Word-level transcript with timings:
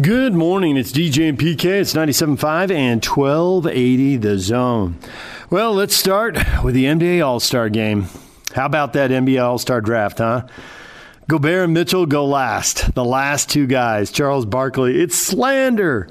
Good 0.00 0.32
morning. 0.32 0.78
It's 0.78 0.90
DJ 0.90 1.28
and 1.28 1.38
PK. 1.38 1.66
It's 1.66 1.92
97.5 1.92 2.70
and 2.70 3.04
1280 3.04 4.16
the 4.16 4.38
zone. 4.38 4.96
Well, 5.50 5.74
let's 5.74 5.94
start 5.94 6.38
with 6.64 6.74
the 6.74 6.86
NBA 6.86 7.22
All 7.22 7.40
Star 7.40 7.68
game. 7.68 8.06
How 8.54 8.64
about 8.64 8.94
that 8.94 9.10
NBA 9.10 9.44
All 9.44 9.58
Star 9.58 9.82
draft, 9.82 10.16
huh? 10.16 10.46
Gobert 11.28 11.64
and 11.64 11.74
Mitchell 11.74 12.06
go 12.06 12.24
last. 12.24 12.94
The 12.94 13.04
last 13.04 13.50
two 13.50 13.66
guys. 13.66 14.10
Charles 14.10 14.46
Barkley. 14.46 14.98
It's 14.98 15.18
slander. 15.18 16.08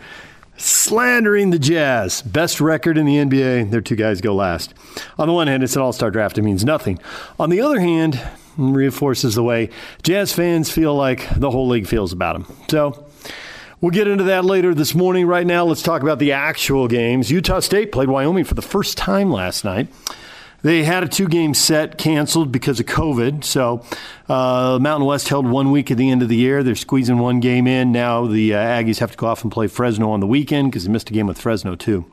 Slandering 0.57 1.49
the 1.49 1.57
Jazz. 1.57 2.21
Best 2.21 2.61
record 2.61 2.99
in 2.99 3.07
the 3.07 3.15
NBA. 3.15 3.71
Their 3.71 3.81
two 3.81 3.95
guys 3.95 4.21
go 4.21 4.35
last. 4.35 4.75
On 5.17 5.27
the 5.27 5.33
one 5.33 5.47
hand, 5.47 5.63
it's 5.63 5.75
an 5.75 5.81
all 5.81 5.91
star 5.91 6.11
draft. 6.11 6.37
It 6.37 6.43
means 6.43 6.63
nothing. 6.63 6.99
On 7.39 7.49
the 7.49 7.61
other 7.61 7.79
hand, 7.79 8.21
reinforces 8.57 9.33
the 9.33 9.43
way 9.43 9.71
Jazz 10.03 10.33
fans 10.33 10.69
feel 10.69 10.93
like 10.93 11.27
the 11.35 11.49
whole 11.49 11.67
league 11.67 11.87
feels 11.87 12.13
about 12.13 12.33
them. 12.33 12.57
So, 12.69 13.07
We'll 13.81 13.89
get 13.89 14.07
into 14.07 14.25
that 14.25 14.45
later 14.45 14.75
this 14.75 14.93
morning. 14.93 15.25
Right 15.25 15.45
now, 15.45 15.65
let's 15.65 15.81
talk 15.81 16.03
about 16.03 16.19
the 16.19 16.33
actual 16.33 16.87
games. 16.87 17.31
Utah 17.31 17.61
State 17.61 17.91
played 17.91 18.09
Wyoming 18.09 18.43
for 18.43 18.53
the 18.53 18.61
first 18.61 18.95
time 18.95 19.31
last 19.31 19.65
night. 19.65 19.87
They 20.61 20.83
had 20.83 21.03
a 21.03 21.07
two 21.07 21.27
game 21.27 21.55
set 21.55 21.97
canceled 21.97 22.51
because 22.51 22.79
of 22.79 22.85
COVID. 22.85 23.43
So, 23.43 23.83
uh, 24.29 24.77
Mountain 24.79 25.07
West 25.07 25.29
held 25.29 25.47
one 25.47 25.71
week 25.71 25.89
at 25.89 25.97
the 25.97 26.11
end 26.11 26.21
of 26.21 26.29
the 26.29 26.35
year. 26.35 26.61
They're 26.61 26.75
squeezing 26.75 27.17
one 27.17 27.39
game 27.39 27.65
in. 27.65 27.91
Now, 27.91 28.27
the 28.27 28.53
uh, 28.53 28.59
Aggies 28.59 28.99
have 28.99 29.13
to 29.13 29.17
go 29.17 29.25
off 29.25 29.41
and 29.41 29.51
play 29.51 29.65
Fresno 29.65 30.11
on 30.11 30.19
the 30.19 30.27
weekend 30.27 30.69
because 30.69 30.85
they 30.85 30.91
missed 30.91 31.09
a 31.09 31.13
game 31.13 31.25
with 31.25 31.41
Fresno, 31.41 31.73
too. 31.73 32.05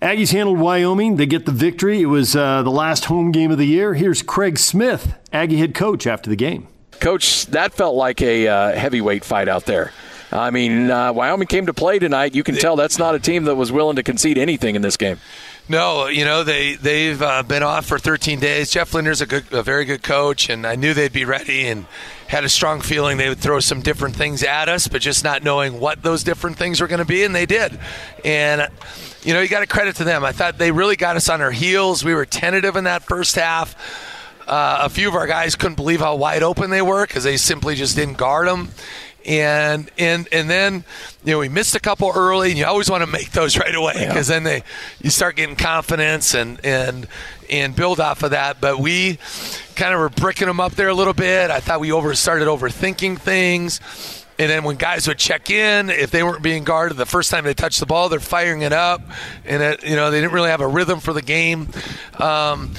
Aggies 0.00 0.32
handled 0.32 0.58
Wyoming. 0.58 1.16
They 1.16 1.26
get 1.26 1.44
the 1.44 1.52
victory. 1.52 2.00
It 2.00 2.06
was 2.06 2.34
uh, 2.34 2.62
the 2.62 2.70
last 2.70 3.04
home 3.04 3.32
game 3.32 3.50
of 3.50 3.58
the 3.58 3.66
year. 3.66 3.92
Here's 3.92 4.22
Craig 4.22 4.58
Smith, 4.58 5.14
Aggie 5.30 5.58
head 5.58 5.74
coach, 5.74 6.06
after 6.06 6.30
the 6.30 6.36
game. 6.36 6.68
Coach, 7.00 7.44
that 7.48 7.74
felt 7.74 7.96
like 7.96 8.22
a 8.22 8.48
uh, 8.48 8.72
heavyweight 8.72 9.26
fight 9.26 9.48
out 9.48 9.66
there. 9.66 9.92
I 10.32 10.50
mean, 10.50 10.90
uh, 10.90 11.12
Wyoming 11.12 11.46
came 11.46 11.66
to 11.66 11.74
play 11.74 11.98
tonight. 11.98 12.34
You 12.34 12.42
can 12.42 12.54
tell 12.56 12.76
that's 12.76 12.98
not 12.98 13.14
a 13.14 13.18
team 13.18 13.44
that 13.44 13.54
was 13.54 13.70
willing 13.70 13.96
to 13.96 14.02
concede 14.02 14.38
anything 14.38 14.74
in 14.74 14.82
this 14.82 14.96
game. 14.96 15.18
No, 15.68 16.08
you 16.08 16.24
know 16.24 16.42
they 16.42 16.74
they've 16.74 17.20
uh, 17.20 17.42
been 17.44 17.62
off 17.62 17.86
for 17.86 17.98
13 17.98 18.40
days. 18.40 18.70
Jeff 18.70 18.94
Linder's 18.94 19.20
a 19.20 19.26
good, 19.26 19.44
a 19.52 19.62
very 19.62 19.84
good 19.84 20.02
coach, 20.02 20.50
and 20.50 20.66
I 20.66 20.74
knew 20.74 20.92
they'd 20.92 21.12
be 21.12 21.24
ready 21.24 21.68
and 21.68 21.86
had 22.26 22.44
a 22.44 22.48
strong 22.48 22.80
feeling 22.80 23.16
they 23.16 23.28
would 23.28 23.38
throw 23.38 23.60
some 23.60 23.80
different 23.80 24.16
things 24.16 24.42
at 24.42 24.68
us, 24.68 24.88
but 24.88 25.02
just 25.02 25.22
not 25.22 25.44
knowing 25.44 25.78
what 25.78 26.02
those 26.02 26.24
different 26.24 26.56
things 26.56 26.80
were 26.80 26.88
going 26.88 26.98
to 26.98 27.04
be, 27.04 27.22
and 27.22 27.34
they 27.34 27.46
did. 27.46 27.78
And 28.24 28.68
you 29.22 29.34
know, 29.34 29.40
you 29.40 29.48
got 29.48 29.60
to 29.60 29.66
credit 29.66 29.96
to 29.96 30.04
them. 30.04 30.24
I 30.24 30.32
thought 30.32 30.58
they 30.58 30.72
really 30.72 30.96
got 30.96 31.16
us 31.16 31.28
on 31.28 31.40
our 31.40 31.52
heels. 31.52 32.04
We 32.04 32.14
were 32.14 32.26
tentative 32.26 32.74
in 32.74 32.84
that 32.84 33.04
first 33.04 33.36
half. 33.36 33.76
Uh, 34.48 34.80
a 34.82 34.88
few 34.88 35.06
of 35.06 35.14
our 35.14 35.28
guys 35.28 35.54
couldn't 35.54 35.76
believe 35.76 36.00
how 36.00 36.16
wide 36.16 36.42
open 36.42 36.70
they 36.70 36.82
were 36.82 37.06
because 37.06 37.22
they 37.22 37.36
simply 37.36 37.76
just 37.76 37.94
didn't 37.94 38.18
guard 38.18 38.48
them 38.48 38.70
and 39.26 39.90
and 39.98 40.28
and 40.32 40.48
then 40.48 40.84
you 41.24 41.32
know 41.32 41.38
we 41.38 41.48
missed 41.48 41.74
a 41.74 41.80
couple 41.80 42.10
early 42.14 42.50
and 42.50 42.58
you 42.58 42.64
always 42.64 42.90
want 42.90 43.02
to 43.02 43.06
make 43.06 43.30
those 43.32 43.56
right 43.58 43.74
away 43.74 43.94
because 43.94 44.28
yeah. 44.28 44.36
then 44.36 44.44
they 44.44 44.62
you 45.00 45.10
start 45.10 45.36
getting 45.36 45.56
confidence 45.56 46.34
and 46.34 46.64
and 46.64 47.06
and 47.50 47.76
build 47.76 48.00
off 48.00 48.22
of 48.22 48.30
that 48.30 48.60
but 48.60 48.78
we 48.78 49.18
kind 49.76 49.94
of 49.94 50.00
were 50.00 50.08
bricking 50.08 50.46
them 50.46 50.60
up 50.60 50.72
there 50.72 50.88
a 50.88 50.94
little 50.94 51.12
bit 51.12 51.50
i 51.50 51.60
thought 51.60 51.80
we 51.80 51.92
over 51.92 52.14
started 52.14 52.48
overthinking 52.48 53.18
things 53.18 53.80
and 54.38 54.50
then 54.50 54.64
when 54.64 54.76
guys 54.76 55.06
would 55.06 55.18
check 55.18 55.50
in, 55.50 55.90
if 55.90 56.10
they 56.10 56.22
weren't 56.22 56.42
being 56.42 56.64
guarded 56.64 56.96
the 56.96 57.06
first 57.06 57.30
time 57.30 57.44
they 57.44 57.54
touched 57.54 57.78
the 57.80 57.86
ball, 57.86 58.08
they're 58.08 58.18
firing 58.18 58.62
it 58.62 58.72
up, 58.72 59.02
and 59.44 59.62
it, 59.62 59.84
you 59.84 59.94
know 59.94 60.10
they 60.10 60.20
didn't 60.20 60.32
really 60.32 60.48
have 60.48 60.62
a 60.62 60.66
rhythm 60.66 61.00
for 61.00 61.12
the 61.12 61.22
game. 61.22 61.68
Um, 62.18 62.72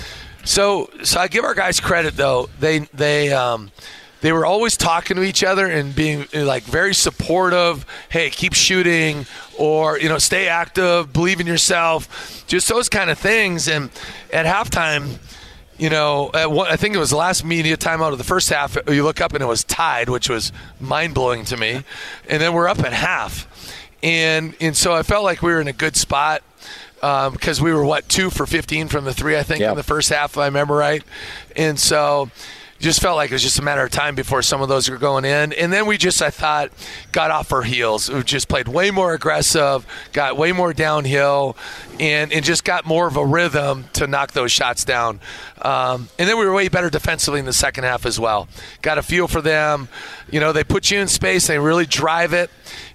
so, 0.44 0.89
so 1.03 1.19
I 1.19 1.27
give 1.27 1.45
our 1.45 1.53
guys 1.53 1.80
credit 1.80 2.17
though. 2.17 2.49
They 2.59 2.80
they 2.80 3.31
um, 3.31 3.71
they 4.23 4.31
were 4.31 4.45
always 4.45 4.77
talking 4.77 5.17
to 5.17 5.23
each 5.23 5.43
other 5.43 5.67
and 5.67 5.93
being 5.93 6.25
like 6.33 6.63
very 6.63 6.93
supportive. 6.93 7.85
Hey, 8.07 8.30
keep 8.30 8.53
shooting, 8.53 9.25
or 9.59 9.99
you 9.99 10.07
know, 10.07 10.17
stay 10.17 10.47
active, 10.47 11.11
believe 11.11 11.41
in 11.41 11.45
yourself, 11.45 12.47
just 12.47 12.69
those 12.69 12.88
kind 12.88 13.09
of 13.09 13.19
things. 13.19 13.67
And 13.67 13.91
at 14.31 14.45
halftime, 14.45 15.17
you 15.77 15.89
know, 15.89 16.31
one, 16.33 16.71
I 16.71 16.77
think 16.77 16.95
it 16.95 16.99
was 16.99 17.09
the 17.09 17.17
last 17.17 17.43
media 17.43 17.75
timeout 17.75 18.14
of 18.14 18.17
the 18.17 18.23
first 18.23 18.49
half. 18.49 18.77
You 18.87 19.03
look 19.03 19.20
up 19.20 19.33
and 19.33 19.43
it 19.43 19.45
was 19.45 19.65
tied, 19.65 20.08
which 20.08 20.30
was 20.30 20.53
mind 20.80 21.14
blowing 21.14 21.43
to 21.45 21.58
me. 21.58 21.83
And 22.30 22.42
then 22.42 22.53
we're 22.53 22.69
up 22.69 22.80
at 22.80 22.93
half, 22.93 23.75
and 24.02 24.55
and 24.61 24.75
so 24.77 24.93
I 24.93 25.03
felt 25.03 25.25
like 25.25 25.42
we 25.42 25.52
were 25.52 25.59
in 25.59 25.67
a 25.67 25.73
good 25.73 25.98
spot 25.98 26.43
because 27.02 27.59
um, 27.59 27.65
we 27.65 27.73
were 27.73 27.83
what 27.83 28.08
two 28.08 28.30
for 28.30 28.45
15 28.45 28.87
from 28.87 29.03
the 29.03 29.14
three, 29.14 29.37
I 29.37 29.43
think, 29.43 29.59
yep. 29.59 29.71
in 29.71 29.75
the 29.75 29.83
first 29.83 30.08
half, 30.08 30.31
if 30.31 30.37
I 30.37 30.45
remember 30.45 30.75
right. 30.75 31.03
And 31.58 31.77
so 31.77 32.31
just 32.83 33.02
felt 33.02 33.16
like 33.16 33.32
it 33.32 33.33
was 33.33 33.42
just 33.42 33.58
a 33.60 33.61
matter 33.61 33.83
of 33.83 33.92
time 33.92 34.14
before 34.14 34.42
some 34.42 34.61
of 34.61 34.70
those 34.70 34.89
were 34.89 34.98
going 34.98 35.26
in. 35.26 35.54
And 35.54 35.71
then 35.71 35.86
we 35.86 35.98
just, 35.98 36.21
I 36.21 36.30
thought, 36.30 36.71
got 37.11 37.32
off 37.32 37.52
our 37.54 37.64
heels. 37.64 38.10
We 38.10 38.21
just 38.23 38.48
played 38.48 38.67
way 38.67 38.92
more 38.92 39.14
aggressive, 39.14 39.88
got 40.11 40.38
way 40.38 40.52
more 40.52 40.73
downhill, 40.73 41.55
and, 41.99 42.31
and 42.31 42.43
just 42.43 42.64
got 42.64 42.86
more 42.86 43.08
of 43.08 43.17
a 43.17 43.26
rhythm 43.26 43.86
to 43.93 44.08
knock 44.08 44.31
those 44.31 44.52
shots 44.52 44.83
down. 44.83 45.20
Um, 45.61 46.09
and 46.20 46.27
then 46.27 46.37
we 46.37 46.45
were 46.45 46.54
way 46.54 46.67
better 46.67 46.89
defensively 46.89 47.39
in 47.39 47.45
the 47.45 47.54
second 47.54 47.83
half 47.83 48.05
as 48.05 48.20
well. 48.20 48.48
Got 48.81 48.98
a 48.98 49.04
feel 49.04 49.27
for 49.27 49.42
them. 49.42 49.87
You 50.30 50.39
know, 50.39 50.52
they 50.52 50.64
put 50.64 50.92
you 50.92 50.99
in 50.99 51.08
space, 51.08 51.48
they 51.48 51.59
really 51.59 51.86
drive 51.86 52.33
it 52.33 52.49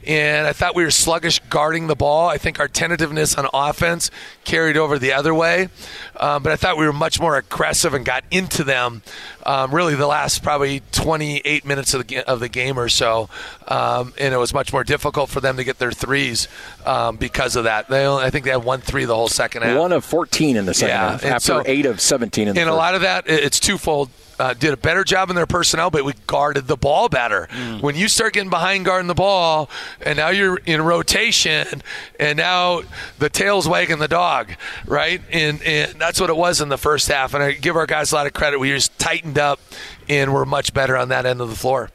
and 0.09 0.47
I 0.47 0.54
thought 0.54 0.75
we 0.75 0.84
were 0.84 0.91
sluggish 0.91 1.38
guarding 1.50 1.86
the 1.86 1.94
ball. 1.94 2.28
I 2.28 2.38
think 2.38 2.59
our 2.60 2.66
tentativeness 2.66 3.36
on 3.36 3.47
offense 3.53 4.10
carried 4.44 4.78
over 4.78 4.98
the 4.98 5.12
other 5.12 5.34
way, 5.34 5.69
um, 6.16 6.42
but 6.42 6.50
I 6.50 6.56
thought 6.56 6.78
we 6.78 6.86
were 6.86 6.94
much 6.94 7.20
more 7.20 7.36
aggressive 7.36 7.92
and 7.92 8.04
got 8.04 8.25
into 8.30 8.65
them. 8.65 9.03
Um, 9.44 9.75
really, 9.75 9.94
the 9.94 10.06
last 10.06 10.42
probably 10.42 10.82
28 10.92 11.65
minutes 11.65 11.94
of 11.94 12.06
the 12.06 12.19
of 12.26 12.41
the 12.41 12.48
game 12.48 12.78
or 12.78 12.88
so, 12.88 13.28
um, 13.66 14.15
and 14.19 14.32
it 14.32 14.38
was 14.38 14.54
much 14.54 14.72
more 14.72 14.82
difficult 14.82 15.28
for 15.28 15.41
them 15.41 15.59
to 15.59 15.65
get 15.65 15.78
their 15.78 15.92
threes 15.92 16.48
um, 16.86 17.16
because 17.16 17.54
of 17.54 17.65
that. 17.65 17.88
They 17.88 18.06
only, 18.06 18.25
I 18.25 18.30
think 18.30 18.47
they 18.47 18.50
had 18.50 18.65
one 18.65 18.80
three 18.88 19.04
the 19.04 19.15
whole 19.15 19.28
second 19.28 19.62
half. 19.62 19.78
One 19.78 19.93
of 19.93 20.04
14 20.04 20.56
in 20.56 20.66
the 20.66 20.75
second 20.75 20.88
yeah. 20.88 21.10
half, 21.10 21.22
and 21.22 21.34
after 21.34 21.47
so, 21.47 21.62
eight 21.66 21.87
of 21.87 22.00
17 22.00 22.49
in 22.49 22.54
the 22.54 22.60
And 22.60 22.66
first. 22.66 22.75
a 22.75 22.76
lot 22.76 22.94
of 22.94 23.03
that, 23.03 23.28
it's 23.28 23.60
twofold 23.60 24.10
uh, 24.38 24.54
did 24.54 24.72
a 24.72 24.76
better 24.76 25.04
job 25.04 25.31
in 25.31 25.37
their 25.37 25.47
personnel, 25.47 25.91
but 25.91 26.04
we 26.04 26.15
guarded 26.26 26.66
the 26.66 26.76
ball 26.76 27.09
better. 27.09 27.48
Mm. 27.50 27.82
When 27.82 27.97
you 27.97 28.09
start 28.09 28.34
getting 28.34 28.50
behind 28.50 28.84
guarding 28.84 29.09
the 29.09 29.15
ball, 29.15 29.69
and 30.00 30.16
now 30.16 30.28
you're 30.28 30.59
in 30.59 30.81
rotation, 30.82 31.82
and 32.21 32.37
now 32.37 32.82
the 33.19 33.28
tail's 33.28 33.69
wagging 33.69 33.98
the 33.98 34.09
dog, 34.09 34.53
right? 34.87 35.21
And, 35.32 35.62
and 35.62 36.00
that's 36.00 36.21
what 36.21 36.31
it 36.31 36.37
was 36.37 36.60
in 36.60 36.69
the 36.69 36.78
first 36.78 37.09
half. 37.09 37.34
And 37.34 37.43
I 37.43 37.53
give 37.53 37.77
our 37.77 37.87
guys 37.87 38.12
a 38.12 38.15
lot 38.15 38.27
of 38.27 38.32
credit. 38.32 38.59
We 38.59 38.71
just 38.71 38.97
tightened 38.98 39.38
up, 39.38 39.60
and 40.09 40.32
we're 40.32 40.44
much 40.44 40.72
better 40.72 40.97
on 40.97 41.09
that 41.09 41.27
end 41.27 41.41
of 41.41 41.48
the 41.48 41.56
floor. 41.56 41.91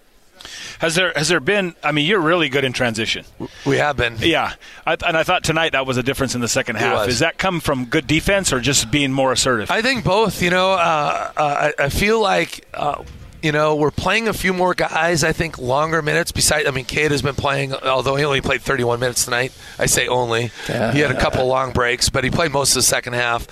Has 0.80 0.96
there 0.96 1.14
has 1.16 1.30
there 1.30 1.40
been? 1.40 1.76
I 1.84 1.92
mean, 1.92 2.06
you're 2.06 2.20
really 2.20 2.50
good 2.50 2.64
in 2.64 2.74
transition. 2.74 3.26
We 3.66 3.78
have 3.78 3.98
been. 3.98 4.18
Yeah, 4.20 4.54
I, 4.86 4.98
and 5.06 5.18
I 5.18 5.24
thought 5.24 5.44
tonight 5.44 5.72
that 5.74 5.86
was 5.86 5.98
a 5.98 6.04
difference 6.04 6.36
in 6.36 6.42
the 6.42 6.48
second 6.48 6.78
half. 6.78 7.08
Is 7.08 7.20
that 7.20 7.38
come 7.38 7.59
from 7.59 7.86
good 7.86 8.08
defense 8.08 8.53
or 8.53 8.59
just 8.59 8.92
being 8.92 9.12
more 9.12 9.32
assertive? 9.32 9.72
I 9.72 9.82
think 9.82 10.03
both. 10.03 10.42
You 10.42 10.50
know, 10.50 10.72
uh, 10.72 11.32
uh, 11.36 11.72
I, 11.80 11.84
I, 11.86 11.90
feel 11.90 12.22
like. 12.22 12.68
Uh, 12.74 13.03
you 13.44 13.52
know, 13.52 13.76
we're 13.76 13.92
playing 13.92 14.30
a 14.30 14.34
few 14.34 14.53
more 14.53 14.74
guys. 14.74 15.26
I 15.26 15.34
think 15.34 15.58
longer 15.58 16.02
minutes. 16.02 16.32
Besides, 16.32 16.66
I 16.66 16.72
mean, 16.72 16.86
Cade 16.86 17.12
has 17.12 17.22
been 17.22 17.36
playing, 17.36 17.74
although 17.74 18.16
he 18.16 18.24
only 18.24 18.40
played 18.40 18.62
31 18.62 19.02
minutes 19.02 19.26
tonight. 19.26 19.52
I 19.78 19.86
say 19.86 20.08
only. 20.08 20.50
Yeah. 20.70 20.94
He 20.94 21.00
had 21.02 21.12
a 21.12 21.20
couple 21.20 21.46
long 21.46 21.74
breaks, 21.74 22.08
but 22.08 22.24
he 22.24 22.30
played 22.30 22.53
most 22.53 22.70
of 22.72 22.76
the 22.76 22.84
second 22.84 23.14
half. 23.14 23.46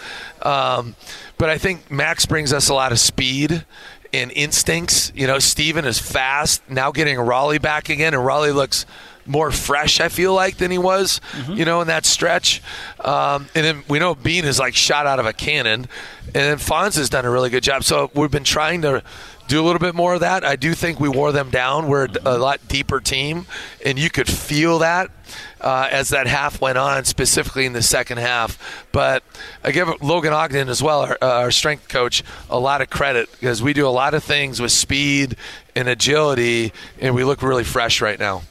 Um, 0.46 0.96
but 1.38 1.50
I 1.50 1.58
think 1.58 1.92
Max 1.92 2.26
brings 2.26 2.54
us 2.54 2.70
a 2.70 2.74
lot 2.74 2.94
of 2.94 3.00
speed 3.02 3.66
and 4.14 4.32
instincts. 4.32 5.12
You 5.16 5.28
know, 5.28 5.40
Steven 5.40 5.86
is 5.86 6.00
fast. 6.00 6.62
Now 6.70 6.92
getting 6.92 7.18
Rollie 7.18 7.62
back 7.62 7.90
again, 7.90 8.14
and 8.14 8.24
Rollie 8.24 8.54
looks 8.54 8.86
more 9.26 9.52
fresh, 9.52 10.00
I 10.00 10.10
feel 10.10 10.34
like, 10.34 10.58
than 10.58 10.72
he 10.72 10.78
was, 10.78 11.22
mm-hmm. 11.32 11.54
you 11.54 11.66
know, 11.66 11.82
in 11.82 11.88
that 11.88 12.06
stretch. 12.06 12.62
Um, 13.00 13.48
and 13.56 13.66
then 13.66 13.84
we 13.88 14.00
know 14.00 14.16
Bean 14.16 14.46
is 14.46 14.60
like 14.60 14.76
shot 14.76 15.06
out 15.08 15.20
of 15.20 15.26
a 15.26 15.34
cannon. 15.34 15.88
And 16.28 16.34
then 16.34 16.58
Fonz 16.58 16.96
has 16.98 17.10
done 17.10 17.26
a 17.26 17.30
really 17.30 17.50
good 17.50 17.64
job. 17.64 17.84
So 17.84 18.10
we've 18.14 18.32
been 18.32 18.44
trying 18.44 18.82
to 18.84 19.04
do 19.52 19.62
a 19.62 19.66
little 19.66 19.80
bit 19.80 19.94
more 19.94 20.14
of 20.14 20.22
that. 20.22 20.46
I 20.46 20.56
do 20.56 20.74
think 20.74 21.02
we 21.02 21.10
wore 21.10 21.34
them 21.34 21.50
down. 21.50 21.88
We're 21.90 22.08
a 22.24 22.38
lot 22.38 22.66
deeper 22.70 23.02
team, 23.02 23.46
and 23.86 24.00
you 24.00 24.10
could 24.10 24.30
feel 24.30 24.80
that 24.80 25.12
uh, 25.60 25.90
as 25.92 26.10
that 26.10 26.26
half 26.26 26.62
went 26.62 26.78
on, 26.78 27.04
specifically 27.04 27.66
in 27.66 27.74
the 27.74 27.82
second 27.82 28.20
half. 28.20 28.86
But 28.94 29.24
I 29.62 29.72
give 29.72 29.90
Logan 30.02 30.32
Ogden 30.32 30.70
as 30.70 30.82
well, 30.82 31.02
our, 31.02 31.18
uh, 31.22 31.42
our 31.42 31.52
strength 31.52 31.90
coach, 31.90 32.24
a 32.50 32.58
lot 32.58 32.82
of 32.82 32.90
credit 32.90 33.30
because 33.32 33.62
we 33.62 33.74
do 33.74 33.86
a 33.86 33.90
lot 33.90 34.14
of 34.14 34.24
things 34.24 34.62
with 34.62 34.72
speed 34.72 35.36
and 35.76 35.90
agility, 35.90 36.72
and 37.00 37.14
we 37.14 37.26
look 37.26 37.42
really 37.42 37.66
fresh 37.66 38.02
right 38.02 38.20
now. 38.20 38.44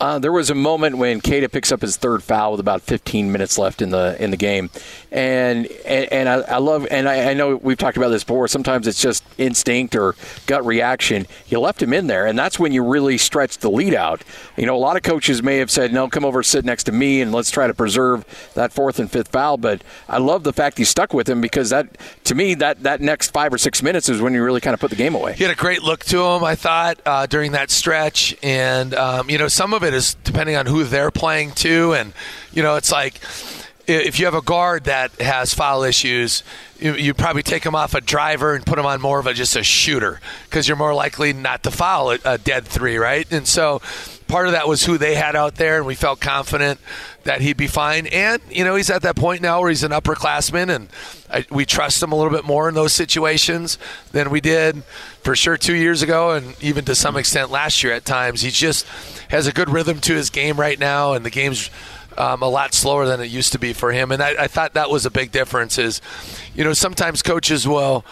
Uh, 0.00 0.18
there 0.18 0.32
was 0.32 0.50
a 0.50 0.54
moment 0.54 0.98
when 0.98 1.20
Queta 1.20 1.48
picks 1.48 1.70
up 1.70 1.80
his 1.80 1.96
third 1.96 2.22
foul 2.22 2.50
with 2.50 2.60
about 2.60 2.82
15 2.82 3.30
minutes 3.30 3.56
left 3.56 3.80
in 3.80 3.90
the 3.90 4.22
in 4.22 4.32
the 4.32 4.36
game, 4.36 4.68
and 5.12 5.68
and, 5.86 6.12
and 6.12 6.28
I, 6.28 6.34
I, 6.40 6.58
love 6.58 6.88
and 6.90 7.08
I, 7.08 7.30
I, 7.30 7.34
know 7.34 7.54
we've 7.54 7.78
talked 7.78 7.96
about 7.96 8.08
this 8.08 8.24
before. 8.24 8.48
Sometimes 8.48 8.88
it's 8.88 9.00
just 9.00 9.22
instinct 9.38 9.94
or 9.94 10.16
gut 10.46 10.66
reaction. 10.66 11.28
You 11.46 11.60
left 11.60 11.80
him 11.80 11.92
in 11.92 12.08
there, 12.08 12.26
and 12.26 12.36
that's 12.36 12.58
when 12.58 12.72
you 12.72 12.82
really 12.82 13.18
stretch 13.18 13.58
the 13.58 13.70
lead 13.70 13.94
out. 13.94 14.24
You 14.56 14.66
know, 14.66 14.74
a 14.74 14.78
lot 14.78 14.96
of 14.96 15.04
coaches 15.04 15.44
may 15.44 15.58
have 15.58 15.70
said, 15.70 15.92
"No, 15.92 16.08
come 16.08 16.24
over, 16.24 16.42
sit 16.42 16.64
next 16.64 16.84
to 16.84 16.92
me, 16.92 17.20
and 17.20 17.30
let's 17.30 17.52
try 17.52 17.68
to 17.68 17.74
preserve 17.74 18.24
that 18.54 18.72
fourth 18.72 18.98
and 18.98 19.08
fifth 19.08 19.28
foul." 19.28 19.58
But 19.58 19.82
I 20.08 20.18
love 20.18 20.42
the 20.42 20.52
fact 20.52 20.76
he 20.76 20.84
stuck 20.84 21.14
with 21.14 21.28
him 21.28 21.40
because 21.40 21.70
that, 21.70 21.96
to 22.24 22.34
me, 22.34 22.54
that 22.54 22.82
that 22.82 23.00
next 23.00 23.30
five 23.30 23.54
or 23.54 23.58
six 23.58 23.80
minutes 23.80 24.08
is 24.08 24.20
when 24.20 24.34
you 24.34 24.42
really 24.42 24.60
kind 24.60 24.74
of 24.74 24.80
put 24.80 24.90
the 24.90 24.96
game 24.96 25.14
away. 25.14 25.34
He 25.34 25.44
had 25.44 25.52
a 25.52 25.56
great 25.56 25.84
look 25.84 26.02
to 26.06 26.20
him, 26.20 26.42
I 26.42 26.56
thought, 26.56 26.98
uh, 27.06 27.26
during 27.26 27.52
that 27.52 27.70
stretch, 27.70 28.34
and 28.42 28.92
um, 28.94 29.30
you 29.30 29.38
know, 29.38 29.46
some 29.46 29.72
of 29.72 29.83
it 29.84 29.94
is 29.94 30.14
depending 30.24 30.56
on 30.56 30.66
who 30.66 30.84
they're 30.84 31.10
playing 31.10 31.52
to, 31.52 31.94
and 31.94 32.12
you 32.52 32.62
know, 32.62 32.76
it's 32.76 32.92
like 32.92 33.20
if 33.86 34.18
you 34.18 34.24
have 34.24 34.34
a 34.34 34.42
guard 34.42 34.84
that 34.84 35.12
has 35.20 35.52
foul 35.52 35.82
issues, 35.82 36.42
you, 36.78 36.94
you 36.94 37.14
probably 37.14 37.42
take 37.42 37.64
him 37.64 37.74
off 37.74 37.94
a 37.94 38.00
driver 38.00 38.54
and 38.54 38.64
put 38.64 38.78
him 38.78 38.86
on 38.86 39.00
more 39.00 39.18
of 39.18 39.26
a 39.26 39.34
just 39.34 39.56
a 39.56 39.62
shooter 39.62 40.20
because 40.44 40.66
you're 40.66 40.76
more 40.76 40.94
likely 40.94 41.32
not 41.32 41.62
to 41.64 41.70
foul 41.70 42.10
a, 42.10 42.18
a 42.24 42.38
dead 42.38 42.64
three, 42.64 42.96
right? 42.96 43.30
And 43.32 43.46
so 43.46 43.80
part 44.26 44.46
of 44.46 44.52
that 44.52 44.66
was 44.66 44.84
who 44.84 44.98
they 44.98 45.14
had 45.14 45.36
out 45.36 45.56
there, 45.56 45.78
and 45.78 45.86
we 45.86 45.94
felt 45.94 46.20
confident 46.20 46.80
that 47.24 47.40
he'd 47.40 47.56
be 47.56 47.66
fine. 47.66 48.06
And 48.06 48.40
you 48.50 48.64
know, 48.64 48.74
he's 48.74 48.90
at 48.90 49.02
that 49.02 49.16
point 49.16 49.42
now 49.42 49.60
where 49.60 49.68
he's 49.68 49.84
an 49.84 49.92
upperclassman, 49.92 50.74
and 50.74 50.88
I, 51.30 51.46
we 51.50 51.64
trust 51.64 52.02
him 52.02 52.12
a 52.12 52.16
little 52.16 52.32
bit 52.32 52.44
more 52.44 52.68
in 52.68 52.74
those 52.74 52.92
situations 52.92 53.78
than 54.12 54.30
we 54.30 54.40
did 54.40 54.82
for 55.22 55.36
sure 55.36 55.56
two 55.56 55.74
years 55.74 56.02
ago, 56.02 56.30
and 56.30 56.54
even 56.62 56.84
to 56.86 56.94
some 56.94 57.16
extent 57.16 57.50
last 57.50 57.82
year 57.82 57.92
at 57.92 58.04
times. 58.04 58.42
He 58.42 58.50
just 58.50 58.86
has 59.28 59.46
a 59.46 59.52
good 59.52 59.68
rhythm 59.68 60.00
to 60.00 60.14
his 60.14 60.30
game 60.30 60.58
right 60.58 60.78
now, 60.78 61.12
and 61.12 61.24
the 61.24 61.30
game's 61.30 61.70
um, 62.18 62.42
a 62.42 62.48
lot 62.48 62.74
slower 62.74 63.06
than 63.06 63.20
it 63.20 63.30
used 63.30 63.52
to 63.52 63.58
be 63.58 63.72
for 63.72 63.92
him. 63.92 64.12
And 64.12 64.22
I, 64.22 64.44
I 64.44 64.46
thought 64.48 64.74
that 64.74 64.90
was 64.90 65.06
a 65.06 65.10
big 65.10 65.32
difference. 65.32 65.78
Is 65.78 66.00
you 66.54 66.64
know 66.64 66.72
sometimes 66.72 67.22
coaches 67.22 67.66
will 67.66 68.04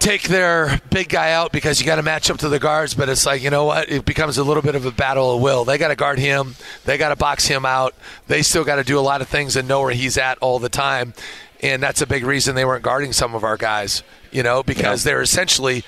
take 0.00 0.22
their 0.22 0.80
big 0.90 1.10
guy 1.10 1.32
out 1.32 1.52
because 1.52 1.78
you 1.78 1.86
got 1.86 1.96
to 1.96 2.02
match 2.02 2.30
up 2.30 2.38
to 2.38 2.48
the 2.48 2.58
guards, 2.58 2.94
but 2.94 3.08
it's 3.08 3.26
like, 3.26 3.42
you 3.42 3.50
know 3.50 3.66
what? 3.66 3.90
It 3.90 4.06
becomes 4.06 4.38
a 4.38 4.42
little 4.42 4.62
bit 4.62 4.74
of 4.74 4.86
a 4.86 4.90
battle 4.90 5.36
of 5.36 5.42
will. 5.42 5.64
They 5.66 5.76
got 5.76 5.88
to 5.88 5.94
guard 5.94 6.18
him, 6.18 6.56
they 6.86 6.96
got 6.98 7.10
to 7.10 7.16
box 7.16 7.46
him 7.46 7.64
out. 7.64 7.94
They 8.26 8.42
still 8.42 8.64
got 8.64 8.76
to 8.76 8.84
do 8.84 8.98
a 8.98 9.00
lot 9.00 9.20
of 9.20 9.28
things 9.28 9.56
and 9.56 9.68
know 9.68 9.82
where 9.82 9.92
he's 9.92 10.16
at 10.18 10.38
all 10.38 10.58
the 10.58 10.70
time. 10.70 11.14
And 11.62 11.82
that's 11.82 12.00
a 12.00 12.06
big 12.06 12.24
reason 12.24 12.54
they 12.54 12.64
weren't 12.64 12.82
guarding 12.82 13.12
some 13.12 13.34
of 13.34 13.44
our 13.44 13.58
guys, 13.58 14.02
you 14.32 14.42
know, 14.42 14.62
because 14.62 15.04
yeah. 15.04 15.12
they're 15.12 15.22
essentially 15.22 15.84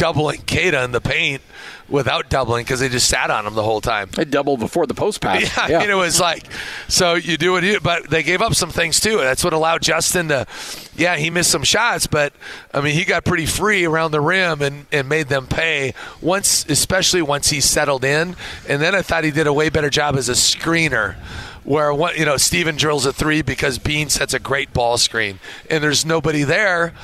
doubling 0.00 0.40
Queta 0.46 0.82
in 0.82 0.92
the 0.92 1.00
paint 1.00 1.42
without 1.86 2.30
doubling 2.30 2.64
because 2.64 2.80
they 2.80 2.88
just 2.88 3.06
sat 3.06 3.30
on 3.30 3.46
him 3.46 3.52
the 3.54 3.62
whole 3.62 3.82
time. 3.82 4.08
They 4.16 4.24
doubled 4.24 4.58
before 4.58 4.86
the 4.86 4.94
post 4.94 5.20
pass. 5.20 5.42
Yeah, 5.42 5.66
yeah. 5.68 5.76
I 5.76 5.80
mean, 5.82 5.90
it 5.90 5.94
was 5.94 6.18
like, 6.18 6.46
so 6.88 7.16
you 7.16 7.36
do 7.36 7.52
what 7.52 7.64
you, 7.64 7.80
but 7.80 8.08
they 8.08 8.22
gave 8.22 8.40
up 8.40 8.54
some 8.54 8.70
things 8.70 8.98
too. 8.98 9.18
That's 9.18 9.44
what 9.44 9.52
allowed 9.52 9.82
Justin 9.82 10.28
to, 10.28 10.46
yeah, 10.96 11.16
he 11.16 11.28
missed 11.28 11.50
some 11.50 11.64
shots, 11.64 12.06
but 12.06 12.32
I 12.72 12.80
mean, 12.80 12.94
he 12.94 13.04
got 13.04 13.26
pretty 13.26 13.44
free 13.44 13.84
around 13.84 14.12
the 14.12 14.22
rim 14.22 14.62
and, 14.62 14.86
and 14.90 15.06
made 15.06 15.28
them 15.28 15.46
pay 15.46 15.92
once, 16.22 16.64
especially 16.70 17.20
once 17.20 17.50
he 17.50 17.60
settled 17.60 18.02
in. 18.02 18.36
And 18.66 18.80
then 18.80 18.94
I 18.94 19.02
thought 19.02 19.24
he 19.24 19.30
did 19.30 19.46
a 19.46 19.52
way 19.52 19.68
better 19.68 19.90
job 19.90 20.16
as 20.16 20.30
a 20.30 20.32
screener 20.32 21.16
where 21.62 21.92
what 21.92 22.18
you 22.18 22.24
know 22.24 22.38
Steven 22.38 22.74
drills 22.74 23.04
a 23.04 23.12
three 23.12 23.42
because 23.42 23.78
Bean 23.78 24.08
sets 24.08 24.32
a 24.32 24.38
great 24.38 24.72
ball 24.72 24.96
screen 24.96 25.38
and 25.68 25.84
there's 25.84 26.06
nobody 26.06 26.42
there 26.42 26.94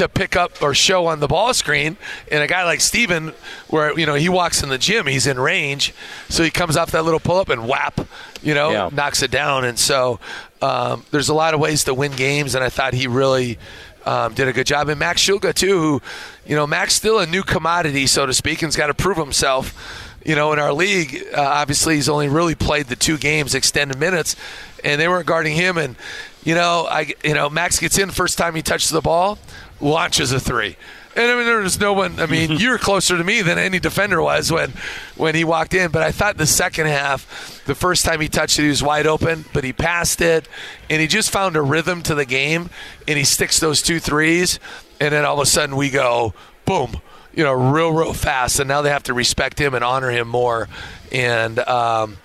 to 0.00 0.08
pick 0.08 0.34
up 0.34 0.62
or 0.62 0.74
show 0.74 1.06
on 1.06 1.20
the 1.20 1.28
ball 1.28 1.52
screen. 1.54 1.96
And 2.30 2.42
a 2.42 2.46
guy 2.46 2.64
like 2.64 2.80
Steven, 2.80 3.32
where 3.68 3.98
you 3.98 4.06
know 4.06 4.14
he 4.14 4.28
walks 4.28 4.62
in 4.62 4.68
the 4.68 4.78
gym, 4.78 5.06
he's 5.06 5.26
in 5.26 5.38
range, 5.38 5.94
so 6.28 6.42
he 6.42 6.50
comes 6.50 6.76
off 6.76 6.90
that 6.92 7.04
little 7.04 7.20
pull 7.20 7.36
up 7.36 7.48
and 7.48 7.68
whap, 7.68 8.00
you 8.42 8.54
know, 8.54 8.70
yeah. 8.70 8.90
knocks 8.92 9.22
it 9.22 9.30
down. 9.30 9.64
And 9.64 9.78
so 9.78 10.18
um, 10.62 11.04
there's 11.10 11.28
a 11.28 11.34
lot 11.34 11.54
of 11.54 11.60
ways 11.60 11.84
to 11.84 11.94
win 11.94 12.12
games, 12.12 12.54
and 12.54 12.64
I 12.64 12.68
thought 12.68 12.94
he 12.94 13.06
really. 13.06 13.58
Um, 14.06 14.32
did 14.32 14.48
a 14.48 14.54
good 14.54 14.66
job, 14.66 14.88
and 14.88 14.98
Max 14.98 15.22
Shulga 15.22 15.52
too. 15.52 15.78
Who, 15.78 16.02
you 16.46 16.56
know, 16.56 16.66
Max 16.66 16.94
still 16.94 17.18
a 17.18 17.26
new 17.26 17.42
commodity, 17.42 18.06
so 18.06 18.24
to 18.24 18.32
speak, 18.32 18.62
and's 18.62 18.74
got 18.74 18.86
to 18.86 18.94
prove 18.94 19.18
himself 19.18 20.08
you 20.24 20.34
know, 20.34 20.52
in 20.52 20.58
our 20.58 20.72
league, 20.72 21.22
uh, 21.34 21.40
obviously 21.40 21.94
he's 21.94 22.08
only 22.08 22.28
really 22.28 22.54
played 22.54 22.86
the 22.86 22.96
two 22.96 23.16
games, 23.16 23.54
extended 23.54 23.98
minutes, 23.98 24.36
and 24.84 25.00
they 25.00 25.08
weren't 25.08 25.26
guarding 25.26 25.56
him. 25.56 25.78
And 25.78 25.96
you 26.44 26.54
know, 26.54 26.86
I, 26.88 27.12
you 27.22 27.34
know, 27.34 27.50
Max 27.50 27.78
gets 27.78 27.98
in 27.98 28.10
first 28.10 28.38
time 28.38 28.54
he 28.54 28.62
touches 28.62 28.90
the 28.90 29.00
ball, 29.00 29.38
launches 29.80 30.32
a 30.32 30.40
three. 30.40 30.76
And 31.16 31.30
I 31.30 31.34
mean, 31.34 31.44
there 31.44 31.58
was 31.58 31.80
no 31.80 31.92
one. 31.92 32.20
I 32.20 32.26
mean, 32.26 32.50
you 32.58 32.70
were 32.70 32.78
closer 32.78 33.16
to 33.18 33.24
me 33.24 33.42
than 33.42 33.58
any 33.58 33.78
defender 33.78 34.22
was 34.22 34.52
when, 34.52 34.72
when 35.16 35.34
he 35.34 35.44
walked 35.44 35.74
in. 35.74 35.90
But 35.90 36.02
I 36.02 36.12
thought 36.12 36.36
the 36.36 36.46
second 36.46 36.86
half, 36.86 37.62
the 37.66 37.74
first 37.74 38.04
time 38.04 38.20
he 38.20 38.28
touched 38.28 38.58
it, 38.58 38.62
he 38.62 38.68
was 38.68 38.82
wide 38.82 39.06
open, 39.06 39.44
but 39.52 39.64
he 39.64 39.72
passed 39.72 40.20
it, 40.20 40.48
and 40.88 41.00
he 41.00 41.06
just 41.06 41.30
found 41.30 41.56
a 41.56 41.62
rhythm 41.62 42.02
to 42.02 42.14
the 42.14 42.24
game, 42.24 42.70
and 43.08 43.18
he 43.18 43.24
sticks 43.24 43.58
those 43.58 43.82
two 43.82 43.98
threes, 43.98 44.60
and 45.00 45.12
then 45.12 45.24
all 45.24 45.34
of 45.34 45.42
a 45.42 45.46
sudden 45.46 45.76
we 45.76 45.90
go 45.90 46.32
boom, 46.64 47.00
you 47.34 47.42
know, 47.42 47.52
real 47.52 47.92
real 47.92 48.12
fast, 48.12 48.60
and 48.60 48.68
now 48.68 48.82
they 48.82 48.90
have 48.90 49.02
to 49.04 49.14
respect 49.14 49.58
him 49.58 49.74
and 49.74 49.82
honor 49.82 50.10
him 50.10 50.28
more, 50.28 50.68
and 51.10 51.58
um, 51.60 52.18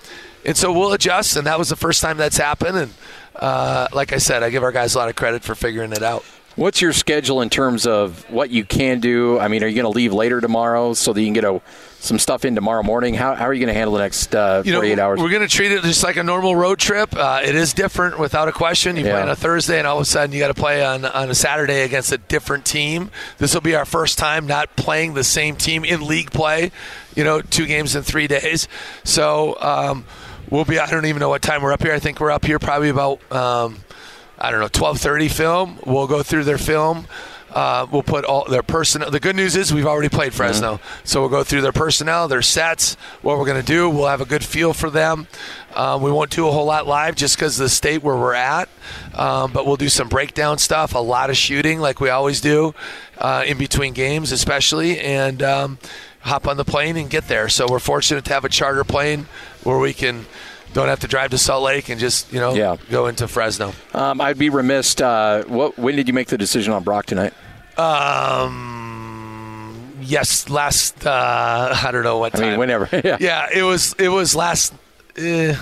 and 0.45 0.55
so 0.55 0.71
we'll 0.71 0.93
adjust, 0.93 1.35
and 1.35 1.47
that 1.47 1.57
was 1.57 1.69
the 1.69 1.75
first 1.75 2.01
time 2.01 2.17
that's 2.17 2.37
happened, 2.37 2.77
and 2.77 2.93
uh, 3.35 3.87
like 3.91 4.13
I 4.13 4.17
said, 4.17 4.43
I 4.43 4.51
give 4.51 4.61
our 4.61 4.71
guys 4.71 4.93
a 4.93 4.99
lot 4.99 5.09
of 5.09 5.15
credit 5.15 5.43
for 5.43 5.55
figuring 5.55 5.91
it 5.91 6.03
out. 6.03 6.23
What's 6.55 6.79
your 6.79 6.93
schedule 6.93 7.41
in 7.41 7.49
terms 7.49 7.85
of 7.85 8.29
what 8.31 8.49
you 8.49 8.63
can 8.63 9.01
do? 9.01 9.37
I 9.37 9.49
mean, 9.49 9.61
are 9.61 9.67
you 9.67 9.75
going 9.75 9.91
to 9.91 9.95
leave 9.95 10.13
later 10.13 10.39
tomorrow 10.39 10.93
so 10.93 11.11
that 11.11 11.19
you 11.19 11.27
can 11.27 11.33
get 11.33 11.43
a, 11.43 11.61
some 11.99 12.17
stuff 12.17 12.45
in 12.45 12.55
tomorrow 12.55 12.81
morning? 12.81 13.13
How, 13.13 13.35
how 13.35 13.43
are 13.45 13.53
you 13.53 13.59
going 13.59 13.73
to 13.73 13.77
handle 13.77 13.93
the 13.93 13.99
next 13.99 14.33
uh, 14.33 14.63
48 14.63 14.95
know, 14.95 15.03
hours? 15.03 15.19
We're 15.19 15.31
going 15.31 15.41
to 15.41 15.53
treat 15.53 15.73
it 15.73 15.83
just 15.83 16.01
like 16.01 16.15
a 16.15 16.23
normal 16.23 16.55
road 16.55 16.79
trip. 16.79 17.13
Uh, 17.13 17.41
it 17.43 17.55
is 17.55 17.73
different 17.73 18.19
without 18.19 18.47
a 18.47 18.53
question. 18.53 18.95
You 18.95 19.03
yeah. 19.03 19.11
play 19.11 19.21
on 19.23 19.29
a 19.29 19.35
Thursday, 19.35 19.79
and 19.79 19.85
all 19.85 19.97
of 19.97 20.03
a 20.03 20.05
sudden 20.05 20.31
you 20.31 20.39
got 20.39 20.47
to 20.47 20.53
play 20.53 20.81
on, 20.85 21.03
on 21.03 21.29
a 21.29 21.35
Saturday 21.35 21.81
against 21.81 22.13
a 22.13 22.17
different 22.17 22.63
team. 22.63 23.11
This 23.37 23.53
will 23.53 23.59
be 23.59 23.75
our 23.75 23.85
first 23.85 24.17
time 24.17 24.47
not 24.47 24.77
playing 24.77 25.13
the 25.13 25.25
same 25.25 25.57
team 25.57 25.83
in 25.83 26.07
league 26.07 26.31
play, 26.31 26.71
you 27.15 27.25
know, 27.25 27.41
two 27.41 27.65
games 27.65 27.97
in 27.97 28.03
three 28.03 28.27
days. 28.27 28.69
So 29.03 29.57
um, 29.59 30.05
we'll 30.49 30.63
be, 30.63 30.79
I 30.79 30.89
don't 30.89 31.05
even 31.05 31.19
know 31.19 31.29
what 31.29 31.41
time 31.41 31.63
we're 31.63 31.73
up 31.73 31.83
here. 31.83 31.91
I 31.91 31.99
think 31.99 32.21
we're 32.21 32.31
up 32.31 32.45
here 32.45 32.59
probably 32.59 32.89
about. 32.89 33.29
Um, 33.29 33.79
I 34.37 34.51
don't 34.51 34.59
know, 34.59 34.67
12:30 34.67 35.29
film. 35.29 35.79
We'll 35.85 36.07
go 36.07 36.23
through 36.23 36.43
their 36.43 36.57
film. 36.57 37.07
Uh, 37.55 37.87
we'll 37.89 38.03
put 38.03 38.25
all 38.25 38.43
their 38.49 38.61
personnel. 38.61 39.09
The 39.09 39.19
good 39.21 39.37
news 39.37 39.55
is 39.55 39.73
we've 39.73 39.85
already 39.85 40.09
played 40.09 40.33
Fresno, 40.33 40.75
mm-hmm. 40.75 41.05
so 41.05 41.21
we'll 41.21 41.29
go 41.29 41.41
through 41.41 41.61
their 41.61 41.71
personnel, 41.71 42.27
their 42.27 42.41
sets, 42.41 42.95
what 43.21 43.37
we're 43.39 43.45
going 43.45 43.61
to 43.61 43.65
do. 43.65 43.89
We'll 43.89 44.07
have 44.07 44.19
a 44.19 44.25
good 44.25 44.43
feel 44.43 44.73
for 44.73 44.89
them. 44.89 45.27
Um, 45.73 46.01
we 46.01 46.11
won't 46.11 46.31
do 46.31 46.49
a 46.49 46.51
whole 46.51 46.65
lot 46.65 46.85
live 46.85 47.15
just 47.15 47.37
because 47.37 47.57
of 47.57 47.63
the 47.63 47.69
state 47.69 48.03
where 48.03 48.17
we're 48.17 48.33
at, 48.33 48.67
um, 49.13 49.53
but 49.53 49.65
we'll 49.65 49.77
do 49.77 49.87
some 49.87 50.09
breakdown 50.09 50.57
stuff, 50.57 50.95
a 50.95 50.99
lot 50.99 51.29
of 51.29 51.37
shooting 51.37 51.79
like 51.79 52.01
we 52.01 52.09
always 52.09 52.41
do 52.41 52.75
uh, 53.19 53.45
in 53.47 53.57
between 53.57 53.93
games, 53.93 54.33
especially, 54.33 54.99
and 54.99 55.41
um, 55.41 55.77
hop 56.19 56.47
on 56.49 56.57
the 56.57 56.65
plane 56.65 56.97
and 56.97 57.09
get 57.09 57.29
there. 57.29 57.47
So 57.47 57.67
we're 57.69 57.79
fortunate 57.79 58.25
to 58.25 58.33
have 58.33 58.43
a 58.43 58.49
charter 58.49 58.83
plane 58.83 59.27
where 59.63 59.79
we 59.79 59.93
can 59.93 60.25
don't 60.75 60.89
have 60.89 60.99
to 60.99 61.07
drive 61.07 61.31
to 61.31 61.37
Salt 61.37 61.63
Lake 61.63 61.89
and 61.89 61.99
just 61.99 62.31
you 62.31 62.39
know 62.39 62.53
yeah. 62.53 62.75
go 62.91 63.07
into 63.07 63.27
Fresno. 63.27 63.73
Um, 63.93 64.21
I'd 64.21 64.37
be 64.37 64.49
remiss. 64.49 64.99
Uh, 64.99 65.43
what 65.47 65.79
when 65.79 65.95
did 65.95 66.07
you 66.07 66.13
make 66.13 66.27
the 66.27 66.37
decision 66.37 66.73
on 66.73 66.83
Brock 66.83 67.07
tonight? 67.07 67.33
Um, 67.77 68.53
yes, 70.01 70.49
last 70.49 71.07
uh, 71.07 71.73
I 71.83 71.91
don't 71.91 72.03
know 72.03 72.17
what 72.19 72.33
time. 72.33 72.43
I 72.43 72.49
mean, 72.51 72.59
whenever. 72.59 72.89
yeah. 73.03 73.17
yeah, 73.19 73.47
it 73.51 73.63
was 73.63 73.95
it 73.97 74.09
was 74.09 74.35
last. 74.35 74.73
Uh, 75.17 75.55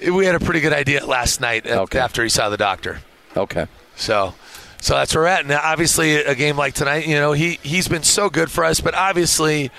we 0.00 0.24
had 0.24 0.36
a 0.36 0.40
pretty 0.40 0.60
good 0.60 0.72
idea 0.72 1.04
last 1.04 1.40
night 1.40 1.66
okay. 1.66 1.98
after 1.98 2.22
he 2.22 2.28
saw 2.28 2.48
the 2.48 2.56
doctor. 2.56 3.00
Okay. 3.36 3.66
So. 3.96 4.32
So 4.80 4.94
that's 4.94 5.12
where 5.12 5.24
we're 5.24 5.28
at. 5.28 5.40
And 5.40 5.50
obviously, 5.50 6.22
a 6.22 6.36
game 6.36 6.56
like 6.56 6.72
tonight, 6.72 7.04
you 7.08 7.16
know, 7.16 7.32
he, 7.32 7.58
he's 7.64 7.88
been 7.88 8.04
so 8.04 8.30
good 8.30 8.48
for 8.48 8.62
us, 8.62 8.80
but 8.80 8.94
obviously, 8.94 9.72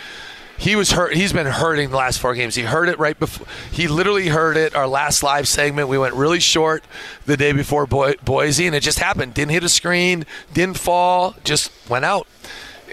he 0.60 0.76
was 0.76 0.92
hurt. 0.92 1.16
He's 1.16 1.32
been 1.32 1.48
hurting 1.48 1.90
the 1.90 1.96
last 1.96 2.20
four 2.20 2.36
games. 2.36 2.54
He 2.54 2.64
heard 2.64 2.90
it 2.90 3.00
right 3.00 3.18
before. 3.18 3.48
He 3.72 3.88
literally 3.88 4.28
heard 4.28 4.58
it. 4.58 4.76
Our 4.76 4.88
last 4.88 5.24
live 5.24 5.48
segment, 5.48 5.88
we 5.88 5.98
went 5.98 6.14
really 6.16 6.42
short 6.42 6.84
the 7.26 7.38
day 7.38 7.54
before 7.54 7.88
Bo- 7.88 8.16
Boise, 8.26 8.68
and 8.68 8.76
it 8.76 8.82
just 8.82 9.00
happened. 9.00 9.34
Didn't 9.34 9.52
hit 9.52 9.64
a 9.64 9.70
screen, 9.70 10.26
didn't 10.54 10.78
fall, 10.78 11.34
just 11.46 11.72
went 11.90 12.04
out. 12.04 12.28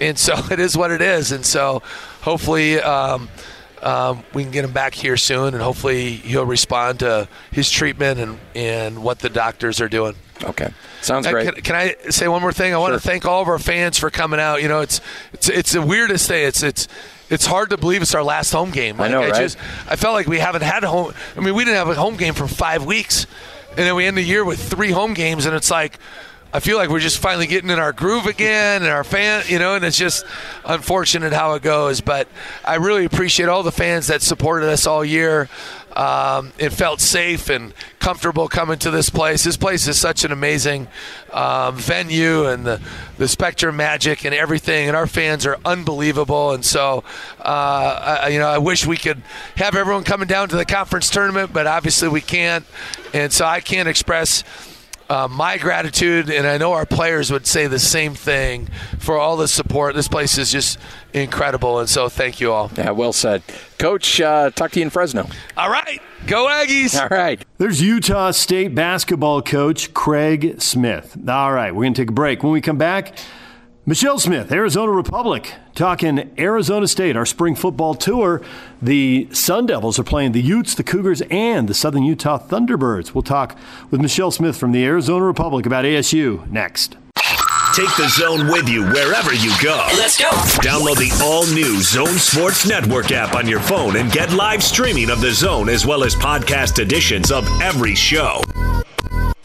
And 0.01 0.17
so 0.17 0.35
it 0.51 0.61
is 0.61 0.77
what 0.77 0.93
it 0.93 1.03
is. 1.03 1.33
And 1.33 1.45
so 1.45 1.83
hopefully. 2.23 2.81
Um, 2.81 3.29
um, 3.83 4.25
we 4.33 4.43
can 4.43 4.51
get 4.51 4.65
him 4.65 4.73
back 4.73 4.95
here 4.95 5.19
soon, 5.19 5.53
and 5.53 5.63
hopefully 5.63 6.13
he'll 6.13 6.47
respond 6.47 7.01
to 7.01 7.29
his 7.53 7.71
treatment 7.71 8.19
and, 8.19 8.39
and 8.55 9.03
what 9.03 9.19
the 9.19 9.29
doctors 9.29 9.81
are 9.83 9.89
doing. 9.89 10.17
Okay, 10.43 10.71
sounds 11.03 11.27
great. 11.27 11.55
Can, 11.55 11.63
can, 11.63 11.77
I 11.77 12.11
say 12.11 12.27
one 12.27 12.43
more 12.43 12.53
thing? 12.53 12.75
I 12.75 12.79
want 12.79 12.95
to 12.95 13.01
thank 13.01 13.27
all 13.27 13.43
of 13.43 13.49
our 13.49 13.59
fans 13.59 13.99
for 13.99 14.11
coming 14.11 14.41
out. 14.41 14.63
You 14.63 14.69
know, 14.69 14.81
it's 14.81 15.01
it's 15.33 15.49
it's 15.49 15.73
the 15.73 15.83
weirdest 15.83 16.27
thing. 16.27 16.47
It's 16.47 16.63
it's 16.63 16.89
it's 17.31 17.47
hard 17.47 17.71
to 17.71 17.77
believe 17.77 18.03
it's 18.03 18.15
our 18.15 18.23
last 18.23 18.53
home 18.53 18.71
game. 18.71 18.97
Like, 18.97 19.11
I 19.11 19.13
know, 19.13 19.23
I 19.23 19.31
right? 19.31 19.41
Just, 19.41 19.59
I 19.89 19.97
felt 19.97 20.15
like 20.15 20.27
we 20.27 20.39
haven't 20.39 20.63
had 20.63 20.85
a 20.85 20.89
home. 20.89 21.13
I 21.37 21.41
mean, 21.41 21.55
we 21.55 21.65
didn't 21.65 21.77
have 21.77 21.89
a 21.89 21.95
home 21.95 22.17
game 22.17 22.35
for 22.35 22.47
five 22.47 22.85
weeks, 22.85 23.27
and 23.71 23.79
then 23.79 23.95
we 23.95 24.07
end 24.07 24.17
the 24.17 24.23
year 24.23 24.45
with 24.45 24.61
three 24.61 24.91
home 24.91 25.15
games, 25.15 25.47
and 25.47 25.55
it's 25.55 25.71
like, 25.71 25.99
I 26.53 26.61
feel 26.61 26.79
like 26.79 26.89
we're 26.89 27.01
just 27.01 27.19
finally 27.19 27.47
getting 27.47 27.71
in 27.71 27.79
our 27.79 27.93
groove 27.93 28.27
again, 28.27 28.83
and 28.83 28.91
our 28.91 29.05
fan, 29.05 29.45
you 29.49 29.59
know, 29.59 29.75
and 29.75 29.85
it's 29.85 29.99
just 29.99 30.25
unfortunate 30.65 31.33
how 31.33 31.55
it 31.55 31.63
goes. 31.63 32.01
But 32.01 32.29
I 32.65 32.77
really 32.77 33.05
appreciate 33.05 33.49
all 33.49 33.63
the 33.63 33.73
fans 33.73 34.07
that 34.07 34.23
supported 34.23 34.69
us 34.69 34.87
all 34.87 35.05
year. 35.05 35.49
Um, 35.97 36.53
it 36.59 36.71
felt 36.71 37.01
safe 37.01 37.49
and 37.49 37.73
comfortable 38.01 38.49
coming 38.49 38.79
to 38.81 38.91
this 38.91 39.09
place. 39.09 39.45
This 39.45 39.57
place 39.57 39.89
is 39.89 39.99
such 39.99 40.25
an 40.25 40.31
amazing 40.31 40.89
um, 41.33 41.77
venue, 41.77 42.47
and 42.47 42.67
the 42.67 42.81
the 43.17 43.27
Spectrum 43.27 43.77
Magic 43.77 44.27
and 44.27 44.35
everything, 44.35 44.89
and 44.89 44.97
our 44.97 45.07
fans 45.07 45.47
are 45.47 45.59
unbelievable. 45.65 46.53
And 46.53 46.63
so, 46.63 47.03
uh, 47.41 48.19
I, 48.25 48.29
you 48.29 48.39
know, 48.39 48.49
I 48.49 48.59
wish 48.59 48.87
we 48.87 48.99
could 48.99 49.23
have 49.57 49.75
everyone 49.75 50.05
coming 50.05 50.29
down 50.29 50.51
to 50.51 50.57
the 50.57 50.67
conference 50.67 51.09
tournament, 51.09 51.53
but 51.53 51.67
obviously 51.67 52.09
we 52.09 52.21
can't. 52.21 52.67
And 53.15 53.33
so 53.33 53.47
I 53.47 53.61
can't 53.61 53.89
express 53.89 54.45
uh, 55.09 55.29
my 55.31 55.59
gratitude, 55.59 56.31
and 56.31 56.47
I 56.47 56.59
know 56.59 56.73
our 56.73 56.87
players 56.87 57.31
would 57.31 57.47
say 57.47 57.67
the 57.67 57.79
same 57.79 58.15
thing 58.15 58.69
for 58.99 59.19
all 59.19 59.37
the 59.37 59.49
support. 59.49 59.95
This 59.95 60.09
place 60.09 60.39
is 60.39 60.51
just 60.51 60.79
incredible, 61.13 61.79
and 61.79 61.89
so 61.89 62.09
thank 62.09 62.41
you 62.41 62.53
all. 62.53 62.71
Yeah, 62.77 62.91
well 62.91 63.13
said. 63.13 63.43
Coach, 63.79 64.21
uh, 64.21 64.51
talk 64.51 64.73
to 64.73 64.81
you 64.81 64.85
in 64.85 64.91
Fresno. 64.91 65.29
All 65.57 65.71
right. 65.71 66.01
Go 66.27 66.47
Aggies. 66.47 67.01
All 67.01 67.09
right. 67.09 67.45
There's 67.59 67.81
Utah 67.81 68.33
State 68.33 68.75
basketball 68.75 69.43
coach 69.43 69.95
Craig 69.95 70.61
Smith. 70.61 71.17
All 71.29 71.53
right, 71.53 71.73
we're 71.73 71.85
going 71.85 71.95
to 71.95 72.03
take 72.03 72.11
a 72.11 72.13
break. 72.13 72.43
When 72.43 72.53
we 72.53 72.61
come 72.61 72.79
back, 72.79 73.17
Michelle 73.89 74.19
Smith, 74.19 74.51
Arizona 74.51 74.91
Republic, 74.91 75.55
talking 75.77 76.29
Arizona 76.41 76.89
State, 76.89 77.17
our 77.17 77.25
spring 77.25 77.55
football 77.55 77.95
tour. 77.95 78.43
The 78.83 79.29
Sun 79.31 79.67
Devils 79.67 79.97
are 80.01 80.03
playing 80.03 80.33
the 80.33 80.43
Utes, 80.43 80.75
the 80.75 80.83
Cougars, 80.83 81.23
and 81.31 81.69
the 81.69 81.75
Southern 81.75 82.03
Utah 82.03 82.37
Thunderbirds. 82.37 83.15
We'll 83.15 83.23
talk 83.23 83.57
with 83.93 84.01
Michelle 84.01 84.33
Smith 84.33 84.57
from 84.57 84.73
the 84.73 84.85
Arizona 84.85 85.25
Republic 85.25 85.67
about 85.67 85.85
ASU 85.85 86.51
next. 86.51 86.97
Take 87.77 87.95
the 87.97 88.09
zone 88.09 88.49
with 88.49 88.69
you 88.69 88.83
wherever 88.87 89.33
you 89.33 89.53
go. 89.63 89.87
Let's 89.97 90.19
go. 90.19 90.31
Download 90.67 90.97
the 90.97 91.17
all 91.23 91.47
new 91.55 91.81
Zone 91.81 92.19
Sports 92.19 92.67
Network 92.67 93.13
app 93.13 93.37
on 93.37 93.47
your 93.47 93.61
phone 93.61 93.95
and 93.97 94.11
get 94.11 94.33
live 94.33 94.65
streaming 94.65 95.11
of 95.11 95.21
the 95.21 95.31
zone 95.31 95.69
as 95.69 95.87
well 95.87 96.03
as 96.03 96.17
podcast 96.17 96.81
editions 96.81 97.31
of 97.31 97.47
every 97.61 97.95
show. 97.95 98.41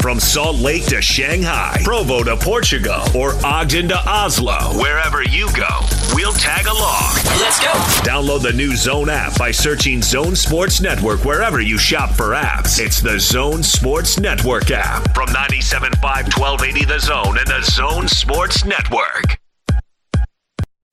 From 0.02 0.20
Salt 0.20 0.56
Lake 0.58 0.88
to 0.88 1.00
Shanghai, 1.00 1.80
Provo 1.84 2.24
to 2.24 2.36
Portugal, 2.36 3.04
or 3.16 3.34
Ogden 3.46 3.88
to 3.90 4.10
Oslo, 4.10 4.58
wherever 4.80 5.22
you 5.22 5.48
go, 5.56 5.68
we'll 6.16 6.34
tag 6.34 6.66
along. 6.66 7.14
Let's 7.40 7.60
go. 7.60 7.72
Download 8.02 8.42
the 8.42 8.52
new 8.52 8.76
Zone 8.76 9.10
app 9.10 9.38
by 9.38 9.52
searching 9.52 10.02
Zone 10.02 10.36
Sports 10.36 10.82
Network 10.82 11.24
wherever 11.24 11.62
you 11.62 11.78
shop 11.78 12.10
for 12.14 12.32
apps. 12.34 12.84
It's 12.84 13.00
the 13.00 13.20
Zone 13.20 13.62
Sports 13.62 14.20
Network 14.20 14.72
app 14.72 15.14
from 15.14 15.28
97.5 15.28 16.02
1280 16.02 16.86
The 16.86 17.00
Zone 17.00 17.38
and 17.38 17.48
the 17.48 17.62
Zone 17.62 18.08
Sports 18.08 18.66
Network. 18.66 19.38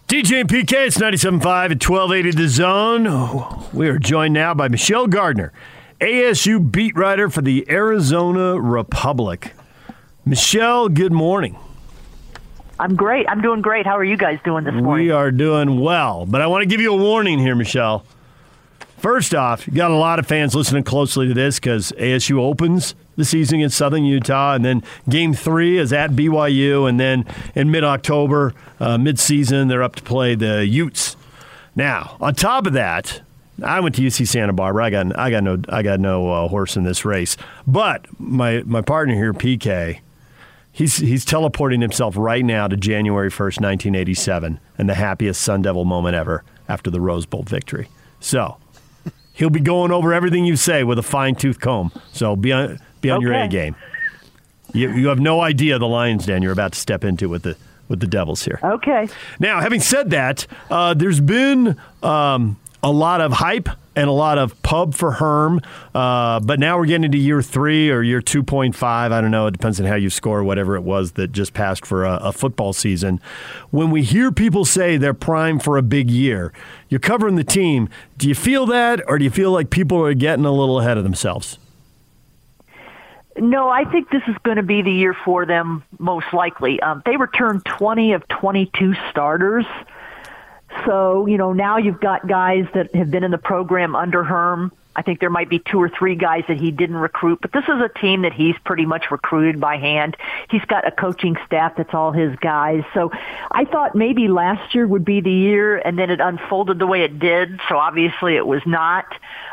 DJ 0.06 0.40
and 0.40 0.48
PK, 0.50 0.86
it's 0.86 0.98
97.5 0.98 1.70
at 1.70 1.88
1280 1.88 2.30
The 2.32 2.48
Zone. 2.48 3.64
We 3.72 3.88
are 3.88 3.98
joined 3.98 4.34
now 4.34 4.52
by 4.52 4.68
Michelle 4.68 5.06
Gardner 5.06 5.52
ASU 6.00 6.70
beat 6.70 6.96
writer 6.96 7.28
for 7.28 7.42
the 7.42 7.68
Arizona 7.68 8.60
Republic. 8.60 9.52
Michelle, 10.24 10.88
good 10.88 11.12
morning. 11.12 11.58
I'm 12.78 12.94
great. 12.94 13.26
I'm 13.28 13.40
doing 13.40 13.62
great. 13.62 13.84
How 13.84 13.96
are 13.96 14.04
you 14.04 14.16
guys 14.16 14.38
doing 14.44 14.62
this 14.62 14.74
morning? 14.74 15.06
We 15.06 15.10
are 15.10 15.32
doing 15.32 15.80
well, 15.80 16.24
but 16.24 16.40
I 16.40 16.46
want 16.46 16.62
to 16.62 16.66
give 16.66 16.80
you 16.80 16.92
a 16.92 16.96
warning 16.96 17.40
here, 17.40 17.56
Michelle. 17.56 18.04
First 18.98 19.34
off, 19.34 19.66
you 19.66 19.72
got 19.72 19.90
a 19.90 19.96
lot 19.96 20.20
of 20.20 20.26
fans 20.26 20.54
listening 20.54 20.84
closely 20.84 21.26
to 21.26 21.34
this 21.34 21.58
because 21.58 21.90
ASU 21.98 22.38
opens 22.38 22.94
the 23.16 23.24
season 23.24 23.60
in 23.60 23.70
Southern 23.70 24.04
Utah, 24.04 24.54
and 24.54 24.64
then 24.64 24.84
Game 25.08 25.34
Three 25.34 25.78
is 25.78 25.92
at 25.92 26.10
BYU, 26.10 26.88
and 26.88 27.00
then 27.00 27.24
in 27.56 27.72
mid-October, 27.72 28.54
uh, 28.78 28.98
mid-season, 28.98 29.66
they're 29.66 29.82
up 29.82 29.96
to 29.96 30.02
play 30.04 30.36
the 30.36 30.64
Utes. 30.64 31.16
Now, 31.74 32.16
on 32.20 32.36
top 32.36 32.66
of 32.66 32.72
that, 32.74 33.22
I 33.62 33.80
went 33.80 33.94
to 33.96 34.02
UC 34.02 34.28
Santa 34.28 34.52
Barbara. 34.52 34.84
I 34.84 34.90
got 34.90 35.18
I 35.18 35.30
got 35.30 35.42
no 35.42 35.58
I 35.68 35.82
got 35.82 36.00
no 36.00 36.30
uh, 36.30 36.48
horse 36.48 36.76
in 36.76 36.84
this 36.84 37.04
race. 37.04 37.36
But 37.66 38.06
my 38.18 38.62
my 38.64 38.82
partner 38.82 39.14
here, 39.14 39.32
PK, 39.32 40.00
he's 40.70 40.96
he's 40.96 41.24
teleporting 41.24 41.80
himself 41.80 42.14
right 42.16 42.44
now 42.44 42.68
to 42.68 42.76
January 42.76 43.30
first, 43.30 43.60
nineteen 43.60 43.94
eighty 43.94 44.14
seven, 44.14 44.60
and 44.76 44.88
the 44.88 44.94
happiest 44.94 45.42
Sun 45.42 45.62
Devil 45.62 45.84
moment 45.84 46.14
ever 46.14 46.44
after 46.68 46.90
the 46.90 47.00
Rose 47.00 47.26
Bowl 47.26 47.42
victory. 47.42 47.88
So 48.20 48.58
he'll 49.32 49.50
be 49.50 49.60
going 49.60 49.90
over 49.90 50.12
everything 50.12 50.44
you 50.44 50.56
say 50.56 50.84
with 50.84 50.98
a 50.98 51.02
fine 51.02 51.34
tooth 51.34 51.60
comb. 51.60 51.92
So 52.12 52.36
be 52.36 52.52
on 52.52 52.78
be 53.00 53.10
on 53.10 53.18
okay. 53.18 53.24
your 53.24 53.34
A 53.34 53.48
game. 53.48 53.74
You 54.72 54.92
you 54.92 55.08
have 55.08 55.20
no 55.20 55.40
idea 55.40 55.78
the 55.78 55.88
Lions 55.88 56.26
Den 56.26 56.42
you're 56.42 56.52
about 56.52 56.72
to 56.72 56.78
step 56.78 57.04
into 57.04 57.28
with 57.28 57.42
the 57.42 57.56
with 57.88 58.00
the 58.00 58.06
Devils 58.06 58.44
here. 58.44 58.60
Okay. 58.62 59.08
Now, 59.40 59.60
having 59.60 59.80
said 59.80 60.10
that, 60.10 60.46
uh, 60.70 60.94
there's 60.94 61.20
been 61.20 61.80
um, 62.02 62.58
a 62.82 62.90
lot 62.90 63.20
of 63.20 63.32
hype 63.32 63.68
and 63.96 64.08
a 64.08 64.12
lot 64.12 64.38
of 64.38 64.60
pub 64.62 64.94
for 64.94 65.10
Herm. 65.10 65.60
Uh, 65.92 66.38
but 66.38 66.60
now 66.60 66.78
we're 66.78 66.86
getting 66.86 67.04
into 67.04 67.18
year 67.18 67.42
three 67.42 67.90
or 67.90 68.02
year 68.02 68.20
2.5. 68.20 68.82
I 68.82 69.08
don't 69.20 69.32
know. 69.32 69.48
It 69.48 69.52
depends 69.52 69.80
on 69.80 69.86
how 69.86 69.96
you 69.96 70.08
score, 70.08 70.44
whatever 70.44 70.76
it 70.76 70.82
was 70.82 71.12
that 71.12 71.32
just 71.32 71.52
passed 71.52 71.84
for 71.84 72.04
a, 72.04 72.14
a 72.22 72.32
football 72.32 72.72
season. 72.72 73.20
When 73.70 73.90
we 73.90 74.02
hear 74.02 74.30
people 74.30 74.64
say 74.64 74.96
they're 74.96 75.14
primed 75.14 75.64
for 75.64 75.76
a 75.76 75.82
big 75.82 76.10
year, 76.10 76.52
you're 76.88 77.00
covering 77.00 77.34
the 77.34 77.44
team. 77.44 77.88
Do 78.16 78.28
you 78.28 78.36
feel 78.36 78.66
that, 78.66 79.02
or 79.08 79.18
do 79.18 79.24
you 79.24 79.30
feel 79.30 79.50
like 79.50 79.70
people 79.70 79.98
are 80.04 80.14
getting 80.14 80.44
a 80.44 80.52
little 80.52 80.78
ahead 80.78 80.96
of 80.96 81.02
themselves? 81.02 81.58
No, 83.36 83.68
I 83.68 83.84
think 83.84 84.10
this 84.10 84.22
is 84.26 84.36
going 84.42 84.56
to 84.56 84.64
be 84.64 84.82
the 84.82 84.92
year 84.92 85.14
for 85.24 85.46
them, 85.46 85.84
most 85.98 86.26
likely. 86.32 86.80
Um, 86.80 87.02
they 87.04 87.16
returned 87.16 87.64
20 87.64 88.12
of 88.12 88.26
22 88.28 88.94
starters. 89.10 89.64
So, 90.84 91.26
you 91.26 91.38
know, 91.38 91.52
now 91.52 91.78
you've 91.78 92.00
got 92.00 92.28
guys 92.28 92.66
that 92.74 92.94
have 92.94 93.10
been 93.10 93.24
in 93.24 93.30
the 93.30 93.38
program 93.38 93.96
under 93.96 94.22
Herm. 94.24 94.72
I 94.98 95.02
think 95.02 95.20
there 95.20 95.30
might 95.30 95.48
be 95.48 95.60
two 95.60 95.80
or 95.80 95.88
three 95.88 96.16
guys 96.16 96.42
that 96.48 96.58
he 96.58 96.72
didn't 96.72 96.96
recruit, 96.96 97.38
but 97.40 97.52
this 97.52 97.62
is 97.64 97.80
a 97.80 97.88
team 98.00 98.22
that 98.22 98.32
he's 98.32 98.56
pretty 98.64 98.84
much 98.84 99.12
recruited 99.12 99.60
by 99.60 99.76
hand. 99.76 100.16
He's 100.50 100.64
got 100.64 100.88
a 100.88 100.90
coaching 100.90 101.36
staff 101.46 101.76
that's 101.76 101.94
all 101.94 102.10
his 102.10 102.34
guys. 102.40 102.82
So 102.94 103.12
I 103.52 103.64
thought 103.64 103.94
maybe 103.94 104.26
last 104.26 104.74
year 104.74 104.88
would 104.88 105.04
be 105.04 105.20
the 105.20 105.30
year, 105.30 105.78
and 105.78 105.96
then 105.96 106.10
it 106.10 106.20
unfolded 106.20 106.80
the 106.80 106.86
way 106.86 107.02
it 107.02 107.20
did. 107.20 107.60
So 107.68 107.78
obviously 107.78 108.34
it 108.34 108.44
was 108.44 108.60
not. 108.66 109.06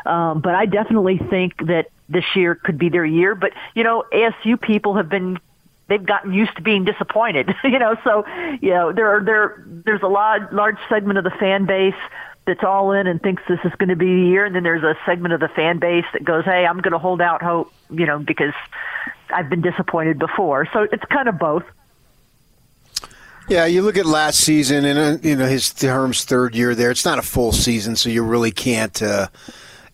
Um, 0.04 0.40
but 0.40 0.56
I 0.56 0.66
definitely 0.66 1.18
think 1.18 1.64
that 1.68 1.90
this 2.08 2.24
year 2.34 2.56
could 2.56 2.76
be 2.76 2.88
their 2.88 3.04
year. 3.04 3.36
But, 3.36 3.52
you 3.76 3.84
know, 3.84 4.04
ASU 4.12 4.60
people 4.60 4.94
have 4.94 5.08
been 5.08 5.38
they've 5.88 6.04
gotten 6.04 6.32
used 6.32 6.54
to 6.56 6.62
being 6.62 6.84
disappointed, 6.84 7.54
you 7.64 7.78
know. 7.78 7.96
So, 8.04 8.24
you 8.60 8.70
know, 8.70 8.92
there 8.92 9.08
are 9.08 9.24
there 9.24 9.64
there's 9.66 10.02
a 10.02 10.08
lot 10.08 10.52
large 10.52 10.78
segment 10.88 11.18
of 11.18 11.24
the 11.24 11.30
fan 11.30 11.66
base 11.66 11.94
that's 12.46 12.62
all 12.62 12.92
in 12.92 13.06
and 13.06 13.20
thinks 13.20 13.42
this 13.48 13.58
is 13.64 13.72
going 13.78 13.88
to 13.88 13.96
be 13.96 14.06
the 14.06 14.28
year, 14.28 14.44
and 14.44 14.54
then 14.54 14.62
there's 14.62 14.84
a 14.84 14.96
segment 15.04 15.34
of 15.34 15.40
the 15.40 15.48
fan 15.48 15.78
base 15.78 16.04
that 16.12 16.24
goes, 16.24 16.44
"Hey, 16.44 16.66
I'm 16.66 16.78
going 16.80 16.92
to 16.92 16.98
hold 16.98 17.20
out 17.20 17.42
hope," 17.42 17.72
you 17.90 18.06
know, 18.06 18.18
because 18.18 18.54
I've 19.30 19.50
been 19.50 19.62
disappointed 19.62 20.18
before. 20.18 20.68
So 20.72 20.86
it's 20.90 21.04
kind 21.06 21.28
of 21.28 21.38
both. 21.38 21.64
Yeah, 23.48 23.66
you 23.66 23.82
look 23.82 23.96
at 23.96 24.06
last 24.06 24.40
season, 24.40 24.84
and 24.84 24.98
uh, 24.98 25.18
you 25.22 25.36
know 25.36 25.46
his 25.46 25.72
Herm's 25.80 26.24
third 26.24 26.54
year 26.54 26.74
there. 26.74 26.90
It's 26.90 27.04
not 27.04 27.18
a 27.18 27.22
full 27.22 27.52
season, 27.52 27.94
so 27.96 28.08
you 28.08 28.24
really 28.24 28.50
can't. 28.50 29.00
Uh, 29.00 29.28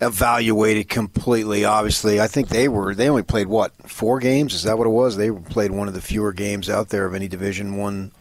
evaluated 0.02 0.88
completely. 0.88 1.64
Obviously, 1.64 2.21
I 2.21 2.26
think 2.26 2.49
they 2.49 2.68
were 2.68 2.94
they 2.94 3.09
only 3.09 3.23
played 3.23 3.47
what 3.47 3.73
four 3.88 4.18
games. 4.18 4.54
Is 4.54 4.64
that 4.64 4.76
what 4.76 4.87
it 4.87 4.90
was? 4.90 5.16
They 5.16 5.30
played 5.30 5.71
one 5.71 5.88
of 5.88 5.94
the 5.94 6.00
fewer 6.00 6.32
games 6.32 6.68
out 6.68 6.88
there 6.88 7.06
of 7.06 7.14
any 7.14 7.28
Division 7.28 7.76
One 7.76 8.12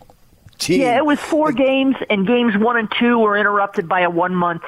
team. 0.57 0.81
Yeah, 0.81 0.97
it 0.97 1.05
was 1.05 1.19
four 1.19 1.51
games, 1.51 1.95
and 2.09 2.25
games 2.25 2.57
one 2.57 2.77
and 2.77 2.91
two 2.97 3.19
were 3.19 3.37
interrupted 3.37 3.89
by 3.89 4.01
a 4.01 4.09
one 4.09 4.35
month 4.35 4.63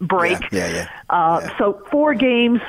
break. 0.00 0.40
Yeah, 0.52 0.68
yeah. 0.68 0.72
yeah. 0.72 0.88
Uh, 1.08 1.40
yeah. 1.42 1.58
So 1.58 1.82
four 1.90 2.14
games, 2.14 2.60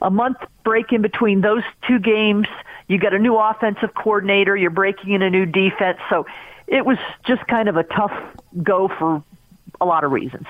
a 0.00 0.10
month 0.10 0.38
break 0.64 0.92
in 0.92 1.02
between 1.02 1.40
those 1.40 1.62
two 1.86 1.98
games. 1.98 2.46
You 2.88 2.98
got 2.98 3.14
a 3.14 3.18
new 3.18 3.36
offensive 3.36 3.94
coordinator. 3.94 4.56
You're 4.56 4.70
breaking 4.70 5.12
in 5.12 5.22
a 5.22 5.30
new 5.30 5.46
defense. 5.46 5.98
So 6.08 6.26
it 6.66 6.84
was 6.84 6.98
just 7.24 7.46
kind 7.46 7.68
of 7.68 7.76
a 7.76 7.84
tough 7.84 8.12
go 8.62 8.88
for 8.88 9.22
a 9.80 9.86
lot 9.86 10.04
of 10.04 10.12
reasons. 10.12 10.46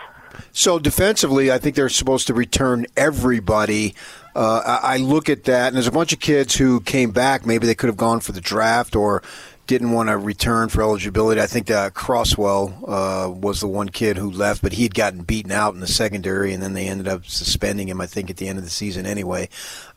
So 0.52 0.78
defensively, 0.78 1.50
I 1.50 1.58
think 1.58 1.76
they're 1.76 1.88
supposed 1.88 2.26
to 2.28 2.34
return 2.34 2.86
everybody. 2.96 3.94
Uh, 4.34 4.80
I 4.82 4.98
look 4.98 5.28
at 5.28 5.44
that, 5.44 5.68
and 5.68 5.76
there's 5.76 5.86
a 5.86 5.92
bunch 5.92 6.12
of 6.12 6.20
kids 6.20 6.54
who 6.54 6.80
came 6.80 7.10
back. 7.10 7.44
Maybe 7.44 7.66
they 7.66 7.74
could 7.74 7.88
have 7.88 7.96
gone 7.96 8.20
for 8.20 8.32
the 8.32 8.40
draft 8.40 8.94
or 8.94 9.22
didn't 9.70 9.92
want 9.92 10.08
to 10.08 10.18
return 10.18 10.68
for 10.68 10.82
eligibility. 10.82 11.40
I 11.40 11.46
think 11.46 11.68
Crosswell 11.68 12.74
uh, 12.88 13.30
was 13.30 13.60
the 13.60 13.68
one 13.68 13.88
kid 13.88 14.16
who 14.16 14.28
left, 14.28 14.62
but 14.62 14.72
he 14.72 14.82
had 14.82 14.96
gotten 14.96 15.22
beaten 15.22 15.52
out 15.52 15.74
in 15.74 15.80
the 15.80 15.86
secondary, 15.86 16.52
and 16.52 16.60
then 16.60 16.72
they 16.72 16.88
ended 16.88 17.06
up 17.06 17.24
suspending 17.24 17.88
him. 17.88 18.00
I 18.00 18.06
think 18.06 18.30
at 18.30 18.36
the 18.36 18.48
end 18.48 18.58
of 18.58 18.64
the 18.64 18.70
season, 18.70 19.06
anyway. 19.06 19.48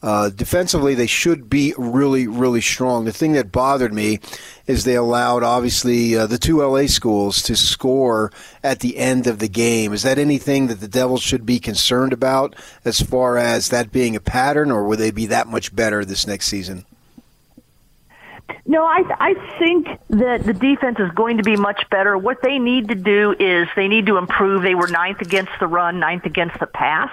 Uh, 0.04 0.30
defensively, 0.30 0.94
they 0.94 1.08
should 1.08 1.50
be 1.50 1.74
really, 1.76 2.28
really 2.28 2.62
strong. 2.62 3.06
The 3.06 3.12
thing 3.12 3.32
that 3.34 3.52
bothered 3.52 3.96
me 3.96 4.20
is 4.68 4.84
they 4.84 4.96
allowed, 4.96 5.42
obviously, 5.42 6.16
uh, 6.16 6.28
the 6.28 6.38
two 6.38 6.62
LA 6.62 6.86
schools 6.86 7.42
to 7.42 7.56
score 7.56 8.32
at 8.62 8.82
the 8.82 9.00
end 9.00 9.26
of 9.26 9.40
the 9.40 9.50
game. 9.50 9.92
Is 9.92 10.04
that 10.04 10.20
anything 10.20 10.68
that 10.68 10.82
the 10.82 10.88
Devils 10.88 11.24
should 11.24 11.48
be 11.48 11.58
concerned 11.58 12.14
about 12.14 12.56
as 12.86 13.02
far 13.02 13.40
as 13.40 13.70
that 13.70 13.92
being 13.92 14.16
a 14.16 14.22
pattern, 14.22 14.70
or 14.70 14.84
will 14.84 14.98
they 14.98 15.10
be 15.10 15.26
that 15.26 15.48
much 15.48 15.76
better 15.76 16.06
this 16.06 16.28
next 16.28 16.46
season? 16.46 16.86
No, 18.66 18.86
I 18.86 19.04
I 19.20 19.34
think 19.60 19.88
that 20.10 20.46
the 20.46 20.54
defense 20.54 20.98
is 21.00 21.12
going 21.12 21.38
to 21.38 21.44
be 21.44 21.56
much 21.56 21.90
better. 21.90 22.18
What 22.18 22.42
they 22.42 22.60
need 22.60 22.88
to 22.90 22.96
do 22.96 23.36
is 23.38 23.68
they 23.76 23.88
need 23.88 24.06
to 24.08 24.18
improve. 24.18 24.64
They 24.64 24.76
were 24.76 24.88
ninth 24.88 25.22
against 25.22 25.52
the 25.60 25.68
run, 25.68 26.00
ninth 26.00 26.26
against 26.26 26.60
the 26.60 26.68
pass. 26.68 27.12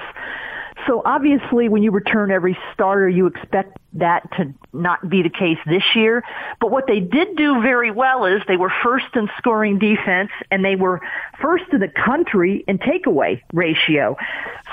So 0.87 1.03
obviously, 1.05 1.69
when 1.69 1.83
you 1.83 1.91
return 1.91 2.31
every 2.31 2.57
starter, 2.73 3.09
you 3.09 3.27
expect 3.27 3.79
that 3.95 4.31
to 4.37 4.53
not 4.73 5.09
be 5.09 5.23
the 5.23 5.31
case 5.31 5.59
this 5.67 5.83
year. 5.95 6.23
But 6.61 6.71
what 6.71 6.87
they 6.87 7.01
did 7.01 7.37
do 7.37 7.61
very 7.61 7.91
well 7.91 8.25
is 8.25 8.41
they 8.47 8.57
were 8.57 8.73
first 8.83 9.07
in 9.15 9.29
scoring 9.39 9.79
defense 9.79 10.31
and 10.51 10.65
they 10.65 10.77
were 10.77 11.01
first 11.41 11.65
in 11.73 11.81
the 11.81 11.89
country 11.89 12.65
in 12.69 12.79
takeaway 12.79 13.43
ratio. 13.53 14.17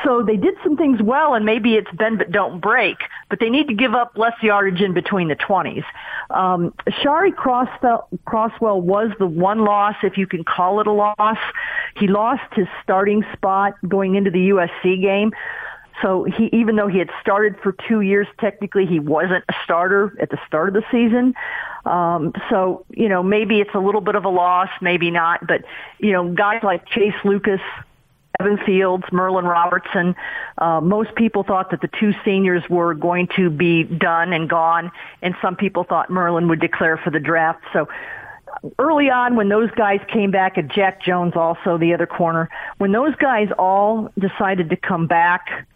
So 0.04 0.22
they 0.22 0.38
did 0.38 0.54
some 0.64 0.78
things 0.78 1.02
well 1.02 1.34
and 1.34 1.46
maybe 1.46 1.74
it's 1.76 1.90
bend 1.94 2.20
but 2.20 2.32
don't 2.32 2.60
break, 2.60 2.98
but 3.30 3.40
they 3.40 3.50
need 3.50 3.68
to 3.70 3.74
give 3.74 3.96
up 3.96 4.14
less 4.16 4.36
yardage 4.44 4.82
in 4.82 4.94
between 4.94 5.30
the 5.30 5.36
20s. 5.36 5.84
Um, 6.30 6.74
Shari 7.02 7.32
Crosswell, 7.32 8.08
Crosswell 8.28 8.82
was 8.82 9.12
the 9.18 9.28
one 9.28 9.66
loss, 9.66 9.96
if 10.04 10.18
you 10.18 10.28
can 10.28 10.44
call 10.44 10.80
it 10.80 10.88
a 10.88 10.92
loss. 10.92 11.38
He 11.96 12.08
lost 12.08 12.54
his 12.54 12.68
starting 12.84 13.24
spot 13.34 13.74
going 13.88 14.16
into 14.16 14.30
the 14.30 14.50
USC 14.50 15.02
game. 15.02 15.32
So 16.01 16.25
he, 16.25 16.50
even 16.54 16.75
though 16.75 16.88
he 16.88 17.00
had 17.00 17.10
started 17.22 17.56
for 17.62 17.75
two 17.88 18.01
years, 18.01 18.27
technically 18.39 18.86
he 18.86 19.00
wasn't 19.00 19.44
a 19.50 19.54
starter 19.63 20.16
at 20.20 20.30
the 20.30 20.38
start 20.46 20.70
of 20.70 20.74
the 20.75 20.84
season. 20.92 21.34
Um, 21.86 22.34
so 22.50 22.86
you 22.89 23.10
know 23.10 23.24
maybe 23.24 23.60
it's 23.60 23.74
a 23.74 23.80
little 23.80 24.01
bit 24.01 24.16
of 24.16 24.25
a 24.25 24.30
loss, 24.30 24.70
maybe 24.82 25.10
not. 25.10 25.48
But 25.48 25.63
you 26.00 26.12
know 26.12 26.34
guys 26.34 26.62
like 26.63 26.86
Chase 26.88 27.16
Lucas, 27.24 27.62
Evan 28.39 28.58
Fields, 28.66 29.06
Merlin 29.12 29.46
Robertson. 29.46 30.16
Uh, 30.58 30.82
most 30.82 31.16
people 31.16 31.44
thought 31.44 31.72
that 31.72 31.82
the 31.82 31.89
two 32.00 32.13
seniors 32.24 32.63
were 32.70 32.94
going 32.94 33.27
to 33.36 33.50
be 33.50 33.84
done 33.84 34.34
and 34.34 34.50
gone, 34.50 34.92
and 35.22 35.36
some 35.42 35.56
people 35.56 35.84
thought 35.84 36.10
Merlin 36.10 36.48
would 36.50 36.60
declare 36.60 36.98
for 36.98 37.10
the 37.10 37.20
draft. 37.20 37.63
So 37.74 37.88
early 38.80 39.10
on 39.10 39.36
when 39.36 39.50
those 39.50 39.72
guys 39.72 40.00
came 40.12 40.32
back, 40.32 40.58
and 40.58 40.72
Jack 40.72 41.01
Jones 41.01 41.34
also 41.36 41.77
the 41.77 41.94
other 41.94 42.08
corner, 42.08 42.50
when 42.77 42.92
those 42.92 43.16
guys 43.16 43.48
all 43.58 44.12
decided 44.20 44.70
to 44.70 44.75
come 44.75 45.08
back 45.08 45.68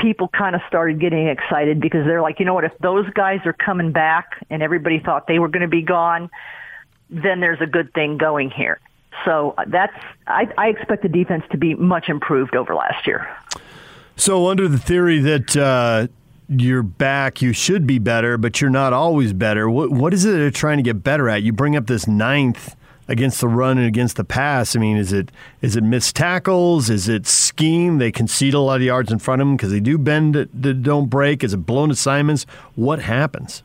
people 0.00 0.28
kind 0.28 0.54
of 0.54 0.62
started 0.66 1.00
getting 1.00 1.28
excited 1.28 1.80
because 1.80 2.06
they're 2.06 2.22
like, 2.22 2.38
you 2.38 2.44
know 2.44 2.54
what, 2.54 2.64
if 2.64 2.76
those 2.78 3.08
guys 3.10 3.40
are 3.44 3.52
coming 3.52 3.92
back 3.92 4.44
and 4.50 4.62
everybody 4.62 4.98
thought 4.98 5.26
they 5.26 5.38
were 5.38 5.48
going 5.48 5.62
to 5.62 5.68
be 5.68 5.82
gone, 5.82 6.30
then 7.08 7.40
there's 7.40 7.60
a 7.60 7.66
good 7.66 7.92
thing 7.92 8.16
going 8.16 8.50
here. 8.50 8.80
So 9.24 9.54
uh, 9.58 9.64
that's 9.66 9.92
I, 10.26 10.48
I 10.56 10.68
expect 10.68 11.02
the 11.02 11.08
defense 11.08 11.44
to 11.50 11.58
be 11.58 11.74
much 11.74 12.08
improved 12.08 12.54
over 12.56 12.74
last 12.74 13.06
year. 13.06 13.28
So 14.16 14.48
under 14.48 14.68
the 14.68 14.78
theory 14.78 15.18
that 15.20 15.56
uh, 15.56 16.06
you're 16.48 16.82
back, 16.82 17.42
you 17.42 17.52
should 17.52 17.86
be 17.86 17.98
better, 17.98 18.38
but 18.38 18.60
you're 18.60 18.70
not 18.70 18.92
always 18.92 19.32
better. 19.32 19.68
What 19.68 19.90
what 19.90 20.14
is 20.14 20.24
it 20.24 20.32
they're 20.32 20.50
trying 20.50 20.78
to 20.78 20.82
get 20.82 21.02
better 21.02 21.28
at? 21.28 21.42
You 21.42 21.52
bring 21.52 21.76
up 21.76 21.86
this 21.86 22.06
ninth 22.06 22.76
against 23.10 23.40
the 23.40 23.48
run 23.48 23.76
and 23.76 23.86
against 23.86 24.16
the 24.16 24.24
pass? 24.24 24.74
I 24.74 24.78
mean, 24.78 24.96
is 24.96 25.12
it 25.12 25.30
is 25.60 25.76
it 25.76 25.84
missed 25.84 26.16
tackles? 26.16 26.88
Is 26.88 27.08
it 27.08 27.26
scheme? 27.26 27.98
They 27.98 28.10
concede 28.10 28.54
a 28.54 28.60
lot 28.60 28.76
of 28.76 28.82
yards 28.82 29.12
in 29.12 29.18
front 29.18 29.42
of 29.42 29.48
them 29.48 29.56
because 29.56 29.70
they 29.70 29.80
do 29.80 29.98
bend 29.98 30.34
that 30.34 30.82
don't 30.82 31.10
break. 31.10 31.44
Is 31.44 31.52
it 31.52 31.66
blown 31.66 31.90
assignments? 31.90 32.46
What 32.76 33.00
happens? 33.00 33.62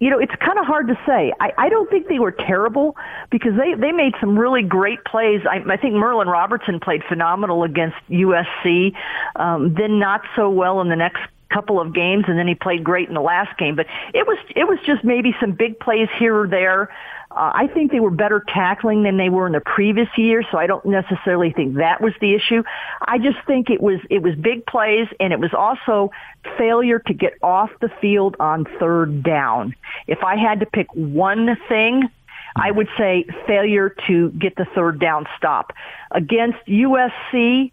You 0.00 0.10
know, 0.10 0.18
it's 0.18 0.34
kind 0.34 0.58
of 0.58 0.66
hard 0.66 0.88
to 0.88 0.98
say. 1.06 1.32
I, 1.40 1.52
I 1.56 1.68
don't 1.70 1.88
think 1.88 2.08
they 2.08 2.18
were 2.18 2.32
terrible 2.32 2.94
because 3.30 3.52
they, 3.56 3.74
they 3.74 3.90
made 3.90 4.12
some 4.20 4.38
really 4.38 4.62
great 4.62 5.02
plays. 5.04 5.40
I, 5.48 5.62
I 5.72 5.76
think 5.78 5.94
Merlin 5.94 6.28
Robertson 6.28 6.78
played 6.78 7.02
phenomenal 7.08 7.62
against 7.62 7.96
USC, 8.10 8.92
um, 9.36 9.72
then 9.72 9.98
not 9.98 10.20
so 10.36 10.50
well 10.50 10.82
in 10.82 10.90
the 10.90 10.96
next 10.96 11.22
couple 11.50 11.80
of 11.80 11.94
games, 11.94 12.24
and 12.28 12.38
then 12.38 12.46
he 12.46 12.54
played 12.54 12.84
great 12.84 13.08
in 13.08 13.14
the 13.14 13.20
last 13.20 13.56
game. 13.58 13.76
But 13.76 13.86
it 14.12 14.26
was 14.26 14.38
it 14.54 14.64
was 14.64 14.78
just 14.86 15.04
maybe 15.04 15.34
some 15.40 15.52
big 15.52 15.78
plays 15.78 16.08
here 16.18 16.36
or 16.36 16.48
there. 16.48 16.90
Uh, 17.30 17.50
I 17.52 17.66
think 17.66 17.90
they 17.90 17.98
were 17.98 18.12
better 18.12 18.44
tackling 18.46 19.02
than 19.02 19.16
they 19.16 19.28
were 19.28 19.46
in 19.46 19.52
the 19.52 19.60
previous 19.60 20.08
year, 20.16 20.44
so 20.52 20.58
I 20.58 20.68
don't 20.68 20.84
necessarily 20.84 21.52
think 21.52 21.76
that 21.76 22.00
was 22.00 22.12
the 22.20 22.34
issue. 22.34 22.62
I 23.00 23.18
just 23.18 23.38
think 23.46 23.70
it 23.70 23.80
was 23.80 24.00
it 24.08 24.22
was 24.22 24.36
big 24.36 24.66
plays, 24.66 25.08
and 25.18 25.32
it 25.32 25.40
was 25.40 25.52
also 25.52 26.12
failure 26.56 27.00
to 27.00 27.14
get 27.14 27.34
off 27.42 27.70
the 27.80 27.90
field 28.00 28.36
on 28.38 28.66
third 28.78 29.24
down. 29.24 29.74
If 30.06 30.22
I 30.22 30.36
had 30.36 30.60
to 30.60 30.66
pick 30.66 30.86
one 30.94 31.56
thing, 31.68 32.08
I 32.56 32.70
would 32.70 32.88
say 32.96 33.26
failure 33.46 33.94
to 34.06 34.30
get 34.30 34.54
the 34.56 34.66
third 34.74 35.00
down 35.00 35.26
stop. 35.36 35.72
Against 36.12 36.58
USC, 36.68 37.72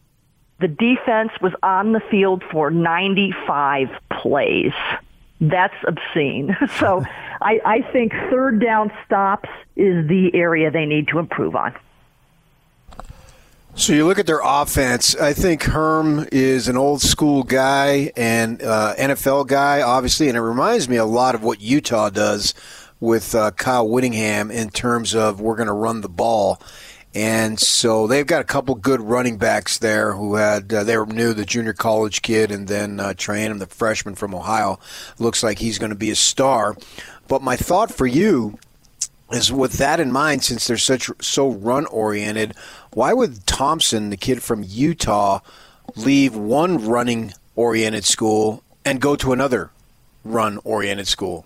the 0.61 0.67
defense 0.67 1.31
was 1.41 1.53
on 1.63 1.91
the 1.91 1.99
field 1.99 2.43
for 2.51 2.71
95 2.71 3.89
plays. 4.09 4.73
That's 5.41 5.75
obscene. 5.85 6.55
So 6.79 7.03
I, 7.41 7.59
I 7.65 7.81
think 7.91 8.13
third 8.29 8.61
down 8.61 8.91
stops 9.05 9.49
is 9.75 10.07
the 10.07 10.33
area 10.35 10.69
they 10.69 10.85
need 10.85 11.07
to 11.09 11.19
improve 11.19 11.55
on. 11.55 11.75
So 13.73 13.93
you 13.93 14.05
look 14.05 14.19
at 14.19 14.27
their 14.27 14.41
offense. 14.43 15.15
I 15.15 15.33
think 15.33 15.63
Herm 15.63 16.27
is 16.31 16.67
an 16.67 16.77
old 16.77 17.01
school 17.01 17.43
guy 17.43 18.11
and 18.15 18.61
uh, 18.61 18.93
NFL 18.97 19.47
guy, 19.47 19.81
obviously, 19.81 20.27
and 20.27 20.37
it 20.37 20.41
reminds 20.41 20.87
me 20.87 20.97
a 20.97 21.05
lot 21.05 21.35
of 21.35 21.43
what 21.43 21.61
Utah 21.61 22.09
does 22.09 22.53
with 22.99 23.33
uh, 23.33 23.51
Kyle 23.51 23.87
Whittingham 23.87 24.51
in 24.51 24.69
terms 24.69 25.15
of 25.15 25.41
we're 25.41 25.55
going 25.55 25.67
to 25.67 25.73
run 25.73 26.01
the 26.01 26.09
ball. 26.09 26.61
And 27.13 27.59
so 27.59 28.07
they've 28.07 28.25
got 28.25 28.41
a 28.41 28.45
couple 28.45 28.73
good 28.75 29.01
running 29.01 29.37
backs 29.37 29.77
there 29.79 30.13
who 30.13 30.35
had 30.35 30.73
uh, 30.73 30.83
they 30.85 30.97
were 30.97 31.05
new, 31.05 31.33
the 31.33 31.45
junior 31.45 31.73
college 31.73 32.21
kid, 32.21 32.51
and 32.51 32.67
then 32.67 32.99
uh, 33.01 33.13
the 33.13 33.67
freshman 33.69 34.15
from 34.15 34.33
Ohio. 34.33 34.79
Looks 35.19 35.43
like 35.43 35.59
he's 35.59 35.77
going 35.77 35.89
to 35.89 35.95
be 35.95 36.11
a 36.11 36.15
star. 36.15 36.77
But 37.27 37.41
my 37.41 37.57
thought 37.57 37.91
for 37.91 38.07
you 38.07 38.57
is, 39.29 39.51
with 39.51 39.73
that 39.73 39.99
in 39.99 40.11
mind, 40.11 40.43
since 40.43 40.67
they're 40.67 40.77
such 40.77 41.09
so 41.21 41.49
run 41.49 41.85
oriented, 41.87 42.55
why 42.93 43.13
would 43.13 43.45
Thompson, 43.45 44.09
the 44.09 44.17
kid 44.17 44.41
from 44.41 44.63
Utah, 44.65 45.39
leave 45.95 46.35
one 46.35 46.85
running 46.85 47.33
oriented 47.57 48.05
school 48.05 48.63
and 48.85 49.01
go 49.01 49.17
to 49.17 49.33
another 49.33 49.69
run 50.23 50.59
oriented 50.63 51.07
school? 51.07 51.45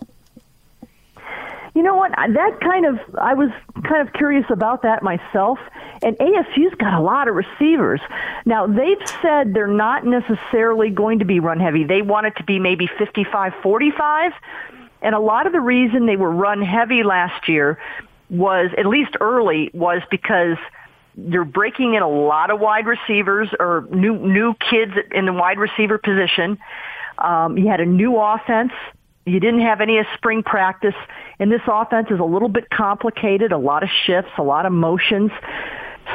You 1.76 1.82
know 1.82 1.94
what? 1.94 2.10
That 2.12 2.58
kind 2.62 2.86
of 2.86 2.98
I 3.20 3.34
was 3.34 3.50
kind 3.86 4.08
of 4.08 4.14
curious 4.14 4.46
about 4.48 4.80
that 4.80 5.02
myself. 5.02 5.58
And 6.02 6.16
ASU's 6.16 6.74
got 6.76 6.94
a 6.94 7.02
lot 7.02 7.28
of 7.28 7.34
receivers. 7.34 8.00
Now 8.46 8.66
they've 8.66 9.06
said 9.20 9.52
they're 9.52 9.66
not 9.66 10.06
necessarily 10.06 10.88
going 10.88 11.18
to 11.18 11.26
be 11.26 11.38
run 11.38 11.60
heavy. 11.60 11.84
They 11.84 12.00
want 12.00 12.28
it 12.28 12.36
to 12.38 12.44
be 12.44 12.58
maybe 12.58 12.88
55-45. 12.98 14.32
And 15.02 15.14
a 15.14 15.18
lot 15.18 15.46
of 15.46 15.52
the 15.52 15.60
reason 15.60 16.06
they 16.06 16.16
were 16.16 16.30
run 16.30 16.62
heavy 16.62 17.02
last 17.02 17.46
year 17.46 17.78
was 18.30 18.70
at 18.78 18.86
least 18.86 19.14
early 19.20 19.70
was 19.74 20.00
because 20.10 20.56
they're 21.14 21.44
breaking 21.44 21.92
in 21.92 22.02
a 22.02 22.08
lot 22.08 22.50
of 22.50 22.58
wide 22.58 22.86
receivers 22.86 23.50
or 23.60 23.86
new 23.90 24.16
new 24.16 24.54
kids 24.70 24.92
in 25.12 25.26
the 25.26 25.32
wide 25.34 25.58
receiver 25.58 25.98
position. 25.98 26.56
Um, 27.18 27.58
you 27.58 27.68
had 27.68 27.80
a 27.80 27.86
new 27.86 28.16
offense 28.16 28.72
you 29.26 29.40
didn't 29.40 29.60
have 29.60 29.80
any 29.80 29.98
of 29.98 30.06
spring 30.14 30.42
practice, 30.42 30.94
and 31.38 31.50
this 31.50 31.60
offense 31.66 32.08
is 32.10 32.20
a 32.20 32.24
little 32.24 32.48
bit 32.48 32.70
complicated, 32.70 33.52
a 33.52 33.58
lot 33.58 33.82
of 33.82 33.88
shifts, 34.06 34.30
a 34.38 34.42
lot 34.42 34.66
of 34.66 34.72
motions. 34.72 35.32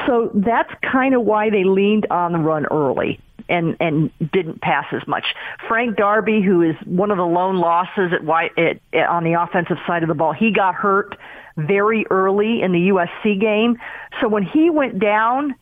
So 0.07 0.31
that's 0.33 0.71
kind 0.81 1.13
of 1.13 1.23
why 1.23 1.49
they 1.49 1.65
leaned 1.65 2.07
on 2.09 2.31
the 2.31 2.39
run 2.39 2.65
early 2.67 3.19
and 3.49 3.75
and 3.81 4.11
didn't 4.31 4.61
pass 4.61 4.85
as 4.93 5.05
much. 5.07 5.25
Frank 5.67 5.97
Darby, 5.97 6.41
who 6.41 6.61
is 6.61 6.75
one 6.85 7.11
of 7.11 7.17
the 7.17 7.25
lone 7.25 7.57
losses 7.57 8.13
at, 8.13 8.23
at, 8.57 8.79
at 8.93 9.09
on 9.09 9.25
the 9.25 9.33
offensive 9.33 9.77
side 9.85 10.03
of 10.03 10.07
the 10.07 10.15
ball, 10.15 10.31
he 10.31 10.51
got 10.51 10.75
hurt 10.75 11.17
very 11.57 12.05
early 12.09 12.61
in 12.61 12.71
the 12.71 12.89
USC 12.89 13.39
game. 13.39 13.77
So 14.21 14.29
when 14.29 14.43
he 14.43 14.69
went 14.69 14.99
down, 14.99 15.55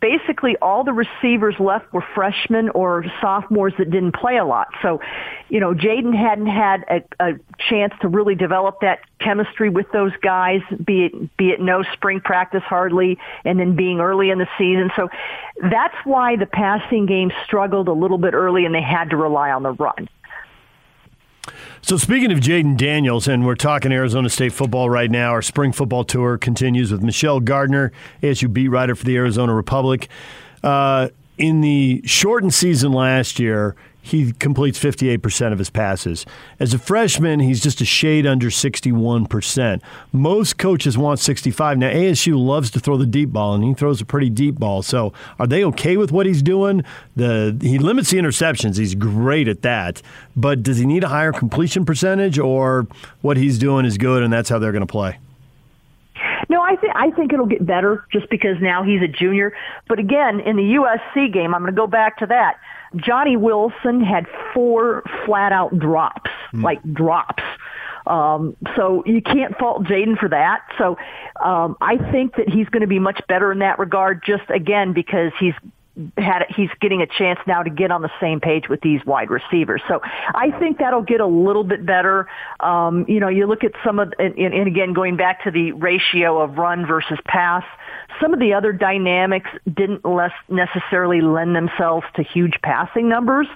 basically 0.00 0.56
all 0.62 0.82
the 0.84 0.92
receivers 0.92 1.54
left 1.58 1.92
were 1.92 2.04
freshmen 2.14 2.70
or 2.70 3.04
sophomores 3.20 3.74
that 3.78 3.90
didn't 3.90 4.14
play 4.14 4.38
a 4.38 4.44
lot. 4.44 4.68
So, 4.80 5.00
you 5.48 5.60
know, 5.60 5.74
Jayden 5.74 6.16
hadn't 6.16 6.46
had 6.46 6.84
a, 6.88 7.02
a 7.20 7.32
chance 7.68 7.92
to 8.00 8.08
really 8.08 8.34
develop 8.34 8.80
that 8.80 9.00
chemistry 9.20 9.68
with 9.68 9.86
those 9.92 10.12
guys, 10.22 10.60
be 10.84 11.06
it 11.06 11.36
be 11.36 11.50
it 11.50 11.60
no 11.60 11.82
spring 11.92 12.20
practice 12.20 12.62
hardly, 12.62 13.18
and 13.44 13.60
then 13.60 13.76
being 13.76 14.00
early 14.00 14.30
in 14.30 14.38
the 14.38 14.48
season. 14.56 14.90
So 14.96 15.08
that's 15.70 15.96
why 16.04 16.36
the 16.36 16.46
passing 16.46 17.06
game 17.06 17.30
struggled 17.44 17.88
a 17.88 17.92
little 17.92 18.18
bit 18.18 18.32
early, 18.32 18.64
and 18.64 18.74
they 18.74 18.82
had 18.82 19.10
to 19.10 19.16
rely 19.16 19.50
on 19.50 19.62
the 19.62 19.72
run. 19.72 20.08
So 21.82 21.96
speaking 21.96 22.32
of 22.32 22.38
Jayden 22.40 22.76
Daniels, 22.76 23.28
and 23.28 23.44
we're 23.44 23.54
talking 23.56 23.92
Arizona 23.92 24.30
State 24.30 24.52
football 24.52 24.88
right 24.88 25.10
now. 25.10 25.30
Our 25.30 25.42
spring 25.42 25.72
football 25.72 26.04
tour 26.04 26.38
continues 26.38 26.90
with 26.90 27.02
Michelle 27.02 27.40
Gardner, 27.40 27.92
ASU 28.22 28.52
beat 28.52 28.68
writer 28.68 28.94
for 28.94 29.04
the 29.04 29.16
Arizona 29.16 29.54
Republic. 29.54 30.08
Uh, 30.62 31.08
in 31.36 31.60
the 31.60 32.00
shortened 32.06 32.54
season 32.54 32.92
last 32.92 33.38
year, 33.38 33.76
he 34.04 34.32
completes 34.32 34.78
58% 34.78 35.52
of 35.52 35.58
his 35.58 35.70
passes. 35.70 36.26
As 36.60 36.74
a 36.74 36.78
freshman, 36.78 37.40
he's 37.40 37.62
just 37.62 37.80
a 37.80 37.86
shade 37.86 38.26
under 38.26 38.48
61%. 38.48 39.80
Most 40.12 40.58
coaches 40.58 40.98
want 40.98 41.20
65. 41.20 41.78
Now, 41.78 41.90
ASU 41.90 42.38
loves 42.38 42.70
to 42.72 42.80
throw 42.80 42.98
the 42.98 43.06
deep 43.06 43.30
ball, 43.30 43.54
and 43.54 43.64
he 43.64 43.72
throws 43.72 44.02
a 44.02 44.04
pretty 44.04 44.28
deep 44.28 44.56
ball. 44.56 44.82
So, 44.82 45.14
are 45.38 45.46
they 45.46 45.64
okay 45.64 45.96
with 45.96 46.12
what 46.12 46.26
he's 46.26 46.42
doing? 46.42 46.84
The 47.16 47.56
He 47.62 47.78
limits 47.78 48.10
the 48.10 48.18
interceptions. 48.18 48.76
He's 48.76 48.94
great 48.94 49.48
at 49.48 49.62
that. 49.62 50.02
But 50.36 50.62
does 50.62 50.76
he 50.76 50.84
need 50.84 51.02
a 51.02 51.08
higher 51.08 51.32
completion 51.32 51.86
percentage, 51.86 52.38
or 52.38 52.86
what 53.22 53.38
he's 53.38 53.58
doing 53.58 53.86
is 53.86 53.96
good, 53.96 54.22
and 54.22 54.30
that's 54.30 54.50
how 54.50 54.58
they're 54.58 54.72
going 54.72 54.86
to 54.86 54.86
play? 54.86 55.18
No, 56.50 56.60
I 56.60 56.76
think 56.76 56.92
I 56.94 57.10
think 57.12 57.32
it'll 57.32 57.46
get 57.46 57.64
better 57.64 58.04
just 58.12 58.28
because 58.28 58.56
now 58.60 58.82
he's 58.82 59.00
a 59.00 59.08
junior. 59.08 59.54
But 59.88 59.98
again, 59.98 60.40
in 60.40 60.56
the 60.56 60.76
USC 60.76 61.32
game, 61.32 61.54
I'm 61.54 61.62
going 61.62 61.72
to 61.72 61.76
go 61.76 61.86
back 61.86 62.18
to 62.18 62.26
that. 62.26 62.58
Johnny 62.96 63.36
Wilson 63.36 64.02
had 64.02 64.26
four 64.52 65.02
flat 65.24 65.52
out 65.52 65.78
drops, 65.78 66.30
mm. 66.52 66.62
like 66.62 66.82
drops. 66.92 67.42
Um, 68.06 68.56
so 68.76 69.02
you 69.06 69.22
can't 69.22 69.56
fault 69.56 69.84
Jayden 69.84 70.18
for 70.18 70.28
that. 70.28 70.60
So 70.76 70.98
um, 71.42 71.76
I 71.80 71.96
think 72.12 72.36
that 72.36 72.48
he's 72.48 72.68
going 72.68 72.82
to 72.82 72.86
be 72.86 72.98
much 72.98 73.20
better 73.28 73.50
in 73.50 73.60
that 73.60 73.78
regard. 73.78 74.22
Just 74.26 74.48
again 74.50 74.92
because 74.92 75.32
he's 75.40 75.54
had 76.16 76.44
he's 76.54 76.70
getting 76.80 77.02
a 77.02 77.06
chance 77.06 77.38
now 77.46 77.62
to 77.62 77.70
get 77.70 77.90
on 77.92 78.02
the 78.02 78.10
same 78.20 78.40
page 78.40 78.68
with 78.68 78.80
these 78.80 79.04
wide 79.06 79.30
receivers. 79.30 79.80
So 79.86 80.00
I 80.02 80.50
think 80.58 80.78
that'll 80.78 81.02
get 81.02 81.20
a 81.20 81.26
little 81.26 81.62
bit 81.62 81.86
better. 81.86 82.28
Um, 82.60 83.04
you 83.08 83.20
know, 83.20 83.28
you 83.28 83.46
look 83.46 83.62
at 83.62 83.72
some 83.84 83.98
of 83.98 84.12
and, 84.18 84.36
and 84.36 84.66
again 84.66 84.92
going 84.92 85.16
back 85.16 85.44
to 85.44 85.50
the 85.50 85.72
ratio 85.72 86.40
of 86.40 86.58
run 86.58 86.86
versus 86.86 87.18
pass. 87.26 87.64
Some 88.20 88.34
of 88.34 88.40
the 88.40 88.54
other 88.54 88.72
dynamics 88.72 89.50
didn't 89.72 90.04
less 90.04 90.32
necessarily 90.48 91.20
lend 91.20 91.54
themselves 91.54 92.06
to 92.16 92.22
huge 92.22 92.54
passing 92.62 93.08
numbers. 93.08 93.46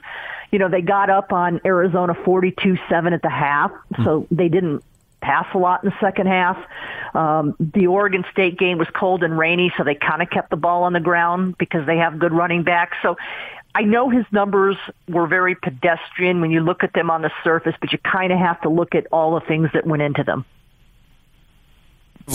You 0.53 0.59
know, 0.59 0.68
they 0.68 0.81
got 0.81 1.11
up 1.11 1.33
on 1.33 1.61
Arizona 1.64 2.14
42-7 2.14 3.12
at 3.12 3.22
the 3.22 3.29
half, 3.29 3.70
so 4.03 4.27
they 4.31 4.48
didn't 4.48 4.83
pass 5.20 5.46
a 5.54 5.59
lot 5.59 5.83
in 5.83 5.90
the 5.90 5.96
second 6.00 6.26
half. 6.26 6.57
Um, 7.14 7.57
the 7.59 7.87
Oregon 7.87 8.24
State 8.31 8.59
game 8.59 8.78
was 8.78 8.88
cold 8.94 9.22
and 9.22 9.37
rainy, 9.37 9.72
so 9.76 9.85
they 9.85 9.94
kind 9.94 10.22
of 10.22 10.31
kept 10.31 10.50
the 10.50 10.57
ball 10.57 10.85
on 10.85 10.92
the 10.92 11.00
ground 11.00 11.57
because 11.59 11.87
they 11.87 11.96
have 11.96 12.18
good 12.18 12.33
running 12.33 12.62
backs. 12.62 12.96
So 13.02 13.16
I 13.74 13.83
know 13.83 14.11
his 14.11 14.24
numbers 14.33 14.76
were 15.09 15.26
very 15.26 15.54
pedestrian 15.54 16.40
when 16.40 16.50
you 16.50 16.61
look 16.61 16.83
at 16.83 16.92
them 16.92 17.11
on 17.11 17.22
the 17.22 17.31
surface, 17.44 17.74
but 17.81 17.92
you 17.92 17.98
kind 17.98 18.33
of 18.33 18.38
have 18.38 18.61
to 18.62 18.68
look 18.68 18.94
at 18.94 19.07
all 19.12 19.35
the 19.35 19.46
things 19.46 19.68
that 19.74 19.87
went 19.87 20.02
into 20.02 20.22
them 20.22 20.44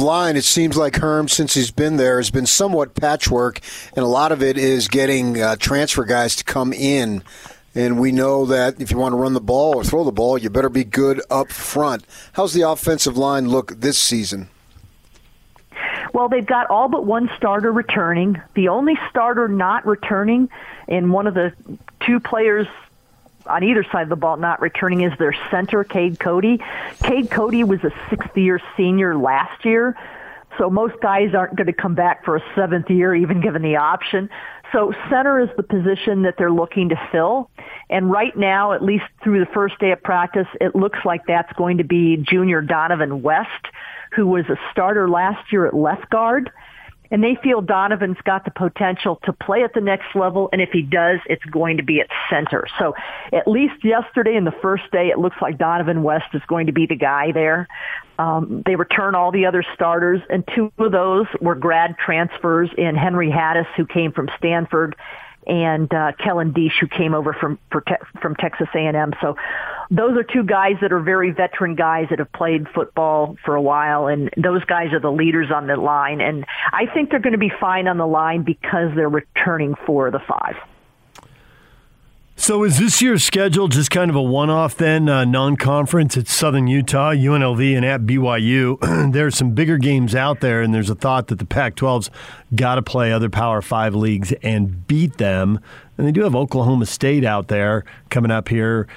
line, 0.01 0.35
it 0.35 0.43
seems 0.43 0.77
like 0.77 0.95
Herm, 0.97 1.27
since 1.27 1.53
he's 1.53 1.71
been 1.71 1.97
there, 1.97 2.17
has 2.17 2.31
been 2.31 2.45
somewhat 2.45 2.95
patchwork, 2.95 3.59
and 3.95 4.03
a 4.03 4.07
lot 4.07 4.31
of 4.31 4.41
it 4.41 4.57
is 4.57 4.87
getting 4.87 5.41
uh, 5.41 5.55
transfer 5.57 6.05
guys 6.05 6.35
to 6.37 6.43
come 6.43 6.73
in. 6.73 7.23
And 7.75 7.99
we 7.99 8.11
know 8.11 8.45
that 8.45 8.79
if 8.79 8.91
you 8.91 8.97
want 8.97 9.13
to 9.13 9.17
run 9.17 9.33
the 9.33 9.41
ball 9.41 9.75
or 9.75 9.83
throw 9.83 10.03
the 10.03 10.11
ball, 10.11 10.37
you 10.37 10.49
better 10.49 10.69
be 10.69 10.83
good 10.83 11.21
up 11.29 11.51
front. 11.51 12.05
How's 12.33 12.53
the 12.53 12.61
offensive 12.61 13.17
line 13.17 13.49
look 13.49 13.79
this 13.79 13.97
season? 13.97 14.49
Well, 16.13 16.29
they've 16.29 16.45
got 16.45 16.69
all 16.69 16.87
but 16.87 17.05
one 17.05 17.31
starter 17.35 17.71
returning. 17.71 18.39
The 18.53 18.67
only 18.67 18.99
starter 19.09 19.47
not 19.47 19.85
returning, 19.87 20.49
and 20.87 21.11
one 21.11 21.25
of 21.25 21.33
the 21.33 21.53
two 22.01 22.19
players 22.19 22.67
on 23.47 23.63
either 23.63 23.83
side 23.91 24.03
of 24.03 24.09
the 24.09 24.15
ball 24.15 24.37
not 24.37 24.61
returning 24.61 25.01
is 25.01 25.17
their 25.17 25.35
center, 25.49 25.83
Cade 25.83 26.19
Cota. 26.19 26.59
Cade 27.01 27.31
Cota 27.31 27.65
was 27.65 27.83
a 27.83 27.91
sixth 28.09 28.37
year 28.37 28.61
senior 28.77 29.17
last 29.17 29.65
year. 29.65 29.97
So 30.57 30.69
most 30.69 30.95
guys 31.01 31.33
aren't 31.35 31.55
going 31.55 31.67
to 31.67 31.73
come 31.73 31.95
back 31.95 32.23
for 32.23 32.35
a 32.35 32.43
seventh 32.55 32.89
year, 32.89 33.15
even 33.15 33.41
given 33.41 33.61
the 33.61 33.75
option. 33.75 34.29
So 34.71 34.93
center 35.09 35.39
is 35.39 35.49
the 35.55 35.63
position 35.63 36.23
that 36.23 36.35
they're 36.37 36.51
looking 36.51 36.89
to 36.89 37.09
fill. 37.11 37.49
And 37.89 38.11
right 38.11 38.35
now, 38.35 38.73
at 38.73 38.83
least 38.83 39.05
through 39.23 39.39
the 39.39 39.51
first 39.51 39.77
day 39.79 39.91
of 39.91 40.01
practice, 40.01 40.47
it 40.59 40.75
looks 40.75 40.99
like 41.05 41.21
that's 41.27 41.51
going 41.53 41.77
to 41.77 41.83
be 41.83 42.17
junior 42.17 42.61
Dohnovan 42.61 43.21
West, 43.21 43.67
who 44.15 44.27
was 44.27 44.45
a 44.49 44.57
starter 44.71 45.09
last 45.09 45.51
year 45.51 45.67
at 45.67 45.75
left 45.75 46.09
guard 46.09 46.51
and 47.13 47.23
they 47.23 47.37
feel 47.43 47.61
Dohnovan's 47.61 48.17
got 48.25 48.43
the 48.43 48.49
potential 48.49 49.19
to 49.25 49.33
play 49.33 49.63
at 49.63 49.75
the 49.75 49.81
next 49.81 50.15
level, 50.15 50.49
and 50.51 50.59
if 50.59 50.71
he 50.71 50.81
does, 50.81 51.19
it's 51.27 51.45
going 51.45 51.77
to 51.77 51.83
be 51.83 52.01
at 52.01 52.07
center. 52.27 52.65
So 52.79 52.95
at 53.31 53.47
least 53.47 53.85
yesterday 53.85 54.35
and 54.35 54.47
the 54.47 54.55
first 54.63 54.89
day, 54.91 55.09
it 55.09 55.19
looks 55.19 55.35
like 55.39 55.59
Dohnovan 55.59 56.01
West 56.01 56.25
is 56.33 56.41
going 56.47 56.65
to 56.65 56.73
be 56.73 56.87
the 56.87 56.95
guy 56.95 57.31
there. 57.31 57.67
Um, 58.17 58.63
they 58.65 58.75
return 58.75 59.13
all 59.13 59.31
the 59.31 59.45
other 59.45 59.63
starters, 59.75 60.21
and 60.27 60.43
two 60.55 60.73
of 60.79 60.91
those 60.91 61.27
were 61.39 61.53
grad 61.53 61.97
transfers 62.03 62.71
in 62.79 62.95
Henry 62.95 63.29
Hattis, 63.29 63.67
who 63.77 63.85
came 63.85 64.11
from 64.11 64.27
Stanford, 64.39 64.95
and 65.45 65.93
uh, 65.93 66.13
Kellen 66.17 66.51
Diesch, 66.51 66.79
who 66.79 66.87
came 66.87 67.13
over 67.13 67.33
from 67.33 67.59
from 68.21 68.35
Texas 68.37 68.69
A&M. 68.73 69.13
So 69.21 69.35
those 69.89 70.17
are 70.17 70.23
two 70.23 70.43
guys 70.43 70.73
that 70.81 70.91
are 70.91 70.99
very 70.99 71.31
veteran 71.31 71.75
guys 71.75 72.07
that 72.09 72.19
have 72.19 72.31
played 72.31 72.67
football 72.73 73.35
for 73.45 73.55
a 73.55 73.61
while, 73.61 74.07
and 74.07 74.29
those 74.37 74.63
guys 74.65 74.93
are 74.93 74.99
the 74.99 75.11
leaders 75.11 75.51
on 75.53 75.67
the 75.67 75.75
line. 75.75 76.21
And 76.21 76.45
I 76.71 76.85
think 76.93 77.09
they're 77.09 77.19
going 77.19 77.33
to 77.33 77.39
be 77.39 77.51
fine 77.59 77.87
on 77.87 77.97
the 77.97 78.07
line 78.07 78.43
because 78.43 78.91
they're 78.95 79.09
returning 79.09 79.75
four 79.85 80.07
of 80.07 80.13
the 80.13 80.19
five. 80.19 80.55
So 82.35 82.63
is 82.63 82.79
this 82.79 83.01
year's 83.01 83.23
schedule 83.23 83.67
just 83.67 83.91
kind 83.91 84.09
of 84.09 84.15
a 84.15 84.21
one-off 84.21 84.75
then, 84.75 85.07
uh, 85.07 85.23
non-conference? 85.23 86.17
It's 86.17 86.33
Southern 86.33 86.67
Utah, 86.67 87.11
UNLV, 87.11 87.75
and 87.75 87.85
at 87.85 88.01
BYU. 88.01 89.11
there's 89.13 89.37
some 89.37 89.51
bigger 89.51 89.77
games 89.77 90.15
out 90.15 90.41
there, 90.41 90.61
and 90.61 90.73
there's 90.73 90.89
a 90.89 90.95
thought 90.95 91.27
that 91.27 91.37
the 91.37 91.45
Pac-12's 91.45 92.09
got 92.55 92.75
to 92.75 92.81
play 92.81 93.13
other 93.13 93.29
Power 93.29 93.61
Five 93.61 93.93
leagues 93.93 94.33
and 94.41 94.85
beat 94.87 95.17
them. 95.17 95.59
And 95.97 96.07
they 96.07 96.11
do 96.11 96.23
have 96.23 96.35
Oklahoma 96.35 96.87
State 96.87 97.23
out 97.23 97.49
there 97.49 97.85
coming 98.09 98.31
up 98.31 98.49
here. 98.49 98.87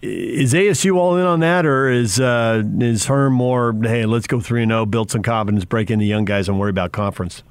Is 0.00 0.54
ASU 0.54 0.94
all 0.96 1.16
in 1.16 1.26
on 1.26 1.40
that, 1.40 1.66
or 1.66 1.88
is 1.88 2.20
uh, 2.20 2.62
is 2.80 3.06
Herm 3.06 3.32
more? 3.32 3.74
Hey, 3.82 4.06
let's 4.06 4.28
go 4.28 4.40
three 4.40 4.62
and 4.62 4.70
zero, 4.70 4.82
oh, 4.82 4.86
build 4.86 5.10
some 5.10 5.22
confidence, 5.22 5.64
break 5.64 5.90
in 5.90 5.98
the 5.98 6.06
young 6.06 6.24
guys, 6.24 6.48
and 6.48 6.58
worry 6.58 6.70
about 6.70 6.92
conference. 6.92 7.42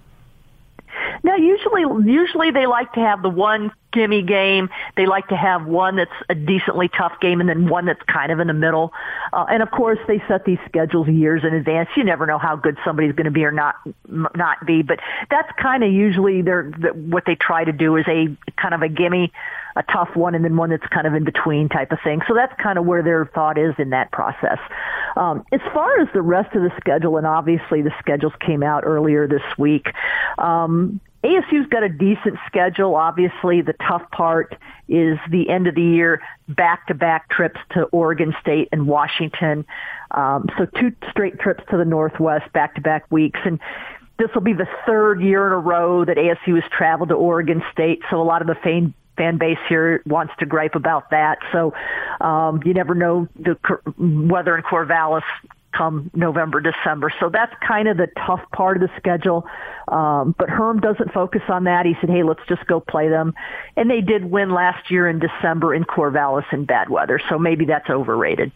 No, 1.23 1.35
usually 1.35 1.83
usually 2.09 2.51
they 2.51 2.67
like 2.67 2.93
to 2.93 3.01
have 3.01 3.21
the 3.21 3.29
one 3.29 3.71
gimme 3.91 4.21
game. 4.21 4.69
They 4.95 5.05
like 5.05 5.27
to 5.27 5.35
have 5.35 5.65
one 5.65 5.97
that's 5.97 6.11
a 6.29 6.35
decently 6.35 6.89
tough 6.89 7.19
game 7.19 7.41
and 7.41 7.49
then 7.49 7.67
one 7.67 7.85
that's 7.85 8.01
kind 8.03 8.31
of 8.31 8.39
in 8.39 8.47
the 8.47 8.53
middle. 8.53 8.93
Uh, 9.33 9.45
and 9.49 9.61
of 9.61 9.71
course, 9.71 9.99
they 10.07 10.23
set 10.27 10.45
these 10.45 10.59
schedules 10.67 11.07
years 11.07 11.43
in 11.43 11.53
advance. 11.53 11.89
You 11.97 12.03
never 12.03 12.25
know 12.25 12.37
how 12.37 12.55
good 12.55 12.77
somebody's 12.85 13.13
going 13.13 13.25
to 13.25 13.31
be 13.31 13.43
or 13.43 13.51
not 13.51 13.75
not 14.07 14.65
be. 14.65 14.83
But 14.83 14.99
that's 15.29 15.51
kind 15.61 15.83
of 15.83 15.91
usually 15.91 16.41
their 16.41 16.71
the, 16.77 16.89
what 16.89 17.23
they 17.25 17.35
try 17.35 17.65
to 17.65 17.73
do 17.73 17.97
is 17.97 18.05
a 18.07 18.27
kind 18.55 18.73
of 18.73 18.81
a 18.81 18.89
gimme, 18.89 19.33
a 19.77 19.83
tough 19.91 20.15
one, 20.15 20.35
and 20.35 20.43
then 20.43 20.57
one 20.57 20.69
that's 20.71 20.87
kind 20.87 21.07
of 21.07 21.13
in 21.13 21.23
between 21.23 21.69
type 21.69 21.91
of 21.91 21.99
thing. 22.03 22.21
So 22.27 22.33
that's 22.33 22.53
kind 22.61 22.77
of 22.77 22.85
where 22.85 23.03
their 23.03 23.25
thought 23.33 23.57
is 23.57 23.75
in 23.77 23.91
that 23.91 24.11
process. 24.11 24.59
Um, 25.15 25.45
as 25.51 25.61
far 25.73 25.99
as 26.01 26.07
the 26.13 26.21
rest 26.21 26.55
of 26.55 26.63
the 26.63 26.71
schedule, 26.79 27.17
and 27.17 27.27
obviously 27.27 27.81
the 27.81 27.93
schedules 27.99 28.33
came 28.39 28.63
out 28.63 28.83
earlier 28.85 29.27
this 29.27 29.43
week. 29.57 29.87
Um, 30.37 30.99
ASU's 31.23 31.67
got 31.69 31.83
a 31.83 31.89
decent 31.89 32.37
schedule. 32.45 32.95
Obviously, 32.95 33.61
the 33.61 33.73
tough 33.73 34.09
part 34.11 34.55
is 34.87 35.17
the 35.29 35.49
end 35.49 35.67
of 35.67 35.75
the 35.75 35.81
year 35.81 36.21
back-to-back 36.47 37.29
trips 37.29 37.59
to 37.71 37.83
Oregon 37.85 38.33
State 38.39 38.69
and 38.71 38.87
Washington. 38.87 39.65
Um, 40.11 40.47
so 40.57 40.65
two 40.65 40.93
straight 41.09 41.39
trips 41.39 41.63
to 41.71 41.77
the 41.77 41.85
Northwest, 41.85 42.51
back-to-back 42.53 43.11
weeks, 43.11 43.39
and 43.43 43.59
this 44.17 44.29
will 44.33 44.41
be 44.41 44.53
the 44.53 44.67
third 44.85 45.21
year 45.21 45.47
in 45.47 45.53
a 45.53 45.59
row 45.59 46.05
that 46.05 46.17
ASU 46.17 46.55
has 46.55 46.71
traveled 46.71 47.09
to 47.09 47.15
Oregon 47.15 47.63
State. 47.71 48.01
So 48.09 48.21
a 48.21 48.23
lot 48.23 48.41
of 48.41 48.47
the 48.47 48.55
fan 48.55 48.93
fan 49.17 49.37
base 49.37 49.57
here 49.67 50.01
wants 50.05 50.33
to 50.39 50.45
gripe 50.45 50.75
about 50.75 51.09
that. 51.09 51.39
So 51.51 51.73
um, 52.21 52.61
you 52.63 52.73
never 52.73 52.95
know 52.95 53.27
the 53.35 53.57
weather 53.97 54.55
in 54.57 54.63
Corvallis 54.63 55.23
come 55.77 56.09
November, 56.13 56.59
December. 56.61 57.11
So 57.19 57.29
that's 57.29 57.53
kind 57.65 57.87
of 57.87 57.97
the 57.97 58.07
tough 58.25 58.41
part 58.51 58.77
of 58.77 58.81
the 58.81 58.89
schedule. 58.97 59.45
Um, 59.87 60.33
but 60.37 60.49
Herm 60.49 60.79
doesn't 60.79 61.13
focus 61.13 61.41
on 61.49 61.65
that. 61.65 61.85
He 61.85 61.95
said, 62.01 62.09
hey, 62.09 62.23
let's 62.23 62.41
just 62.47 62.65
go 62.67 62.79
play 62.79 63.09
them. 63.09 63.33
And 63.75 63.89
they 63.89 64.01
did 64.01 64.25
win 64.25 64.51
last 64.51 64.89
year 64.89 65.07
in 65.07 65.19
December 65.19 65.73
in 65.73 65.83
Corvallis 65.83 66.51
in 66.51 66.65
bad 66.65 66.89
weather. 66.89 67.19
So 67.29 67.37
maybe 67.37 67.65
that's 67.65 67.89
overrated. 67.89 68.51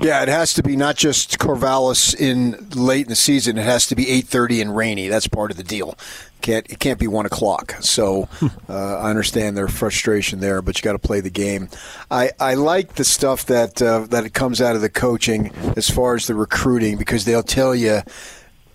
Yeah, 0.00 0.22
it 0.22 0.28
has 0.28 0.54
to 0.54 0.62
be 0.62 0.76
not 0.76 0.96
just 0.96 1.38
Corvallis 1.38 2.14
in 2.14 2.68
late 2.70 3.06
in 3.06 3.08
the 3.08 3.16
season. 3.16 3.58
It 3.58 3.64
has 3.64 3.86
to 3.88 3.96
be 3.96 4.08
eight 4.08 4.26
thirty 4.26 4.60
and 4.60 4.76
rainy. 4.76 5.08
That's 5.08 5.26
part 5.26 5.50
of 5.50 5.56
the 5.56 5.64
deal. 5.64 5.98
Can't 6.40 6.70
it 6.70 6.78
can't 6.78 7.00
be 7.00 7.08
one 7.08 7.26
o'clock. 7.26 7.74
So 7.80 8.28
uh, 8.68 8.98
I 8.98 9.10
understand 9.10 9.56
their 9.56 9.66
frustration 9.66 10.38
there, 10.38 10.62
but 10.62 10.78
you 10.78 10.82
got 10.82 10.92
to 10.92 10.98
play 11.00 11.20
the 11.20 11.30
game. 11.30 11.68
I, 12.10 12.30
I 12.38 12.54
like 12.54 12.94
the 12.94 13.04
stuff 13.04 13.46
that 13.46 13.82
uh, 13.82 14.06
that 14.10 14.24
it 14.24 14.34
comes 14.34 14.60
out 14.60 14.76
of 14.76 14.82
the 14.82 14.88
coaching 14.88 15.52
as 15.76 15.90
far 15.90 16.14
as 16.14 16.28
the 16.28 16.34
recruiting 16.34 16.96
because 16.96 17.24
they'll 17.24 17.42
tell 17.42 17.74
you 17.74 18.02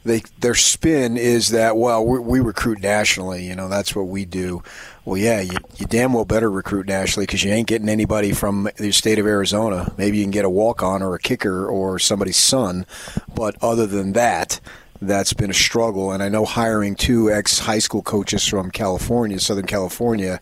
they 0.04 0.22
their 0.40 0.56
spin 0.56 1.18
is 1.18 1.50
that 1.50 1.78
well 1.78 2.06
we, 2.06 2.20
we, 2.20 2.40
recruit 2.40 2.80
nationally 2.80 3.46
you 3.46 3.56
know 3.56 3.70
that's 3.70 3.96
what 3.96 4.08
we 4.08 4.26
do 4.26 4.62
well 5.06 5.18
yeah 5.18 5.42
you, 5.42 5.56
you 5.78 5.86
damn 5.86 6.14
well 6.14 6.26
better 6.26 6.50
recruit 6.50 6.88
nationally 6.88 7.26
because 7.26 7.44
you 7.44 7.52
ain't 7.52 7.68
getting 7.68 7.90
anybody 7.90 8.32
from 8.32 8.70
the 8.78 8.92
state 8.92 9.20
of 9.20 9.26
arizona 9.26 9.94
maybe 9.98 10.18
you 10.18 10.24
can 10.24 10.32
get 10.32 10.46
a 10.46 10.50
walk-on 10.50 11.02
or 11.02 11.16
a 11.16 11.20
kicker 11.20 11.68
or 11.68 12.00
somebody's 12.00 12.38
son 12.38 12.86
but 13.34 13.56
other 13.62 13.88
than 13.88 14.14
that 14.14 14.60
that's 15.02 15.34
been 15.34 15.50
a 15.50 15.54
struggle 15.54 16.12
and 16.12 16.24
i 16.24 16.30
know 16.30 16.46
hiring 16.46 16.96
two 16.96 17.32
ex 17.32 17.60
high 17.60 17.80
school 17.80 18.02
coaches 18.02 18.48
from 18.48 18.72
california 18.72 19.40
southern 19.40 19.66
california 19.66 20.40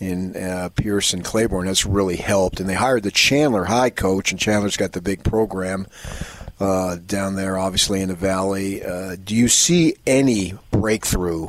in 0.00 0.36
uh, 0.36 0.68
Pierce 0.76 1.12
and 1.12 1.24
Claiborne. 1.24 1.66
That's 1.66 1.86
really 1.86 2.16
helped. 2.16 2.60
And 2.60 2.68
they 2.68 2.74
hired 2.74 3.02
the 3.02 3.10
Chandler 3.10 3.64
High 3.64 3.90
coach, 3.90 4.30
and 4.30 4.40
Chandler's 4.40 4.76
got 4.76 4.92
the 4.92 5.00
big 5.00 5.24
program 5.24 5.86
uh, 6.60 6.96
down 7.06 7.36
there, 7.36 7.58
obviously 7.58 8.00
in 8.00 8.08
the 8.08 8.14
valley. 8.14 8.84
Uh, 8.84 9.16
do 9.22 9.34
you 9.34 9.48
see 9.48 9.94
any 10.06 10.54
breakthrough 10.70 11.48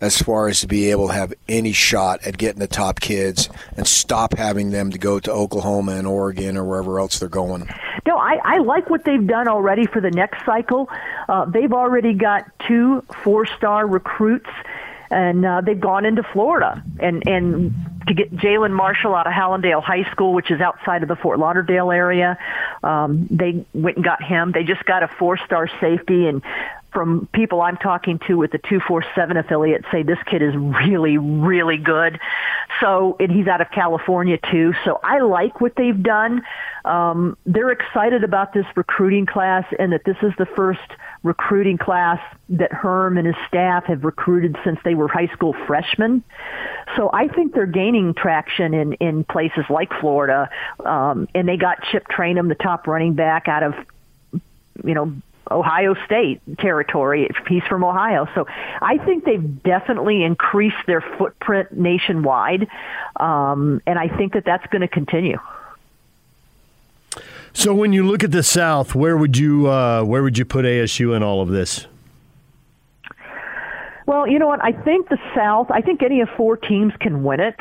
as 0.00 0.20
far 0.20 0.48
as 0.48 0.60
to 0.60 0.66
be 0.66 0.90
able 0.90 1.08
to 1.08 1.14
have 1.14 1.34
any 1.48 1.72
shot 1.72 2.24
at 2.26 2.38
getting 2.38 2.60
the 2.60 2.68
top 2.68 3.00
kids 3.00 3.48
and 3.76 3.86
stop 3.86 4.36
having 4.36 4.70
them 4.70 4.90
to 4.90 4.98
go 4.98 5.18
to 5.18 5.32
Oklahoma 5.32 5.92
and 5.92 6.06
Oregon 6.06 6.56
or 6.56 6.64
wherever 6.64 6.98
else 7.00 7.18
they're 7.18 7.28
going? 7.28 7.68
No, 8.06 8.16
I, 8.16 8.38
I 8.44 8.58
like 8.58 8.88
what 8.90 9.04
they've 9.04 9.26
done 9.26 9.48
already 9.48 9.86
for 9.86 10.00
the 10.00 10.10
next 10.10 10.44
cycle. 10.46 10.88
Uh, 11.28 11.44
they've 11.46 11.72
already 11.72 12.14
got 12.14 12.44
two 12.66 13.04
four-star 13.22 13.86
recruits 13.86 14.50
and 15.10 15.44
uh, 15.44 15.60
they've 15.60 15.80
gone 15.80 16.04
into 16.04 16.22
Florida 16.22 16.82
and 17.00 17.26
and 17.26 17.74
to 18.06 18.14
get 18.14 18.34
Jalen 18.34 18.72
Marshall 18.72 19.14
out 19.14 19.26
of 19.26 19.32
Hallandale 19.32 19.82
High 19.82 20.10
School, 20.10 20.32
which 20.32 20.50
is 20.50 20.60
outside 20.60 21.02
of 21.02 21.08
the 21.08 21.16
Fort 21.16 21.38
Lauderdale 21.38 21.90
area. 21.90 22.38
Um, 22.82 23.26
they 23.30 23.66
went 23.74 23.96
and 23.96 24.04
got 24.04 24.22
him. 24.22 24.52
They 24.52 24.64
just 24.64 24.84
got 24.86 25.02
a 25.02 25.08
four-star 25.08 25.68
safety, 25.80 26.26
and 26.26 26.42
from 26.92 27.28
people 27.32 27.60
I'm 27.60 27.76
talking 27.76 28.18
to 28.26 28.36
with 28.36 28.52
the 28.52 28.58
247 28.58 29.36
affiliate 29.36 29.84
say 29.92 30.02
this 30.02 30.18
kid 30.26 30.42
is 30.42 30.54
really, 30.56 31.18
really 31.18 31.76
good. 31.76 32.18
So, 32.80 33.16
and 33.20 33.30
he's 33.30 33.46
out 33.46 33.60
of 33.60 33.70
California 33.70 34.38
too. 34.50 34.72
So 34.84 35.00
I 35.02 35.20
like 35.20 35.60
what 35.60 35.74
they've 35.76 36.02
done. 36.02 36.42
Um, 36.84 37.36
they're 37.44 37.70
excited 37.70 38.24
about 38.24 38.52
this 38.54 38.64
recruiting 38.74 39.26
class 39.26 39.64
and 39.78 39.92
that 39.92 40.04
this 40.04 40.16
is 40.22 40.32
the 40.38 40.46
first 40.46 40.80
recruiting 41.22 41.76
class 41.76 42.20
that 42.50 42.72
Herm 42.72 43.18
and 43.18 43.26
his 43.26 43.36
staff 43.46 43.84
have 43.84 44.04
recruited 44.04 44.56
since 44.64 44.78
they 44.84 44.94
were 44.94 45.08
high 45.08 45.26
school 45.28 45.54
freshmen. 45.66 46.22
So 46.96 47.10
I 47.12 47.28
think 47.28 47.52
they're 47.52 47.66
gaining 47.66 48.14
traction 48.14 48.72
in, 48.72 48.94
in 48.94 49.24
places 49.24 49.64
like 49.68 49.92
Florida. 50.00 50.48
Um, 50.84 51.28
and 51.34 51.46
they 51.48 51.56
got 51.56 51.82
Chip 51.90 52.06
Trayanum, 52.08 52.48
the 52.48 52.54
top 52.54 52.86
running 52.86 53.14
back 53.14 53.48
out 53.48 53.62
of, 53.62 53.74
you 54.84 54.94
know, 54.94 55.12
Ohio 55.50 55.94
State 56.04 56.40
territory. 56.58 57.28
He's 57.48 57.62
from 57.64 57.84
Ohio. 57.84 58.28
So 58.34 58.46
I 58.80 58.98
think 58.98 59.24
they've 59.24 59.62
definitely 59.62 60.22
increased 60.22 60.76
their 60.86 61.00
footprint 61.00 61.72
nationwide. 61.72 62.68
Um, 63.16 63.80
and 63.86 63.98
I 63.98 64.08
think 64.08 64.34
that 64.34 64.44
that's 64.44 64.66
going 64.68 64.82
to 64.82 64.88
continue. 64.88 65.38
So 67.52 67.74
when 67.74 67.92
you 67.92 68.06
look 68.06 68.22
at 68.22 68.30
the 68.30 68.42
South, 68.42 68.94
where 68.94 69.16
would 69.16 69.36
you 69.36 69.68
uh, 69.68 70.04
where 70.04 70.22
would 70.22 70.38
you 70.38 70.44
put 70.44 70.64
ASU 70.64 71.16
in 71.16 71.22
all 71.22 71.40
of 71.40 71.48
this? 71.48 71.86
Well, 74.06 74.26
you 74.26 74.38
know 74.38 74.46
what? 74.46 74.64
I 74.64 74.72
think 74.72 75.08
the 75.10 75.18
South. 75.34 75.70
I 75.70 75.82
think 75.82 76.02
any 76.02 76.22
of 76.22 76.30
four 76.30 76.56
teams 76.56 76.94
can 76.98 77.24
win 77.24 77.40
it. 77.40 77.56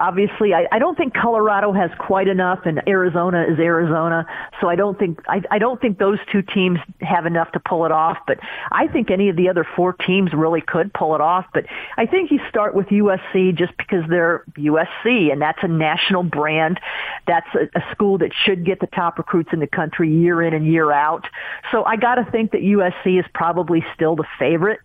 Obviously, 0.00 0.54
I, 0.54 0.66
I 0.72 0.78
don't 0.78 0.96
think 0.96 1.12
Colorado 1.12 1.72
has 1.72 1.90
quite 1.98 2.26
enough, 2.26 2.60
and 2.64 2.80
Arizona 2.88 3.44
is 3.46 3.58
Arizona. 3.58 4.26
So 4.60 4.68
I 4.68 4.74
don't 4.74 4.98
think 4.98 5.20
I, 5.28 5.42
I 5.50 5.58
don't 5.58 5.78
think 5.78 5.98
those 5.98 6.18
two 6.32 6.40
teams 6.40 6.78
have 7.02 7.26
enough 7.26 7.52
to 7.52 7.60
pull 7.60 7.84
it 7.84 7.92
off. 7.92 8.16
But 8.26 8.38
I 8.72 8.86
think 8.88 9.10
any 9.10 9.28
of 9.28 9.36
the 9.36 9.50
other 9.50 9.66
four 9.76 9.92
teams 9.92 10.32
really 10.32 10.62
could 10.62 10.92
pull 10.94 11.14
it 11.14 11.20
off. 11.20 11.44
But 11.52 11.66
I 11.98 12.06
think 12.06 12.30
you 12.30 12.40
start 12.48 12.74
with 12.74 12.86
USC 12.86 13.54
just 13.54 13.76
because 13.76 14.04
they're 14.08 14.42
USC, 14.56 15.30
and 15.30 15.40
that's 15.40 15.58
a 15.62 15.68
national 15.68 16.22
brand. 16.22 16.80
That's 17.26 17.48
a, 17.54 17.78
a 17.78 17.82
school 17.92 18.16
that 18.18 18.30
should 18.44 18.64
get 18.64 18.80
the 18.80 18.86
top 18.88 19.18
recruits 19.18 19.50
in 19.52 19.60
the 19.60 19.66
country 19.66 20.10
year 20.10 20.40
in 20.42 20.54
and 20.54 20.66
year 20.66 20.90
out. 20.92 21.26
So 21.70 21.84
I 21.84 21.96
got 21.96 22.14
to 22.14 22.24
think 22.30 22.52
that 22.52 22.62
USC 22.62 23.20
is 23.20 23.26
probably 23.34 23.84
still 23.94 24.16
the 24.16 24.26
favorite. 24.38 24.80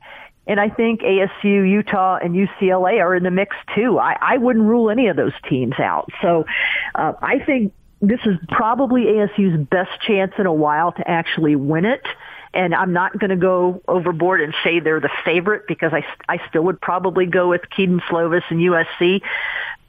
And 0.48 0.60
I 0.60 0.70
think 0.70 1.02
ASU, 1.02 1.70
Utah, 1.70 2.18
and 2.22 2.36
UCLA 2.36 3.02
are 3.02 3.16
in 3.16 3.24
the 3.24 3.32
mix 3.32 3.56
too. 3.74 3.98
I, 4.00 4.16
I 4.22 4.38
wouldn't 4.38 4.66
rule 4.66 4.90
any 4.90 5.08
of 5.08 5.16
those 5.16 5.34
teams 5.50 5.80
out. 5.80 6.10
So 6.22 6.46
uh, 6.94 7.14
I 7.22 7.40
think 7.40 7.74
this 8.02 8.20
is 8.26 8.38
probably 8.50 9.06
ASU's 9.06 9.68
best 9.68 10.00
chance 10.02 10.34
in 10.38 10.46
a 10.46 10.54
while 10.54 10.92
to 10.94 11.10
actually 11.10 11.56
win 11.56 11.86
it. 11.86 12.06
And 12.54 12.74
I'm 12.74 12.94
not 12.94 13.18
going 13.18 13.32
to 13.32 13.36
go 13.36 13.82
overboard 13.88 14.40
and 14.40 14.54
say 14.64 14.80
they're 14.80 15.02
the 15.02 15.10
favorite 15.26 15.64
because 15.68 15.92
I, 15.94 16.06
I 16.30 16.40
still 16.48 16.64
would 16.64 16.80
probably 16.80 17.26
go 17.26 17.50
with 17.50 17.62
Kedon 17.70 18.02
Slovis 18.10 18.44
and 18.50 18.60
USC. 18.60 19.22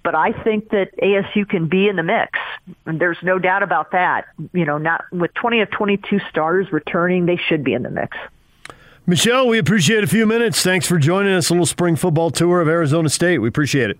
But 0.02 0.14
I 0.14 0.32
think 0.32 0.70
that 0.70 0.96
ASU 1.02 1.48
can 1.48 1.68
be 1.68 1.88
in 1.88 1.96
the 1.96 2.02
mix. 2.02 2.38
And 2.86 3.00
there's 3.00 3.18
no 3.22 3.38
doubt 3.38 3.62
about 3.62 3.92
that. 3.92 4.26
You 4.52 4.64
know, 4.64 4.78
not 4.78 5.04
with 5.12 5.34
20 5.34 5.60
of 5.60 5.70
22 5.70 6.20
starters 6.30 6.72
returning, 6.72 7.26
they 7.26 7.36
should 7.36 7.62
be 7.62 7.74
in 7.74 7.82
the 7.82 7.90
mix. 7.90 8.16
Michelle, 9.08 9.46
we 9.46 9.58
appreciate 9.58 10.02
a 10.02 10.08
few 10.08 10.26
minutes. 10.26 10.62
Thanks 10.62 10.84
for 10.86 10.98
joining 10.98 11.32
us. 11.32 11.48
A 11.48 11.52
little 11.52 11.64
spring 11.64 11.94
football 11.94 12.30
tour 12.30 12.60
of 12.60 12.66
Arizona 12.66 13.08
State. 13.08 13.38
We 13.38 13.46
appreciate 13.46 13.88
it. 13.90 13.98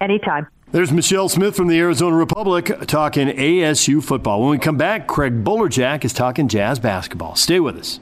Anytime. 0.00 0.46
There's 0.72 0.90
Michelle 0.90 1.28
Smith 1.28 1.54
from 1.54 1.68
the 1.68 1.78
Arizona 1.78 2.16
Republic 2.16 2.72
talking 2.86 3.28
ASU 3.28 4.02
football. 4.02 4.40
When 4.40 4.50
we 4.50 4.58
come 4.58 4.78
back, 4.78 5.06
Craig 5.06 5.44
Bolerjack 5.44 6.06
is 6.06 6.14
talking 6.14 6.48
jazz 6.48 6.78
basketball. 6.78 7.36
Stay 7.36 7.60
with 7.60 7.76
us. 7.76 8.00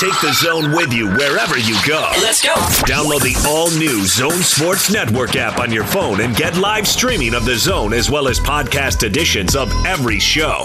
Take 0.00 0.18
the 0.20 0.32
zone 0.32 0.72
with 0.72 0.92
you 0.92 1.08
wherever 1.10 1.58
you 1.58 1.76
go. 1.86 2.10
Let's 2.22 2.42
go. 2.42 2.54
Download 2.86 3.20
the 3.20 3.36
all 3.46 3.70
new 3.70 4.06
Zone 4.06 4.42
Sports 4.42 4.90
Network 4.90 5.36
app 5.36 5.60
on 5.60 5.70
your 5.70 5.84
phone 5.84 6.20
and 6.22 6.34
get 6.34 6.56
live 6.56 6.88
streaming 6.88 7.34
of 7.34 7.44
the 7.44 7.56
zone 7.56 7.92
as 7.92 8.10
well 8.10 8.26
as 8.26 8.40
podcast 8.40 9.02
editions 9.04 9.54
of 9.54 9.70
every 9.84 10.18
show. 10.18 10.64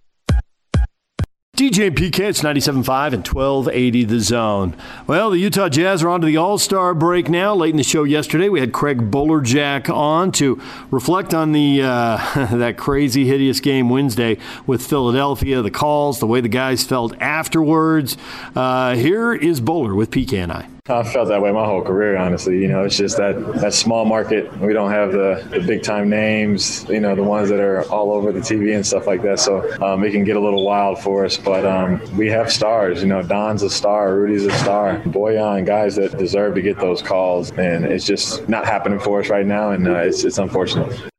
DJ 1.61 1.85
and 1.85 1.95
PK, 1.95 2.21
it's 2.21 2.41
97.5 2.41 3.13
and 3.13 3.27
1280 3.27 4.03
The 4.05 4.19
Zone. 4.19 4.75
Well, 5.05 5.29
the 5.29 5.37
Utah 5.37 5.69
Jazz 5.69 6.01
are 6.01 6.09
on 6.09 6.19
to 6.21 6.25
the 6.25 6.35
All 6.35 6.57
Star 6.57 6.95
break 6.95 7.29
now. 7.29 7.53
Late 7.53 7.69
in 7.69 7.77
the 7.77 7.83
show 7.83 8.03
yesterday, 8.03 8.49
we 8.49 8.59
had 8.59 8.73
Craig 8.73 9.11
Bolerjack 9.11 9.87
on 9.87 10.31
to 10.31 10.59
reflect 10.89 11.35
on 11.35 11.51
the 11.51 11.83
uh, 11.83 12.17
that 12.51 12.77
crazy, 12.77 13.27
hideous 13.27 13.59
game 13.59 13.89
Wednesday 13.91 14.39
with 14.65 14.83
Philadelphia, 14.83 15.61
the 15.61 15.69
calls, 15.69 16.19
the 16.19 16.25
way 16.25 16.41
the 16.41 16.49
guys 16.49 16.83
felt 16.83 17.15
afterwards. 17.21 18.17
Uh, 18.55 18.95
here 18.95 19.31
is 19.31 19.61
Bowler 19.61 19.93
with 19.93 20.09
PK 20.09 20.41
and 20.41 20.51
I. 20.51 20.70
I 20.91 21.03
felt 21.03 21.29
that 21.29 21.41
way 21.41 21.51
my 21.51 21.65
whole 21.65 21.81
career, 21.81 22.17
honestly. 22.17 22.59
You 22.59 22.67
know, 22.67 22.83
it's 22.83 22.97
just 22.97 23.17
that 23.17 23.33
that 23.61 23.73
small 23.73 24.03
market. 24.05 24.55
We 24.59 24.73
don't 24.73 24.91
have 24.91 25.11
the, 25.13 25.47
the 25.49 25.61
big 25.61 25.83
time 25.83 26.09
names, 26.09 26.85
you 26.89 26.99
know, 26.99 27.15
the 27.15 27.23
ones 27.23 27.49
that 27.49 27.59
are 27.59 27.83
all 27.83 28.11
over 28.11 28.31
the 28.31 28.41
TV 28.41 28.75
and 28.75 28.85
stuff 28.85 29.07
like 29.07 29.21
that. 29.21 29.39
So 29.39 29.71
um, 29.81 30.03
it 30.03 30.11
can 30.11 30.25
get 30.25 30.35
a 30.35 30.39
little 30.39 30.65
wild 30.65 30.99
for 30.99 31.25
us. 31.25 31.37
But 31.37 31.65
um, 31.65 32.01
we 32.17 32.27
have 32.27 32.51
stars. 32.51 33.01
You 33.01 33.07
know, 33.07 33.23
Don's 33.23 33.63
a 33.63 33.69
star, 33.69 34.15
Rudy's 34.15 34.45
a 34.45 34.51
star, 34.51 34.99
Bojan, 35.01 35.65
guys 35.65 35.95
that 35.95 36.17
deserve 36.17 36.55
to 36.55 36.61
get 36.61 36.77
those 36.77 37.01
calls, 37.01 37.51
and 37.51 37.85
it's 37.85 38.05
just 38.05 38.49
not 38.49 38.65
happening 38.65 38.99
for 38.99 39.21
us 39.21 39.29
right 39.29 39.45
now, 39.45 39.71
and 39.71 39.87
uh, 39.87 39.95
it's 39.95 40.23
it's 40.25 40.37
unfortunate. 40.37 41.09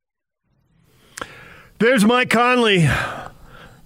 There's 1.78 2.04
Mike 2.04 2.30
Conley 2.30 2.88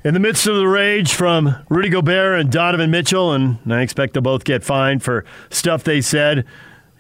in 0.07 0.15
the 0.15 0.21
midst 0.21 0.47
of 0.47 0.55
the 0.55 0.69
rage 0.69 1.15
from 1.15 1.57
Rudy 1.69 1.89
Gobert 1.89 2.39
and 2.39 2.49
Donovan 2.49 2.93
Mitchell, 2.93 3.33
and 3.33 3.59
I 3.69 3.81
expect 3.81 4.15
they'll 4.15 4.23
both 4.23 4.45
get 4.45 4.63
fined 4.63 5.03
for 5.03 5.25
stuff 5.51 5.83
they 5.83 6.01
said. 6.01 6.47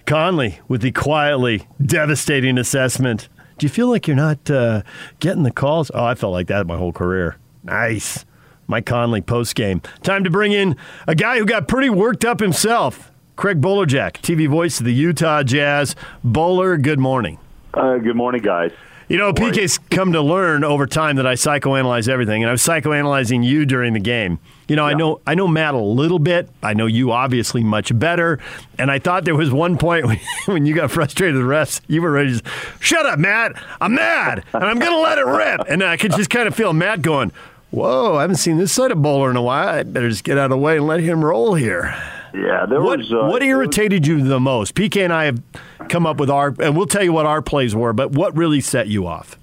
Conley 0.06 0.58
with 0.66 0.82
the 0.82 0.90
quietly 0.90 1.68
devastating 1.80 2.58
assessment. 2.58 3.28
Do 3.58 3.64
you 3.64 3.70
feel 3.70 3.88
like 3.88 4.08
you're 4.08 4.16
not 4.16 4.50
uh, 4.50 4.82
getting 5.20 5.44
the 5.44 5.52
calls? 5.52 5.88
Oh, 5.94 6.04
I 6.04 6.16
felt 6.16 6.32
like 6.32 6.48
that 6.48 6.66
my 6.66 6.76
whole 6.76 6.92
career. 6.92 7.36
Nice. 7.62 8.24
Mike 8.66 8.86
Conley 8.86 9.22
post 9.22 9.54
game. 9.54 9.82
Time 10.02 10.24
to 10.24 10.30
bring 10.30 10.50
in 10.50 10.74
a 11.06 11.14
guy 11.14 11.38
who 11.38 11.46
got 11.46 11.68
pretty 11.68 11.90
worked 11.90 12.24
up 12.24 12.40
himself. 12.40 13.12
Craig 13.36 13.60
Bolerjack, 13.60 14.14
TV 14.14 14.48
voice 14.48 14.80
of 14.80 14.84
the 14.84 14.92
Utah 14.92 15.44
Jazz. 15.44 15.94
Bowler, 16.24 16.76
good 16.76 16.98
morning. 16.98 17.38
Uh, 17.72 17.98
good 17.98 18.16
morning, 18.16 18.42
guys. 18.42 18.72
You 19.08 19.18
know, 19.18 19.32
PK's 19.32 19.78
come 19.78 20.12
to 20.14 20.20
learn 20.20 20.64
over 20.64 20.84
time 20.84 21.16
that 21.16 21.26
I 21.28 21.34
psychoanalyze 21.34 22.08
everything, 22.08 22.42
and 22.42 22.48
I 22.48 22.52
was 22.52 22.62
psychoanalyzing 22.62 23.44
you 23.44 23.64
during 23.64 23.92
the 23.92 24.00
game. 24.00 24.40
You 24.66 24.74
know, 24.74 24.84
yeah. 24.84 24.94
I 24.94 24.98
know 24.98 25.20
I 25.26 25.34
know 25.36 25.46
Matt 25.46 25.74
a 25.74 25.78
little 25.78 26.18
bit. 26.18 26.48
I 26.60 26.74
know 26.74 26.86
you 26.86 27.12
obviously 27.12 27.62
much 27.62 27.96
better. 27.96 28.40
And 28.78 28.90
I 28.90 28.98
thought 28.98 29.24
there 29.24 29.36
was 29.36 29.52
one 29.52 29.78
point 29.78 30.06
when 30.46 30.66
you 30.66 30.74
got 30.74 30.90
frustrated 30.90 31.36
with 31.36 31.46
the 31.46 31.52
refs, 31.52 31.80
you 31.86 32.02
were 32.02 32.10
ready 32.10 32.40
to 32.40 32.50
shut 32.80 33.06
up, 33.06 33.20
Matt. 33.20 33.52
I'm 33.80 33.94
mad, 33.94 34.44
and 34.52 34.64
I'm 34.64 34.80
going 34.80 34.90
to 34.90 34.98
let 34.98 35.18
it 35.18 35.26
rip. 35.26 35.60
And 35.68 35.84
I 35.84 35.96
could 35.96 36.12
just 36.12 36.30
kind 36.30 36.48
of 36.48 36.56
feel 36.56 36.72
Matt 36.72 37.02
going, 37.02 37.30
"Whoa, 37.70 38.16
I 38.16 38.22
haven't 38.22 38.36
seen 38.36 38.56
this 38.56 38.72
side 38.72 38.90
of 38.90 39.00
Bowler 39.02 39.30
in 39.30 39.36
a 39.36 39.42
while. 39.42 39.68
I 39.68 39.82
better 39.84 40.08
just 40.08 40.24
get 40.24 40.36
out 40.36 40.46
of 40.46 40.50
the 40.50 40.58
way 40.58 40.78
and 40.78 40.86
let 40.86 40.98
him 40.98 41.24
roll 41.24 41.54
here." 41.54 41.94
Yeah, 42.36 42.66
there 42.66 42.82
what, 42.82 42.98
was. 42.98 43.12
Uh, 43.12 43.28
what 43.28 43.42
irritated 43.42 44.06
you 44.06 44.22
the 44.22 44.40
most? 44.40 44.74
PK 44.74 45.02
and 45.02 45.12
I 45.12 45.24
have 45.24 45.42
come 45.88 46.06
up 46.06 46.18
with 46.18 46.28
our, 46.28 46.54
and 46.60 46.76
we'll 46.76 46.86
tell 46.86 47.02
you 47.02 47.12
what 47.12 47.24
our 47.24 47.40
plays 47.40 47.74
were. 47.74 47.94
But 47.94 48.12
what 48.12 48.36
really 48.36 48.60
set 48.60 48.88
you 48.88 49.06
off? 49.06 49.38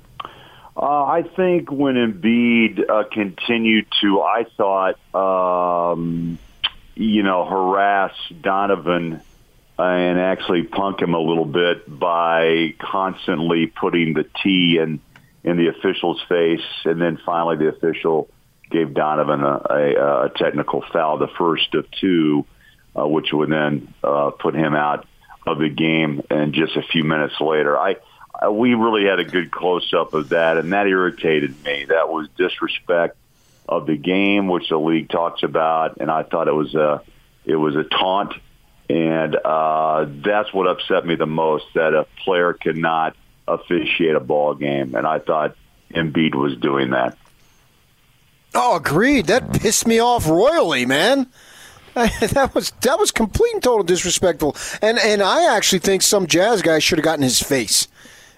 Uh, 0.77 1.03
I 1.03 1.23
think 1.35 1.71
when 1.71 1.95
Embiid 1.95 2.89
uh, 2.89 3.03
continued 3.11 3.87
to, 4.01 4.21
I 4.21 4.45
thought, 4.57 4.97
um, 5.15 6.37
you 6.95 7.23
know, 7.23 7.45
harass 7.45 8.13
Donovan 8.41 9.21
and 9.77 10.19
actually 10.19 10.63
punk 10.63 11.01
him 11.01 11.15
a 11.15 11.19
little 11.19 11.45
bit 11.45 11.99
by 11.99 12.75
constantly 12.79 13.67
putting 13.67 14.13
the 14.13 14.25
T 14.43 14.77
in 14.77 14.99
in 15.43 15.57
the 15.57 15.67
official's 15.67 16.21
face, 16.29 16.61
and 16.85 17.01
then 17.01 17.19
finally 17.25 17.57
the 17.57 17.67
official 17.67 18.29
gave 18.71 18.93
Donovan 18.93 19.41
a, 19.41 19.61
a, 19.69 20.25
a 20.25 20.29
technical 20.29 20.83
foul, 20.93 21.17
the 21.17 21.27
first 21.27 21.73
of 21.75 21.85
two, 21.91 22.45
uh, 22.97 23.07
which 23.07 23.31
would 23.33 23.49
then 23.49 23.93
uh, 24.03 24.31
put 24.31 24.55
him 24.55 24.75
out 24.75 25.07
of 25.45 25.59
the 25.59 25.69
game. 25.69 26.21
And 26.29 26.53
just 26.53 26.75
a 26.75 26.81
few 26.81 27.03
minutes 27.03 27.39
later, 27.39 27.77
I 27.77 27.97
we 28.49 28.73
really 28.73 29.05
had 29.05 29.19
a 29.19 29.23
good 29.23 29.51
close 29.51 29.93
up 29.93 30.13
of 30.13 30.29
that, 30.29 30.57
and 30.57 30.73
that 30.73 30.87
irritated 30.87 31.63
me. 31.63 31.85
That 31.85 32.09
was 32.09 32.27
disrespect 32.37 33.15
of 33.67 33.85
the 33.85 33.95
game, 33.95 34.47
which 34.47 34.69
the 34.69 34.77
league 34.77 35.09
talks 35.09 35.43
about, 35.43 35.97
and 35.97 36.11
I 36.11 36.23
thought 36.23 36.47
it 36.47 36.53
was 36.53 36.73
a 36.75 37.01
it 37.45 37.55
was 37.55 37.75
a 37.75 37.83
taunt, 37.83 38.33
and 38.89 39.35
uh, 39.35 40.05
that's 40.07 40.53
what 40.53 40.67
upset 40.67 41.05
me 41.05 41.15
the 41.15 41.25
most. 41.25 41.65
That 41.75 41.93
a 41.93 42.05
player 42.23 42.53
cannot 42.53 43.15
officiate 43.47 44.15
a 44.15 44.19
ball 44.19 44.55
game, 44.55 44.95
and 44.95 45.05
I 45.05 45.19
thought 45.19 45.55
Embiid 45.91 46.35
was 46.35 46.57
doing 46.57 46.91
that. 46.91 47.17
Oh, 48.55 48.75
agreed. 48.75 49.27
That 49.27 49.53
pissed 49.53 49.87
me 49.87 49.99
off 49.99 50.27
royally, 50.27 50.85
man. 50.85 51.27
that 51.95 52.51
was 52.55 52.71
that 52.81 52.97
was 52.97 53.11
complete 53.11 53.53
and 53.53 53.61
total 53.61 53.83
disrespectful. 53.83 54.55
And 54.81 54.97
and 54.99 55.21
I 55.21 55.55
actually 55.55 55.79
think 55.79 56.01
some 56.01 56.27
jazz 56.27 56.61
guy 56.61 56.79
should 56.79 56.97
have 56.97 57.03
gotten 57.03 57.23
his 57.23 57.41
face 57.41 57.87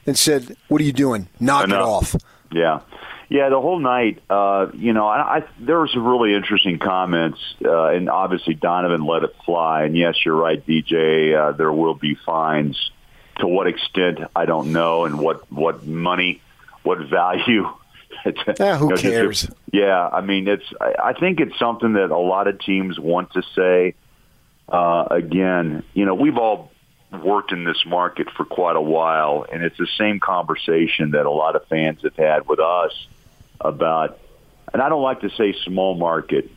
and 0.05 0.17
said, 0.17 0.57
"What 0.67 0.81
are 0.81 0.83
you 0.83 0.93
doing? 0.93 1.29
Knock 1.39 1.65
Enough. 1.65 1.79
it 1.79 1.83
off." 1.83 2.15
Yeah. 2.51 2.81
Yeah, 3.27 3.49
the 3.49 3.59
whole 3.59 3.79
night, 3.79 4.21
uh, 4.29 4.67
you 4.73 4.93
know, 4.93 5.07
I, 5.07 5.37
I, 5.37 5.43
there 5.59 5.79
were 5.79 5.87
some 5.87 6.05
really 6.05 6.35
interesting 6.35 6.77
comments, 6.77 7.39
uh, 7.63 7.87
and 7.87 8.07
obviously 8.07 8.53
Donovan 8.53 9.03
let 9.03 9.23
it 9.23 9.35
fly. 9.45 9.83
And 9.83 9.97
yes, 9.97 10.13
you're 10.23 10.35
right, 10.35 10.63
DJ. 10.63 11.35
Uh, 11.35 11.51
there 11.53 11.73
will 11.73 11.95
be 11.95 12.15
fines. 12.25 12.91
To 13.39 13.47
what 13.47 13.67
extent, 13.67 14.19
I 14.35 14.45
don't 14.45 14.71
know, 14.71 15.05
and 15.05 15.19
what 15.19 15.51
what 15.51 15.85
money, 15.85 16.41
what 16.83 16.99
value. 16.99 17.67
Yeah, 18.59 18.77
who 18.77 18.85
you 18.85 18.95
know, 18.95 19.01
cares? 19.01 19.41
Just, 19.43 19.53
yeah, 19.71 20.07
I 20.07 20.21
mean, 20.21 20.47
it's. 20.47 20.65
I, 20.79 21.13
think 21.13 21.39
it's 21.39 21.57
something 21.59 21.93
that 21.93 22.11
a 22.11 22.17
lot 22.17 22.47
of 22.47 22.59
teams 22.59 22.99
want 22.99 23.33
to 23.33 23.43
say. 23.55 23.95
Uh, 24.67 25.05
again, 25.11 25.83
you 25.93 26.05
know, 26.05 26.15
we've 26.15 26.37
all 26.37 26.71
worked 27.23 27.51
in 27.51 27.63
this 27.63 27.85
market 27.85 28.27
for 28.31 28.45
quite 28.45 28.75
a 28.75 28.81
while, 28.81 29.45
and 29.51 29.63
it's 29.63 29.77
the 29.77 29.87
same 29.97 30.19
conversation 30.19 31.11
that 31.11 31.25
a 31.25 31.31
lot 31.31 31.55
of 31.55 31.67
fans 31.67 32.01
have 32.03 32.15
had 32.15 32.47
with 32.47 32.59
us 32.59 33.07
about. 33.61 34.19
And 34.73 34.81
I 34.81 34.89
don't 34.89 35.03
like 35.03 35.21
to 35.21 35.29
say 35.29 35.53
small 35.63 35.95
market. 35.95 36.49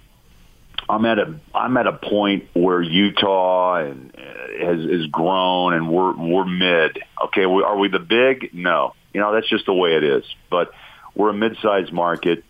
I'm 0.89 1.05
at 1.05 1.19
a 1.19 1.39
I'm 1.55 1.77
at 1.77 1.87
a 1.87 1.93
point 1.93 2.49
where 2.55 2.81
Utah 2.81 3.77
and 3.77 4.15
uh, 4.17 4.67
has 4.67 4.81
is 4.81 5.07
grown, 5.07 5.75
and 5.75 5.91
we're 5.91 6.17
we're 6.17 6.47
mid. 6.47 6.99
Okay, 7.27 7.47
we, 7.47 7.63
are 7.63 7.77
we 7.77 7.89
the 7.89 7.99
big? 7.99 8.55
No, 8.55 8.95
you 9.13 9.21
know 9.21 9.35
that's 9.35 9.49
just 9.49 9.67
the 9.67 9.75
way 9.75 9.97
it 9.97 10.05
is. 10.05 10.25
But 10.51 10.73
we're 11.19 11.31
a 11.31 11.35
mid-sized 11.35 11.93
market. 11.93 12.45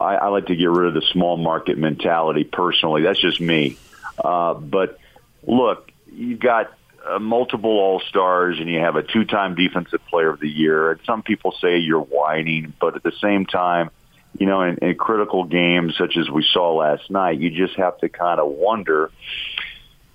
I, 0.00 0.14
I 0.14 0.28
like 0.28 0.46
to 0.46 0.56
get 0.56 0.70
rid 0.70 0.88
of 0.88 0.94
the 0.94 1.02
small 1.12 1.36
market 1.36 1.76
mentality. 1.76 2.44
Personally, 2.44 3.02
that's 3.02 3.20
just 3.20 3.40
me. 3.40 3.76
Uh, 4.22 4.54
but 4.54 4.98
look, 5.46 5.90
you've 6.10 6.38
got 6.38 6.72
uh, 7.04 7.18
multiple 7.18 7.70
All 7.70 8.00
Stars 8.08 8.58
and 8.60 8.68
you 8.68 8.78
have 8.78 8.96
a 8.96 9.02
two 9.02 9.24
time 9.24 9.56
Defensive 9.56 10.00
Player 10.08 10.30
of 10.30 10.40
the 10.40 10.48
Year. 10.48 10.92
And 10.92 11.00
some 11.04 11.22
people 11.22 11.52
say 11.60 11.78
you're 11.78 12.00
whining, 12.00 12.72
but 12.80 12.94
at 12.94 13.02
the 13.02 13.12
same 13.20 13.44
time, 13.44 13.90
you 14.38 14.46
know, 14.46 14.62
in, 14.62 14.78
in 14.78 14.94
critical 14.94 15.44
games 15.44 15.96
such 15.98 16.16
as 16.16 16.30
we 16.30 16.46
saw 16.52 16.76
last 16.76 17.10
night, 17.10 17.40
you 17.40 17.50
just 17.50 17.76
have 17.76 17.98
to 17.98 18.08
kind 18.08 18.38
of 18.38 18.48
wonder 18.48 19.10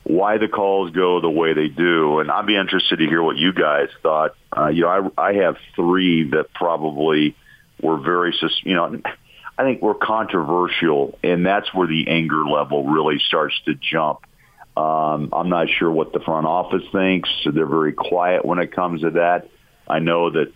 why 0.04 0.38
the 0.38 0.48
calls 0.48 0.91
go 0.91 1.20
the 1.20 1.30
way 1.30 1.52
they 1.52 1.67
do. 1.67 2.20
And 2.20 2.32
I'd 2.32 2.48
be 2.48 2.56
interested 2.56 3.00
to 3.00 3.06
hear 3.06 3.22
what 3.22 3.36
you 3.36 3.52
guys 3.52 3.89
thought. 4.02 4.36
Uh, 4.56 4.67
you 4.67 4.84
know, 4.84 5.12
I, 5.17 5.30
I 5.30 5.34
have 5.34 5.58
three 5.76 6.30
that 6.30 6.54
probably 6.54 7.36
were 7.81 7.97
very, 7.97 8.33
you 8.63 8.75
know, 8.75 9.01
I 9.57 9.63
think 9.63 9.81
were 9.81 9.95
controversial, 9.95 11.17
and 11.23 11.45
that's 11.45 11.73
where 11.73 11.87
the 11.87 12.07
anger 12.07 12.45
level 12.45 12.85
really 12.85 13.19
starts 13.27 13.55
to 13.65 13.73
jump. 13.75 14.19
Um, 14.75 15.29
I'm 15.33 15.49
not 15.49 15.67
sure 15.69 15.89
what 15.89 16.13
the 16.13 16.19
front 16.19 16.45
office 16.45 16.83
thinks. 16.91 17.29
They're 17.43 17.65
very 17.65 17.93
quiet 17.93 18.45
when 18.45 18.59
it 18.59 18.71
comes 18.71 19.01
to 19.01 19.11
that. 19.11 19.49
I 19.87 19.99
know 19.99 20.29
that 20.29 20.53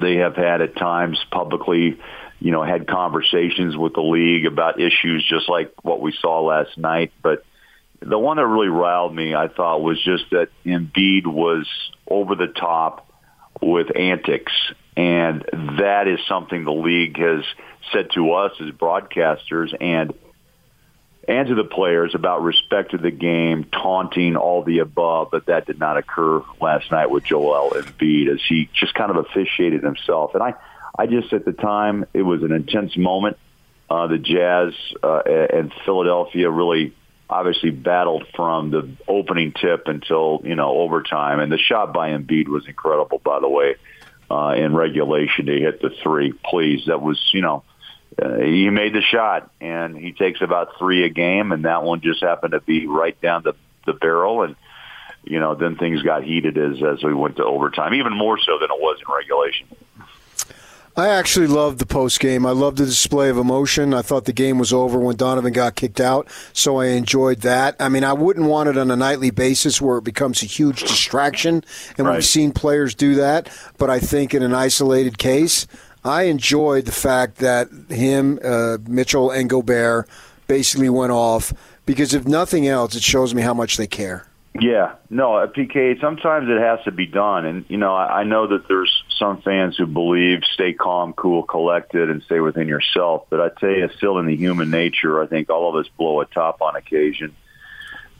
they 0.00 0.16
have 0.16 0.36
had 0.36 0.62
at 0.62 0.76
times 0.76 1.22
publicly, 1.30 1.98
you 2.40 2.50
know, 2.50 2.62
had 2.62 2.86
conversations 2.86 3.76
with 3.76 3.92
the 3.92 4.00
league 4.00 4.46
about 4.46 4.80
issues 4.80 5.26
just 5.28 5.48
like 5.48 5.74
what 5.82 6.00
we 6.00 6.12
saw 6.20 6.42
last 6.42 6.78
night. 6.78 7.12
But 7.22 7.44
the 8.00 8.18
one 8.18 8.38
that 8.38 8.46
really 8.46 8.68
riled 8.68 9.14
me, 9.14 9.34
I 9.34 9.48
thought, 9.48 9.82
was 9.82 10.02
just 10.02 10.24
that 10.30 10.48
Embiid 10.64 11.26
was 11.26 11.66
over 12.08 12.34
the 12.34 12.48
top 12.48 13.10
with 13.60 13.94
antics. 13.96 14.52
And 14.96 15.44
that 15.78 16.08
is 16.08 16.20
something 16.26 16.64
the 16.64 16.72
league 16.72 17.18
has 17.18 17.44
said 17.92 18.10
to 18.14 18.32
us 18.32 18.52
as 18.60 18.70
broadcasters. 18.70 19.74
And 19.80 20.14
and 21.28 21.48
to 21.48 21.54
the 21.56 21.64
players 21.64 22.14
about 22.14 22.42
respect 22.42 22.92
to 22.92 22.98
the 22.98 23.10
game, 23.10 23.64
taunting, 23.64 24.36
all 24.36 24.62
the 24.62 24.78
above, 24.78 25.28
but 25.32 25.46
that 25.46 25.66
did 25.66 25.78
not 25.78 25.96
occur 25.96 26.42
last 26.60 26.90
night 26.92 27.10
with 27.10 27.24
Joel 27.24 27.70
Embiid 27.70 28.32
as 28.32 28.40
he 28.48 28.68
just 28.72 28.94
kind 28.94 29.10
of 29.10 29.16
officiated 29.16 29.82
himself. 29.82 30.34
And 30.34 30.42
I, 30.42 30.54
I 30.96 31.06
just 31.06 31.32
at 31.32 31.44
the 31.44 31.52
time 31.52 32.06
it 32.14 32.22
was 32.22 32.42
an 32.42 32.52
intense 32.52 32.96
moment. 32.96 33.38
Uh, 33.90 34.06
the 34.06 34.18
Jazz 34.18 34.72
uh, 35.02 35.22
and 35.26 35.72
Philadelphia 35.84 36.50
really 36.50 36.94
obviously 37.28 37.70
battled 37.70 38.24
from 38.34 38.70
the 38.70 38.88
opening 39.08 39.52
tip 39.52 39.86
until 39.86 40.40
you 40.44 40.54
know 40.54 40.78
overtime, 40.78 41.40
and 41.40 41.50
the 41.50 41.58
shot 41.58 41.92
by 41.92 42.10
Embiid 42.10 42.48
was 42.48 42.66
incredible. 42.66 43.18
By 43.18 43.40
the 43.40 43.48
way, 43.48 43.76
uh, 44.30 44.54
in 44.56 44.74
regulation 44.74 45.46
to 45.46 45.52
hit 45.52 45.80
the 45.80 45.90
three, 46.02 46.32
please, 46.32 46.86
that 46.86 47.00
was 47.00 47.20
you 47.32 47.42
know 47.42 47.64
uh, 48.20 48.38
he 48.38 48.70
made 48.70 48.94
the 48.94 49.02
shot, 49.02 49.50
and 49.60 49.96
he 49.96 50.12
takes 50.12 50.40
about 50.40 50.78
three 50.78 51.04
a 51.04 51.08
game, 51.08 51.52
and 51.52 51.64
that 51.64 51.82
one 51.82 52.00
just 52.00 52.22
happened 52.22 52.52
to 52.52 52.60
be 52.60 52.86
right 52.86 53.20
down 53.20 53.42
the 53.42 53.54
the 53.84 53.92
barrel, 53.92 54.42
and 54.42 54.56
you 55.24 55.40
know 55.40 55.54
then 55.54 55.76
things 55.76 56.02
got 56.02 56.24
heated 56.24 56.56
as 56.56 56.82
as 56.82 57.02
we 57.02 57.14
went 57.14 57.36
to 57.36 57.44
overtime, 57.44 57.94
even 57.94 58.16
more 58.16 58.38
so 58.38 58.58
than 58.58 58.70
it 58.70 58.80
was 58.80 58.98
in 59.00 59.14
regulation. 59.14 59.66
I 60.98 61.08
actually 61.08 61.46
loved 61.46 61.78
the 61.78 61.84
post 61.84 62.20
game. 62.20 62.46
I 62.46 62.52
loved 62.52 62.78
the 62.78 62.86
display 62.86 63.28
of 63.28 63.36
emotion. 63.36 63.92
I 63.92 64.00
thought 64.00 64.24
the 64.24 64.32
game 64.32 64.58
was 64.58 64.72
over 64.72 64.98
when 64.98 65.16
Donovan 65.16 65.52
got 65.52 65.74
kicked 65.74 66.00
out, 66.00 66.26
so 66.54 66.78
I 66.78 66.86
enjoyed 66.86 67.42
that. 67.42 67.76
I 67.78 67.90
mean, 67.90 68.02
I 68.02 68.14
wouldn't 68.14 68.46
want 68.46 68.70
it 68.70 68.78
on 68.78 68.90
a 68.90 68.96
nightly 68.96 69.30
basis 69.30 69.78
where 69.78 69.98
it 69.98 70.04
becomes 70.04 70.42
a 70.42 70.46
huge 70.46 70.80
distraction, 70.80 71.62
and 71.98 72.06
right. 72.06 72.14
we've 72.14 72.24
seen 72.24 72.50
players 72.50 72.94
do 72.94 73.14
that. 73.16 73.50
But 73.76 73.90
I 73.90 73.98
think 73.98 74.32
in 74.32 74.42
an 74.42 74.54
isolated 74.54 75.18
case, 75.18 75.66
I 76.02 76.24
enjoyed 76.24 76.86
the 76.86 76.92
fact 76.92 77.36
that 77.38 77.68
him, 77.90 78.38
uh, 78.42 78.78
Mitchell, 78.88 79.30
and 79.30 79.50
Gobert 79.50 80.08
basically 80.46 80.88
went 80.88 81.12
off 81.12 81.52
because 81.84 82.14
if 82.14 82.26
nothing 82.26 82.66
else, 82.66 82.94
it 82.94 83.02
shows 83.02 83.34
me 83.34 83.42
how 83.42 83.52
much 83.52 83.76
they 83.76 83.86
care. 83.86 84.26
Yeah, 84.58 84.94
no, 85.10 85.46
PK, 85.48 86.00
sometimes 86.00 86.48
it 86.48 86.58
has 86.58 86.82
to 86.84 86.92
be 86.92 87.06
done. 87.06 87.44
And, 87.44 87.64
you 87.68 87.76
know, 87.76 87.94
I, 87.94 88.20
I 88.20 88.24
know 88.24 88.46
that 88.46 88.68
there's 88.68 89.02
some 89.18 89.42
fans 89.42 89.76
who 89.76 89.86
believe 89.86 90.40
stay 90.54 90.72
calm, 90.72 91.12
cool, 91.12 91.42
collected, 91.42 92.10
and 92.10 92.22
stay 92.22 92.40
within 92.40 92.68
yourself. 92.68 93.26
But 93.28 93.40
I 93.40 93.48
tell 93.48 93.70
you, 93.70 93.88
still 93.96 94.18
in 94.18 94.26
the 94.26 94.36
human 94.36 94.70
nature, 94.70 95.20
I 95.22 95.26
think 95.26 95.50
all 95.50 95.68
of 95.68 95.84
us 95.84 95.90
blow 95.98 96.20
a 96.20 96.26
top 96.26 96.62
on 96.62 96.76
occasion 96.76 97.34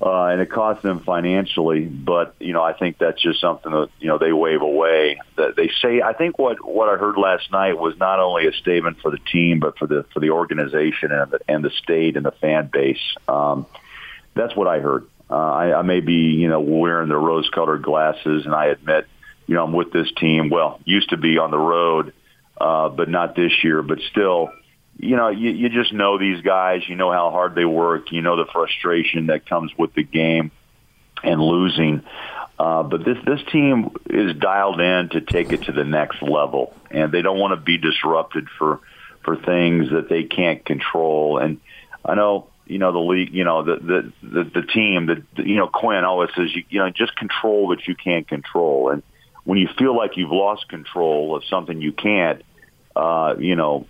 uh, 0.01 0.27
and 0.27 0.41
it 0.41 0.51
costs 0.51 0.83
them 0.83 1.01
financially. 1.01 1.85
But 1.85 2.35
you 2.39 2.53
know, 2.53 2.63
I 2.63 2.75
think 2.75 2.99
that's 2.99 3.21
just 3.21 3.41
something 3.41 3.73
that 3.73 3.89
you 3.99 4.09
know 4.09 4.19
they 4.19 4.33
wave 4.33 4.61
away. 4.61 5.21
That 5.37 5.57
they 5.57 5.71
say. 5.81 6.03
I 6.03 6.13
think 6.13 6.39
what 6.39 6.65
what 6.65 6.89
I 6.89 6.97
heard 6.97 7.17
last 7.17 7.51
night 7.51 7.79
was 7.79 7.97
not 7.99 8.21
only 8.21 8.47
a 8.47 8.53
statement 8.53 8.99
for 9.01 9.11
the 9.11 9.19
team, 9.19 9.61
but 9.61 9.79
for 9.79 9.87
the 9.87 10.05
for 10.13 10.21
the 10.21 10.31
organization 10.31 11.13
and 11.13 11.31
the 11.31 11.41
and 11.49 11.65
the 11.65 11.71
state 11.71 12.17
and 12.17 12.27
the 12.27 12.33
fan 12.33 12.69
base. 12.73 13.17
Um, 13.27 13.67
that's 14.35 14.55
what 14.55 14.67
I 14.67 14.81
heard. 14.81 15.07
Uh, 15.29 15.35
I, 15.35 15.79
I 15.79 15.83
may 15.83 16.01
be 16.01 16.13
you 16.13 16.49
know 16.49 16.61
wearing 16.61 17.09
the 17.09 17.17
rose-colored 17.17 17.83
glasses, 17.83 18.45
and 18.45 18.55
I 18.55 18.67
admit, 18.67 19.07
you 19.47 19.55
know, 19.55 19.65
I'm 19.65 19.73
with 19.73 19.93
this 19.93 20.11
team. 20.19 20.51
Well, 20.51 20.81
used 20.85 21.11
to 21.11 21.17
be 21.17 21.39
on 21.39 21.51
the 21.51 21.59
road, 21.59 22.13
uh, 22.59 22.89
but 22.89 23.09
not 23.09 23.35
this 23.35 23.53
year. 23.65 23.83
But 23.83 23.99
still 24.11 24.51
you 24.99 25.17
know, 25.17 25.29
you, 25.29 25.51
you 25.51 25.69
just 25.69 25.93
know 25.93 26.19
these 26.19 26.41
guys. 26.43 26.83
You 26.89 26.97
know 26.97 27.13
how 27.13 27.31
hard 27.31 27.55
they 27.55 27.65
work. 27.65 28.13
You 28.13 28.23
know 28.23 28.37
the 28.37 28.51
frustration 28.51 29.27
that 29.27 29.47
comes 29.47 29.71
with 29.77 29.95
the 29.95 30.03
game 30.03 30.51
and 31.23 31.41
losing. 31.41 32.03
Uh, 32.59 32.83
but 32.83 33.05
this 33.05 33.19
this 33.27 33.41
team 33.53 33.91
is 34.09 34.35
dialed 34.37 34.81
in 34.81 35.11
to 35.11 35.21
take 35.21 35.53
it 35.53 35.65
to 35.65 35.73
the 35.73 35.85
next 35.85 36.23
level, 36.23 36.73
and 36.91 37.13
they 37.13 37.21
don't 37.21 37.39
want 37.39 37.53
to 37.53 37.63
be 37.63 37.77
disrupted 37.77 38.49
for 38.59 38.81
for 39.23 39.37
things 39.37 39.91
that 39.91 40.09
they 40.09 40.25
can't 40.25 40.65
control. 40.65 41.39
And 41.39 41.61
I 42.05 42.15
know 42.15 42.49
you 42.67 42.79
know 42.79 42.93
the 42.93 42.99
league, 42.99 43.33
you 43.33 43.45
know 43.45 43.63
the 43.63 43.77
the 43.77 44.13
the, 44.23 44.45
the 44.61 44.63
team, 44.63 45.07
the, 45.07 45.23
the 45.37 45.49
you 45.49 45.57
know 45.57 45.69
Quinn 45.69 46.05
always 46.05 46.31
says 46.37 46.55
you 46.55 46.65
you 46.69 46.79
know 46.81 46.91
just 46.91 47.17
control 47.17 47.67
what 47.67 47.87
you 47.87 47.95
can't 47.95 48.27
control, 48.29 48.91
and 48.91 49.03
when 49.45 49.59
you 49.59 49.69
feel 49.79 49.97
like 49.97 50.17
you've 50.17 50.33
lost 50.33 50.69
control 50.69 51.37
of 51.37 51.45
something 51.49 51.81
you 51.81 51.93
can't, 51.93 52.43
uh, 52.95 53.35
you 53.39 53.57
know 53.57 53.87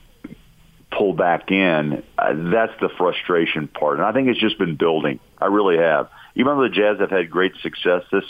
pull 0.92 1.12
back 1.12 1.50
in, 1.50 2.02
uh, 2.16 2.32
that's 2.50 2.72
the 2.80 2.88
frustration 2.96 3.68
part. 3.68 3.98
And 3.98 4.06
I 4.06 4.12
think 4.12 4.28
it's 4.28 4.40
just 4.40 4.58
been 4.58 4.76
building. 4.76 5.20
I 5.38 5.46
really 5.46 5.78
have. 5.78 6.08
Even 6.34 6.56
though 6.56 6.62
the 6.62 6.68
Jazz 6.70 7.00
have 7.00 7.10
had 7.10 7.30
great 7.30 7.52
success 7.62 8.02
this 8.12 8.24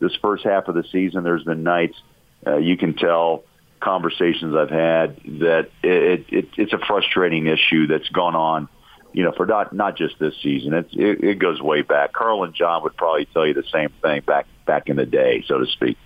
this 0.00 0.14
first 0.22 0.44
half 0.44 0.68
of 0.68 0.74
the 0.74 0.84
season, 0.90 1.24
there's 1.24 1.44
been 1.44 1.62
nights 1.62 1.96
uh, 2.46 2.56
you 2.56 2.76
can 2.76 2.94
tell 2.94 3.44
conversations 3.80 4.54
I've 4.54 4.70
had 4.70 5.16
that 5.40 5.70
it, 5.82 6.26
it, 6.28 6.48
it's 6.56 6.72
a 6.72 6.78
frustrating 6.78 7.46
issue 7.46 7.86
that's 7.86 8.08
gone 8.08 8.34
on, 8.34 8.68
you 9.12 9.24
know, 9.24 9.32
for 9.32 9.46
not 9.46 9.72
not 9.72 9.96
just 9.96 10.18
this 10.18 10.34
season. 10.42 10.74
It's, 10.74 10.94
it, 10.94 11.24
it 11.24 11.38
goes 11.38 11.60
way 11.60 11.82
back. 11.82 12.12
Carl 12.12 12.44
and 12.44 12.54
John 12.54 12.82
would 12.82 12.96
probably 12.96 13.26
tell 13.26 13.46
you 13.46 13.54
the 13.54 13.64
same 13.72 13.90
thing 14.02 14.22
back 14.22 14.46
back 14.66 14.88
in 14.88 14.96
the 14.96 15.06
day, 15.06 15.44
so 15.46 15.58
to 15.58 15.66
speak. 15.66 15.96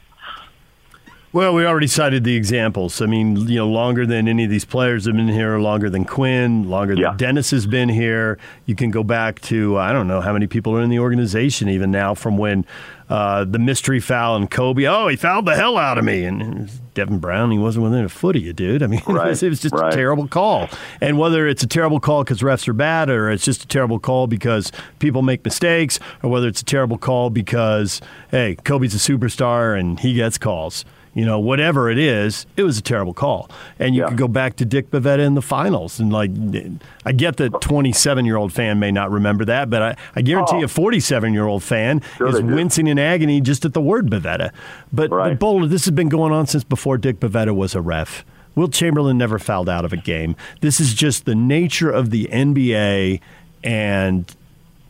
Well, 1.35 1.55
we 1.55 1.65
already 1.65 1.87
cited 1.87 2.25
the 2.25 2.37
examples. 2.37 3.01
I 3.01 3.07
mean, 3.07 3.49
you 3.49 3.57
know, 3.57 3.67
longer 3.67 4.05
than 4.05 4.29
any 4.29 4.45
of 4.45 4.51
these 4.51 4.67
players 4.67 5.07
have 5.07 5.17
been 5.17 5.29
here, 5.29 5.59
longer 5.59 5.89
than 5.89 6.05
Quinn, 6.05 6.69
longer 6.69 6.93
yeah. 6.93 7.09
than 7.09 7.17
Dennis 7.17 7.53
has 7.53 7.67
been 7.67 7.89
here. 7.89 8.37
You 8.67 8.75
can 8.75 8.91
go 8.91 9.03
back 9.03 9.41
to 9.43 9.79
I 9.79 9.93
don't 9.93 10.07
know 10.07 10.21
how 10.21 10.35
many 10.35 10.47
people 10.47 10.77
are 10.77 10.83
in 10.83 10.91
the 10.91 10.99
organization 10.99 11.71
even 11.71 11.91
now 11.91 12.15
from 12.15 12.37
when 12.37 12.67
uh, 13.09 13.45
the 13.45 13.59
mystery 13.59 13.99
foul 13.99 14.37
and 14.37 14.51
Kobe. 14.51 14.85
Oh, 14.85 15.09
he 15.09 15.17
fouled 15.17 15.47
the 15.47 15.57
hell 15.57 15.79
out 15.79 15.97
of 15.97 16.05
me, 16.05 16.25
and 16.25 16.71
Devin 16.93 17.19
Brown. 17.19 17.51
He 17.51 17.59
wasn't 17.59 17.85
within 17.85 18.05
a 18.05 18.11
foot 18.11 18.37
of 18.37 18.43
you, 18.43 18.53
dude. 18.53 18.83
I 18.83 18.87
mean, 18.87 19.01
right. 19.07 19.29
it, 19.29 19.31
was, 19.31 19.43
it, 19.43 19.49
was, 19.49 19.61
just 19.61 19.75
right. 19.75 19.91
a 19.91 19.97
terrible 19.97 20.29
call. 20.29 20.69
And 21.01 21.19
whether 21.19 21.49
it's 21.49 21.63
a 21.63 21.67
terrible 21.67 21.99
call 21.99 22.25
because 22.25 22.41
refs 22.41 22.69
are 22.69 22.75
bad, 22.75 23.09
or 23.09 23.31
it's 23.31 23.45
just 23.45 23.65
a 23.65 23.67
terrible 23.67 23.99
call 23.99 24.27
because 24.27 24.71
people 24.99 25.23
make 25.23 25.47
mistakes, 25.47 25.99
or 26.23 26.29
whether 26.29 26.47
it's 26.47 26.61
a 26.61 26.65
terrible 26.67 26.99
call 26.99 27.31
because 27.31 28.03
hey, 28.31 28.57
Kobe's 28.65 28.95
a 28.95 28.99
superstar 28.99 29.79
and 29.79 29.99
he 29.99 30.13
gets 30.13 30.37
calls 30.37 30.85
you 31.15 31.27
know, 31.27 31.39
whatever 31.39 31.91
it 31.91 31.99
is, 31.99 32.47
it 32.57 32.63
was 32.63 32.79
a 32.79 32.83
terrible 32.83 33.13
call. 33.13 33.51
And 33.79 33.95
you 33.95 34.03
yeah. 34.03 34.09
could 34.09 34.17
go 34.17 34.29
back 34.29 34.57
to 34.57 34.65
Dick 34.65 34.91
Bavetta 34.91 35.21
in 35.21 35.35
the 35.35 35.43
finals. 35.43 36.01
And, 36.01 36.13
like, 36.13 36.31
I 37.05 37.13
get 37.13 37.37
that 37.37 37.61
27 37.61 38.25
year 38.25 38.37
old 38.37 38.53
fan 38.53 38.79
may 38.79 38.91
not 38.91 39.11
remember 39.11 39.45
that, 39.45 39.69
but 39.69 39.83
I, 39.83 39.97
I 40.17 40.23
guarantee 40.23 40.63
oh. 40.63 40.65
a 40.65 40.69
47 40.69 41.35
year 41.35 41.47
old 41.47 41.63
fan 41.63 42.01
sure 42.17 42.29
is 42.29 42.41
wincing 42.41 42.87
in 42.87 42.99
agony 42.99 43.41
just 43.41 43.65
at 43.65 43.75
the 43.75 43.81
word 43.81 44.09
Bavetta. 44.09 44.53
But, 44.93 45.11
right. 45.11 45.31
but 45.31 45.39
Bowler, 45.39 45.67
this 45.67 45.85
has 45.85 45.93
been 45.93 46.09
going 46.09 46.33
on 46.33 46.47
since 46.47 46.65
before 46.65 46.97
Dick 46.97 47.21
Bavetta 47.21 47.55
was 47.55 47.75
a 47.75 47.81
ref. 47.81 48.25
Wilt 48.55 48.73
Chamberlain 48.73 49.17
never 49.17 49.39
fouled 49.39 49.69
out 49.69 49.85
of 49.85 49.93
a 49.93 49.97
game. 49.97 50.37
This 50.61 50.81
is 50.81 50.95
just 50.95 51.25
the 51.25 51.35
nature 51.35 51.91
of 51.91 52.11
the 52.11 52.27
NBA, 52.27 53.21
and 53.65 54.37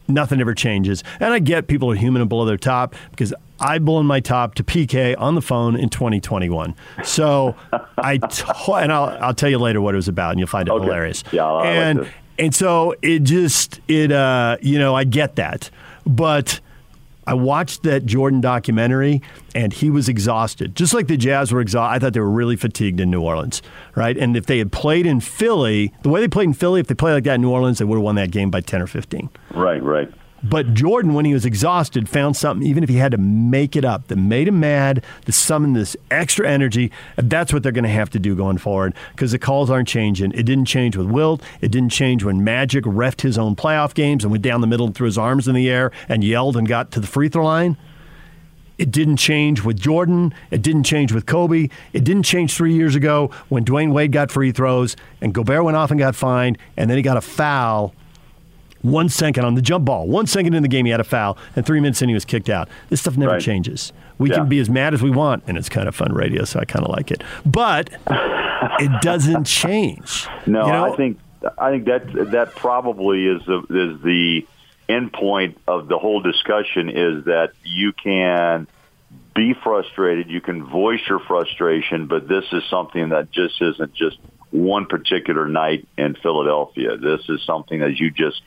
nothing 0.08 0.40
ever 0.40 0.54
changes. 0.54 1.02
And 1.20 1.32
I 1.32 1.38
get 1.38 1.66
people 1.66 1.90
are 1.90 1.94
human 1.94 2.22
and 2.22 2.28
below 2.28 2.44
their 2.44 2.56
top 2.56 2.94
because 3.10 3.32
I've 3.60 3.84
blown 3.84 4.06
my 4.06 4.20
top 4.20 4.54
to 4.56 4.64
PK 4.64 5.14
on 5.18 5.34
the 5.34 5.42
phone 5.42 5.76
in 5.76 5.88
2021. 5.88 6.74
So 7.04 7.54
I 7.98 8.18
t- 8.18 8.44
and 8.68 8.92
I'll 8.92 9.16
I'll 9.20 9.34
tell 9.34 9.50
you 9.50 9.58
later 9.58 9.80
what 9.80 9.94
it 9.94 9.96
was 9.96 10.08
about, 10.08 10.30
and 10.30 10.40
you'll 10.40 10.48
find 10.48 10.68
it 10.68 10.72
okay. 10.72 10.84
hilarious. 10.84 11.22
Yeah, 11.32 11.46
I'll 11.46 11.62
and 11.62 12.00
like 12.00 12.12
and 12.38 12.54
so 12.54 12.94
it 13.02 13.20
just 13.20 13.80
it 13.88 14.10
uh 14.10 14.56
you 14.60 14.78
know 14.78 14.94
I 14.94 15.04
get 15.04 15.36
that, 15.36 15.70
but. 16.06 16.60
I 17.26 17.34
watched 17.34 17.84
that 17.84 18.04
Jordan 18.04 18.40
documentary 18.40 19.22
and 19.54 19.72
he 19.72 19.90
was 19.90 20.08
exhausted. 20.08 20.74
Just 20.74 20.92
like 20.92 21.06
the 21.06 21.16
Jazz 21.16 21.52
were 21.52 21.60
exhausted. 21.60 21.94
I 21.94 21.98
thought 21.98 22.14
they 22.14 22.20
were 22.20 22.30
really 22.30 22.56
fatigued 22.56 23.00
in 23.00 23.10
New 23.10 23.22
Orleans, 23.22 23.62
right? 23.94 24.16
And 24.16 24.36
if 24.36 24.46
they 24.46 24.58
had 24.58 24.72
played 24.72 25.06
in 25.06 25.20
Philly, 25.20 25.92
the 26.02 26.08
way 26.08 26.20
they 26.20 26.28
played 26.28 26.48
in 26.48 26.54
Philly, 26.54 26.80
if 26.80 26.88
they 26.88 26.94
played 26.94 27.14
like 27.14 27.24
that 27.24 27.34
in 27.34 27.42
New 27.42 27.50
Orleans, 27.50 27.78
they 27.78 27.84
would 27.84 27.96
have 27.96 28.04
won 28.04 28.16
that 28.16 28.30
game 28.30 28.50
by 28.50 28.60
10 28.60 28.82
or 28.82 28.86
15. 28.86 29.30
Right, 29.54 29.82
right. 29.82 30.12
But 30.44 30.74
Jordan, 30.74 31.14
when 31.14 31.24
he 31.24 31.34
was 31.34 31.44
exhausted, 31.44 32.08
found 32.08 32.36
something, 32.36 32.66
even 32.66 32.82
if 32.82 32.88
he 32.88 32.96
had 32.96 33.12
to 33.12 33.18
make 33.18 33.76
it 33.76 33.84
up, 33.84 34.08
that 34.08 34.16
made 34.16 34.48
him 34.48 34.58
mad, 34.58 35.04
to 35.24 35.32
summon 35.32 35.72
this 35.72 35.96
extra 36.10 36.48
energy. 36.48 36.90
That's 37.16 37.52
what 37.52 37.62
they're 37.62 37.70
going 37.70 37.84
to 37.84 37.90
have 37.90 38.10
to 38.10 38.18
do 38.18 38.34
going 38.34 38.58
forward 38.58 38.94
because 39.12 39.30
the 39.30 39.38
calls 39.38 39.70
aren't 39.70 39.86
changing. 39.86 40.32
It 40.32 40.42
didn't 40.44 40.64
change 40.64 40.96
with 40.96 41.06
Wilt. 41.06 41.42
It 41.60 41.70
didn't 41.70 41.90
change 41.90 42.24
when 42.24 42.42
Magic 42.42 42.84
refed 42.84 43.20
his 43.20 43.38
own 43.38 43.54
playoff 43.54 43.94
games 43.94 44.24
and 44.24 44.32
went 44.32 44.42
down 44.42 44.60
the 44.60 44.66
middle 44.66 44.86
and 44.86 44.94
threw 44.94 45.06
his 45.06 45.18
arms 45.18 45.46
in 45.46 45.54
the 45.54 45.70
air 45.70 45.92
and 46.08 46.24
yelled 46.24 46.56
and 46.56 46.66
got 46.66 46.90
to 46.92 47.00
the 47.00 47.06
free 47.06 47.28
throw 47.28 47.44
line. 47.44 47.76
It 48.78 48.90
didn't 48.90 49.18
change 49.18 49.62
with 49.62 49.78
Jordan. 49.78 50.34
It 50.50 50.60
didn't 50.60 50.84
change 50.84 51.12
with 51.12 51.24
Kobe. 51.24 51.68
It 51.92 52.02
didn't 52.02 52.24
change 52.24 52.54
three 52.54 52.74
years 52.74 52.96
ago 52.96 53.30
when 53.48 53.64
Dwyane 53.64 53.92
Wade 53.92 54.10
got 54.10 54.32
free 54.32 54.50
throws 54.50 54.96
and 55.20 55.32
Gobert 55.32 55.62
went 55.62 55.76
off 55.76 55.92
and 55.92 56.00
got 56.00 56.16
fined, 56.16 56.58
and 56.76 56.90
then 56.90 56.96
he 56.96 57.02
got 57.02 57.16
a 57.16 57.20
foul 57.20 57.94
one 58.82 59.08
second 59.08 59.44
on 59.44 59.54
the 59.54 59.62
jump 59.62 59.84
ball. 59.84 60.06
One 60.06 60.26
second 60.26 60.54
in 60.54 60.62
the 60.62 60.68
game, 60.68 60.84
he 60.84 60.90
had 60.90 61.00
a 61.00 61.04
foul, 61.04 61.38
and 61.56 61.64
three 61.64 61.80
minutes 61.80 62.02
in, 62.02 62.08
he 62.08 62.14
was 62.14 62.24
kicked 62.24 62.50
out. 62.50 62.68
This 62.88 63.00
stuff 63.00 63.16
never 63.16 63.32
right. 63.32 63.42
changes. 63.42 63.92
We 64.18 64.30
yeah. 64.30 64.36
can 64.36 64.48
be 64.48 64.58
as 64.58 64.68
mad 64.68 64.94
as 64.94 65.02
we 65.02 65.10
want, 65.10 65.44
and 65.46 65.56
it's 65.56 65.68
kind 65.68 65.88
of 65.88 65.94
fun 65.94 66.12
radio, 66.12 66.44
so 66.44 66.60
I 66.60 66.64
kind 66.64 66.84
of 66.84 66.92
like 66.92 67.10
it. 67.10 67.22
But 67.46 67.90
it 68.78 69.02
doesn't 69.02 69.44
change. 69.44 70.26
No, 70.46 70.66
you 70.66 70.72
know? 70.72 70.92
I 70.92 70.96
think 70.96 71.18
I 71.58 71.70
think 71.70 71.86
that 71.86 72.30
that 72.32 72.54
probably 72.54 73.26
is 73.26 73.44
the 73.46 73.58
is 73.70 74.02
the 74.02 74.46
end 74.88 75.12
point 75.12 75.58
of 75.66 75.88
the 75.88 75.98
whole 75.98 76.20
discussion 76.20 76.88
is 76.88 77.24
that 77.24 77.52
you 77.64 77.92
can 77.92 78.66
be 79.34 79.54
frustrated, 79.54 80.30
you 80.30 80.40
can 80.40 80.64
voice 80.64 81.00
your 81.08 81.18
frustration, 81.20 82.06
but 82.06 82.28
this 82.28 82.44
is 82.52 82.62
something 82.68 83.10
that 83.10 83.30
just 83.30 83.60
isn't 83.62 83.94
just 83.94 84.18
one 84.50 84.86
particular 84.86 85.48
night 85.48 85.88
in 85.96 86.14
Philadelphia. 86.14 86.96
This 86.96 87.20
is 87.28 87.42
something 87.44 87.80
that 87.80 87.98
you 87.98 88.10
just 88.10 88.42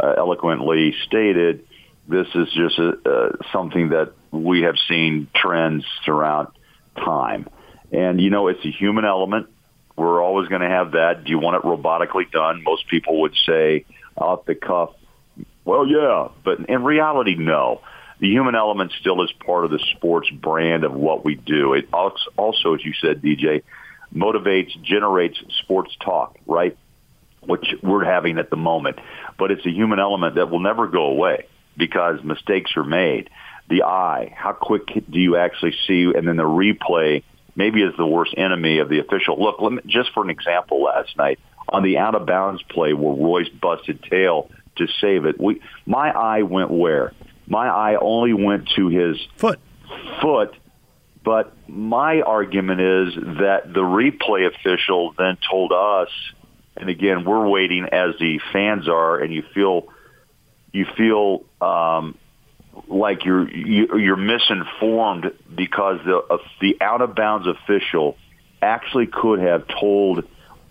uh, 0.00 0.14
eloquently 0.16 0.94
stated, 1.06 1.66
this 2.06 2.26
is 2.34 2.48
just 2.54 2.78
a, 2.78 3.38
something 3.52 3.90
that 3.90 4.12
we 4.30 4.62
have 4.62 4.76
seen 4.88 5.28
trends 5.34 5.84
throughout 6.04 6.56
time. 6.96 7.48
And, 7.92 8.20
you 8.20 8.30
know, 8.30 8.48
it's 8.48 8.64
a 8.64 8.70
human 8.70 9.04
element. 9.04 9.48
We're 9.96 10.22
always 10.22 10.48
going 10.48 10.60
to 10.62 10.68
have 10.68 10.92
that. 10.92 11.24
Do 11.24 11.30
you 11.30 11.38
want 11.38 11.56
it 11.56 11.66
robotically 11.66 12.30
done? 12.30 12.62
Most 12.62 12.86
people 12.88 13.22
would 13.22 13.34
say 13.46 13.84
off 14.16 14.44
the 14.46 14.54
cuff, 14.54 14.90
well, 15.64 15.86
yeah. 15.86 16.28
But 16.44 16.70
in 16.70 16.82
reality, 16.82 17.34
no. 17.36 17.82
The 18.20 18.28
human 18.28 18.54
element 18.54 18.92
still 18.98 19.22
is 19.22 19.30
part 19.44 19.64
of 19.64 19.70
the 19.70 19.78
sports 19.94 20.28
brand 20.30 20.84
of 20.84 20.92
what 20.92 21.24
we 21.24 21.34
do. 21.34 21.74
It 21.74 21.88
also, 21.92 22.74
as 22.74 22.84
you 22.84 22.92
said, 23.00 23.22
DJ, 23.22 23.62
motivates, 24.14 24.80
generates 24.82 25.38
sports 25.60 25.94
talk, 26.02 26.36
right? 26.46 26.76
Which 27.48 27.74
we're 27.82 28.04
having 28.04 28.38
at 28.38 28.50
the 28.50 28.56
moment. 28.56 28.98
But 29.38 29.50
it's 29.50 29.64
a 29.66 29.70
human 29.70 29.98
element 29.98 30.34
that 30.36 30.50
will 30.50 30.60
never 30.60 30.86
go 30.86 31.06
away 31.06 31.46
because 31.76 32.22
mistakes 32.22 32.72
are 32.76 32.84
made. 32.84 33.30
The 33.68 33.84
eye, 33.84 34.34
how 34.36 34.52
quick 34.52 34.86
do 34.86 35.18
you 35.18 35.36
actually 35.36 35.74
see? 35.86 36.12
And 36.14 36.28
then 36.28 36.36
the 36.36 36.44
replay 36.44 37.22
maybe 37.56 37.82
is 37.82 37.94
the 37.96 38.06
worst 38.06 38.34
enemy 38.36 38.78
of 38.78 38.88
the 38.88 39.00
official. 39.00 39.42
Look, 39.42 39.60
let 39.60 39.72
me, 39.72 39.80
just 39.86 40.12
for 40.12 40.22
an 40.22 40.30
example, 40.30 40.82
last 40.82 41.16
night 41.16 41.38
on 41.68 41.82
the 41.82 41.98
out 41.98 42.14
of 42.14 42.26
bounds 42.26 42.62
play 42.62 42.92
where 42.92 43.14
Royce 43.14 43.48
busted 43.48 44.02
tail 44.04 44.50
to 44.76 44.86
save 45.00 45.24
it, 45.24 45.40
we 45.40 45.60
my 45.86 46.10
eye 46.10 46.42
went 46.42 46.70
where? 46.70 47.12
My 47.46 47.66
eye 47.68 47.96
only 48.00 48.32
went 48.32 48.68
to 48.76 48.88
his 48.88 49.16
foot. 49.36 49.58
Foot. 50.20 50.54
But 51.24 51.52
my 51.68 52.20
argument 52.20 52.80
is 52.80 53.14
that 53.16 53.62
the 53.66 53.80
replay 53.80 54.46
official 54.46 55.14
then 55.18 55.36
told 55.50 55.72
us 55.72 56.08
and 56.80 56.88
again, 56.88 57.24
we're 57.24 57.48
waiting 57.48 57.86
as 57.90 58.14
the 58.18 58.40
fans 58.52 58.88
are, 58.88 59.18
and 59.18 59.32
you 59.32 59.42
feel 59.54 59.88
you 60.72 60.86
feel 60.96 61.44
um, 61.60 62.16
like 62.86 63.24
you're 63.24 63.48
you're 63.50 64.16
misinformed 64.16 65.32
because 65.54 66.00
the 66.04 66.16
uh, 66.18 66.38
the 66.60 66.76
out 66.80 67.02
of 67.02 67.14
bounds 67.14 67.46
official 67.46 68.16
actually 68.62 69.06
could 69.06 69.40
have 69.40 69.66
told 69.68 70.24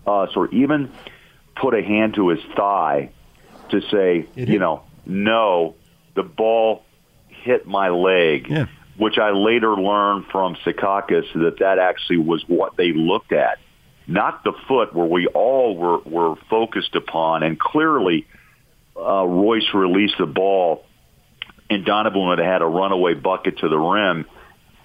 us, 0.06 0.30
or 0.36 0.48
even 0.54 0.90
put 1.56 1.74
a 1.74 1.82
hand 1.82 2.14
to 2.14 2.28
his 2.28 2.40
thigh 2.56 3.10
to 3.70 3.80
say, 3.90 4.26
you 4.34 4.58
know, 4.58 4.82
no, 5.04 5.74
the 6.14 6.22
ball 6.22 6.84
hit 7.28 7.66
my 7.66 7.90
leg. 7.90 8.48
Yeah. 8.48 8.66
Which 8.96 9.16
I 9.16 9.30
later 9.30 9.76
learned 9.76 10.26
from 10.32 10.56
Secaucus 10.64 11.32
that 11.34 11.60
that 11.60 11.78
actually 11.78 12.16
was 12.16 12.42
what 12.48 12.76
they 12.76 12.92
looked 12.92 13.32
at 13.32 13.60
not 14.08 14.42
the 14.42 14.54
foot 14.66 14.94
where 14.94 15.06
we 15.06 15.26
all 15.26 15.76
were, 15.76 15.98
were 15.98 16.36
focused 16.48 16.96
upon. 16.96 17.42
And 17.42 17.60
clearly, 17.60 18.26
uh, 18.96 19.24
Royce 19.24 19.72
released 19.74 20.16
the 20.18 20.26
ball, 20.26 20.84
and 21.68 21.84
Donovan 21.84 22.26
would 22.28 22.38
have 22.38 22.46
had 22.46 22.62
a 22.62 22.66
runaway 22.66 23.14
bucket 23.14 23.58
to 23.58 23.68
the 23.68 23.78
rim 23.78 24.24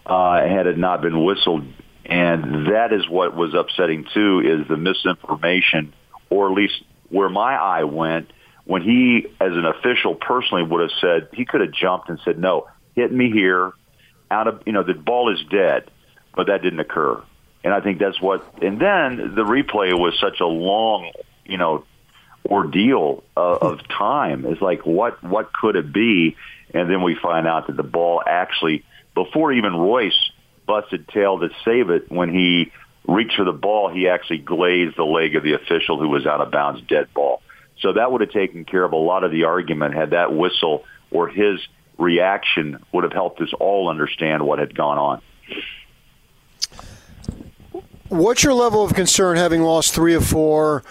uh, 0.05 0.41
had 0.41 0.67
it 0.67 0.77
not 0.77 1.01
been 1.01 1.23
whistled. 1.23 1.65
And 2.05 2.67
that 2.67 2.91
is 2.91 3.07
what 3.07 3.33
was 3.33 3.53
upsetting 3.53 4.05
too, 4.13 4.41
is 4.41 4.67
the 4.67 4.75
misinformation, 4.75 5.93
or 6.29 6.49
at 6.49 6.53
least 6.53 6.83
where 7.07 7.29
my 7.29 7.55
eye 7.55 7.85
went 7.85 8.29
when 8.65 8.81
he, 8.81 9.25
as 9.39 9.51
an 9.53 9.65
official, 9.65 10.15
personally 10.15 10.63
would 10.63 10.81
have 10.81 10.99
said 10.99 11.29
he 11.33 11.45
could 11.45 11.61
have 11.61 11.71
jumped 11.71 12.09
and 12.09 12.19
said, 12.25 12.37
"No, 12.37 12.67
hit 12.95 13.11
me 13.11 13.31
here." 13.31 13.73
Out 14.31 14.47
of 14.47 14.63
you 14.65 14.73
know, 14.73 14.83
the 14.83 14.93
ball 14.93 15.31
is 15.31 15.41
dead, 15.49 15.89
but 16.35 16.47
that 16.47 16.61
didn't 16.61 16.79
occur. 16.79 17.21
And 17.63 17.73
I 17.73 17.79
think 17.79 17.99
that's 17.99 18.21
what. 18.21 18.61
And 18.61 18.79
then 18.79 19.35
the 19.35 19.43
replay 19.43 19.97
was 19.97 20.17
such 20.19 20.39
a 20.39 20.45
long, 20.45 21.11
you 21.45 21.57
know, 21.57 21.85
ordeal 22.45 23.23
uh, 23.37 23.57
of 23.61 23.87
time. 23.87 24.45
It's 24.45 24.61
like 24.61 24.85
what 24.85 25.23
what 25.23 25.53
could 25.53 25.75
it 25.75 25.93
be? 25.93 26.35
And 26.73 26.89
then 26.89 27.03
we 27.03 27.15
find 27.15 27.47
out 27.47 27.67
that 27.67 27.77
the 27.77 27.83
ball 27.83 28.21
actually, 28.25 28.83
before 29.13 29.53
even 29.53 29.75
Royce 29.75 30.31
busted 30.65 31.07
tail 31.07 31.39
to 31.39 31.49
save 31.63 31.89
it, 31.89 32.11
when 32.11 32.33
he 32.33 32.71
reached 33.07 33.35
for 33.35 33.45
the 33.45 33.51
ball, 33.51 33.89
he 33.89 34.07
actually 34.07 34.39
glazed 34.39 34.97
the 34.97 35.03
leg 35.03 35.35
of 35.35 35.43
the 35.43 35.53
official 35.53 35.99
who 35.99 36.09
was 36.09 36.25
out 36.25 36.41
of 36.41 36.51
bounds, 36.51 36.81
dead 36.87 37.13
ball. 37.13 37.41
So 37.81 37.93
that 37.93 38.11
would 38.11 38.21
have 38.21 38.31
taken 38.31 38.65
care 38.65 38.83
of 38.83 38.93
a 38.93 38.97
lot 38.97 39.23
of 39.23 39.31
the 39.31 39.43
argument 39.43 39.93
had 39.93 40.11
that 40.11 40.33
whistle 40.33 40.85
or 41.11 41.27
his 41.27 41.59
reaction 41.97 42.83
would 42.91 43.03
have 43.03 43.13
helped 43.13 43.41
us 43.41 43.53
all 43.59 43.89
understand 43.89 44.45
what 44.45 44.59
had 44.59 44.75
gone 44.75 44.97
on. 44.97 45.21
What's 48.09 48.43
your 48.43 48.53
level 48.53 48.83
of 48.83 48.93
concern 48.93 49.37
having 49.37 49.61
lost 49.61 49.93
three 49.93 50.13
of 50.13 50.25
four 50.25 50.83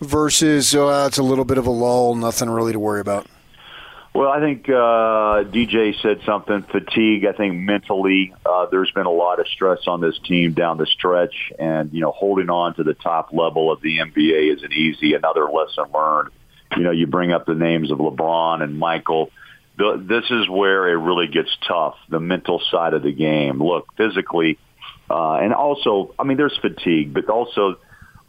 versus 0.00 0.74
uh, 0.74 1.06
it's 1.08 1.18
a 1.18 1.22
little 1.22 1.44
bit 1.44 1.58
of 1.58 1.66
a 1.66 1.70
lull, 1.70 2.14
nothing 2.14 2.50
really 2.50 2.72
to 2.72 2.78
worry 2.78 3.00
about? 3.00 3.26
Well, 4.14 4.30
I 4.30 4.40
think 4.40 4.68
uh, 4.68 5.44
DJ 5.44 5.94
said 6.02 6.20
something. 6.26 6.62
Fatigue. 6.62 7.24
I 7.24 7.32
think 7.32 7.54
mentally, 7.54 8.34
uh, 8.44 8.66
there's 8.66 8.90
been 8.90 9.06
a 9.06 9.12
lot 9.12 9.38
of 9.38 9.46
stress 9.46 9.86
on 9.86 10.00
this 10.00 10.18
team 10.26 10.54
down 10.54 10.76
the 10.76 10.86
stretch, 10.86 11.52
and 11.58 11.92
you 11.92 12.00
know, 12.00 12.10
holding 12.10 12.50
on 12.50 12.74
to 12.76 12.84
the 12.84 12.94
top 12.94 13.32
level 13.32 13.70
of 13.70 13.80
the 13.80 13.98
NBA 13.98 14.56
isn't 14.56 14.72
easy. 14.72 15.14
Another 15.14 15.44
lesson 15.44 15.84
learned. 15.94 16.30
You 16.76 16.82
know, 16.82 16.90
you 16.90 17.06
bring 17.06 17.32
up 17.32 17.46
the 17.46 17.54
names 17.54 17.90
of 17.90 17.98
LeBron 17.98 18.62
and 18.62 18.78
Michael. 18.78 19.30
The, 19.76 20.04
this 20.04 20.24
is 20.30 20.48
where 20.48 20.88
it 20.88 20.96
really 20.96 21.28
gets 21.28 21.56
tough. 21.66 21.94
The 22.08 22.18
mental 22.18 22.60
side 22.70 22.94
of 22.94 23.02
the 23.02 23.12
game. 23.12 23.62
Look, 23.62 23.94
physically, 23.96 24.58
uh, 25.10 25.34
and 25.34 25.54
also, 25.54 26.14
I 26.18 26.24
mean, 26.24 26.36
there's 26.36 26.56
fatigue, 26.60 27.14
but 27.14 27.28
also 27.28 27.78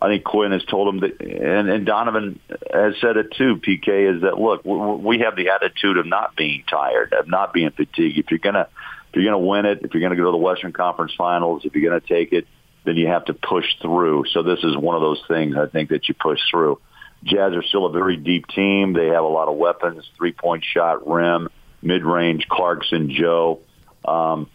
I 0.01 0.07
think 0.07 0.23
Quinn 0.23 0.51
has 0.51 0.63
told 0.63 0.93
him 0.93 1.01
that, 1.01 1.19
and, 1.19 1.69
and 1.69 1.85
Donovan 1.85 2.39
has 2.71 2.95
said 3.01 3.17
it 3.17 3.33
too. 3.37 3.57
PK 3.57 4.15
is 4.15 4.21
that 4.21 4.39
look, 4.39 4.63
we 4.63 5.19
have 5.19 5.35
the 5.35 5.49
attitude 5.49 5.97
of 5.97 6.05
not 6.05 6.35
being 6.37 6.63
tired, 6.69 7.13
of 7.13 7.27
not 7.27 7.53
being 7.53 7.71
fatigued. 7.71 8.17
If 8.17 8.31
you're 8.31 8.39
gonna, 8.39 8.69
if 9.09 9.15
you're 9.15 9.25
gonna 9.25 9.45
win 9.45 9.65
it, 9.65 9.79
if 9.83 9.93
you're 9.93 10.01
gonna 10.01 10.15
go 10.15 10.25
to 10.25 10.31
the 10.31 10.37
Western 10.37 10.71
Conference 10.71 11.11
Finals, 11.17 11.63
if 11.65 11.75
you're 11.75 11.89
gonna 11.89 11.99
take 11.99 12.31
it, 12.31 12.47
then 12.85 12.95
you 12.95 13.07
have 13.07 13.25
to 13.25 13.33
push 13.33 13.65
through. 13.81 14.23
So 14.31 14.41
this 14.41 14.59
is 14.63 14.77
one 14.77 14.95
of 14.95 15.01
those 15.01 15.21
things 15.27 15.55
I 15.57 15.67
think 15.67 15.89
that 15.89 16.07
you 16.07 16.13
push 16.13 16.39
through. 16.49 16.79
Jazz 17.25 17.53
are 17.53 17.63
still 17.63 17.85
a 17.85 17.91
very 17.91 18.15
deep 18.15 18.47
team. 18.47 18.93
They 18.93 19.07
have 19.07 19.25
a 19.25 19.27
lot 19.27 19.49
of 19.49 19.57
weapons: 19.57 20.09
three 20.17 20.31
point 20.31 20.63
shot, 20.63 21.05
rim, 21.05 21.49
mid 21.81 22.05
range, 22.05 22.47
Clarkson, 22.47 23.13
Joe. 23.13 23.59
Um, 24.05 24.49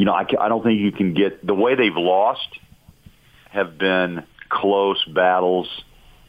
you 0.00 0.06
know, 0.06 0.14
I, 0.14 0.24
I 0.40 0.48
don't 0.48 0.62
think 0.62 0.80
you 0.80 0.92
can 0.92 1.12
get 1.12 1.46
the 1.46 1.52
way 1.52 1.74
they've 1.74 1.94
lost 1.94 2.48
have 3.50 3.76
been 3.76 4.24
close 4.48 5.04
battles. 5.04 5.68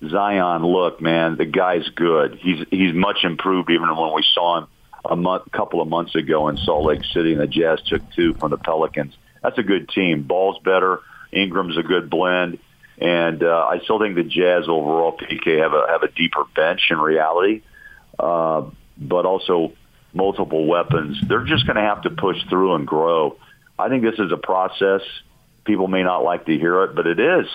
Zion, 0.06 0.66
look, 0.66 1.00
man, 1.00 1.38
the 1.38 1.46
guy's 1.46 1.88
good. 1.96 2.38
He's 2.42 2.66
he's 2.70 2.94
much 2.94 3.20
improved 3.24 3.70
even 3.70 3.88
when 3.96 4.14
we 4.14 4.26
saw 4.34 4.58
him 4.58 4.68
a 5.06 5.16
month, 5.16 5.50
couple 5.54 5.80
of 5.82 5.88
months 5.88 6.16
ago 6.16 6.50
in 6.50 6.58
Salt 6.58 6.86
Lake 6.86 7.06
City, 7.14 7.32
and 7.32 7.40
the 7.40 7.48
Jazz 7.48 7.80
took 7.88 8.02
two 8.12 8.34
from 8.34 8.52
the 8.52 8.58
Pelicans. 8.58 9.14
That's 9.42 9.58
a 9.58 9.64
good 9.64 9.88
team. 9.88 10.24
Ball's 10.24 10.60
better. 10.66 11.00
Ingram's 11.32 11.78
a 11.78 11.84
good 11.84 12.10
blend, 12.10 12.60
and 12.98 13.42
uh, 13.42 13.68
I 13.70 13.80
still 13.86 14.00
think 14.00 14.16
the 14.16 14.24
Jazz 14.24 14.66
overall, 14.68 15.18
PK, 15.18 15.62
have 15.62 15.72
a 15.72 15.86
have 15.88 16.04
a 16.04 16.12
deeper 16.12 16.44
bench 16.58 16.82
in 16.90 16.98
reality, 16.98 17.62
uh, 18.20 18.64
but 18.98 19.26
also 19.26 19.72
multiple 20.12 20.66
weapons. 20.66 21.18
They're 21.26 21.46
just 21.46 21.66
going 21.66 21.78
to 21.78 21.84
have 21.84 22.02
to 22.02 22.10
push 22.10 22.36
through 22.50 22.76
and 22.76 22.86
grow. 22.86 23.38
I 23.82 23.90
think 23.90 24.04
this 24.04 24.20
is 24.20 24.32
a 24.32 24.38
process. 24.38 25.02
People 25.66 25.88
may 25.88 26.04
not 26.04 26.24
like 26.24 26.46
to 26.46 26.58
hear 26.58 26.84
it, 26.84 26.96
but 26.96 27.08
it 27.08 27.20
is 27.20 27.48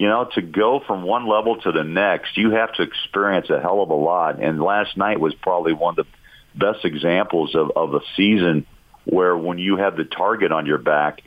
you 0.00 0.08
know, 0.08 0.26
to 0.34 0.40
go 0.40 0.80
from 0.86 1.02
one 1.02 1.28
level 1.28 1.60
to 1.60 1.72
the 1.72 1.84
next, 1.84 2.38
you 2.38 2.52
have 2.52 2.72
to 2.72 2.82
experience 2.82 3.50
a 3.50 3.60
hell 3.60 3.82
of 3.82 3.90
a 3.90 3.94
lot. 3.94 4.42
And 4.42 4.58
last 4.58 4.96
night 4.96 5.20
was 5.20 5.34
probably 5.34 5.74
one 5.74 5.98
of 5.98 6.06
the 6.06 6.58
best 6.58 6.86
examples 6.86 7.54
of, 7.54 7.72
of 7.76 7.92
a 7.92 8.00
season 8.16 8.66
where 9.04 9.36
when 9.36 9.58
you 9.58 9.76
have 9.76 9.96
the 9.96 10.04
target 10.04 10.52
on 10.52 10.64
your 10.64 10.78
back, 10.78 11.20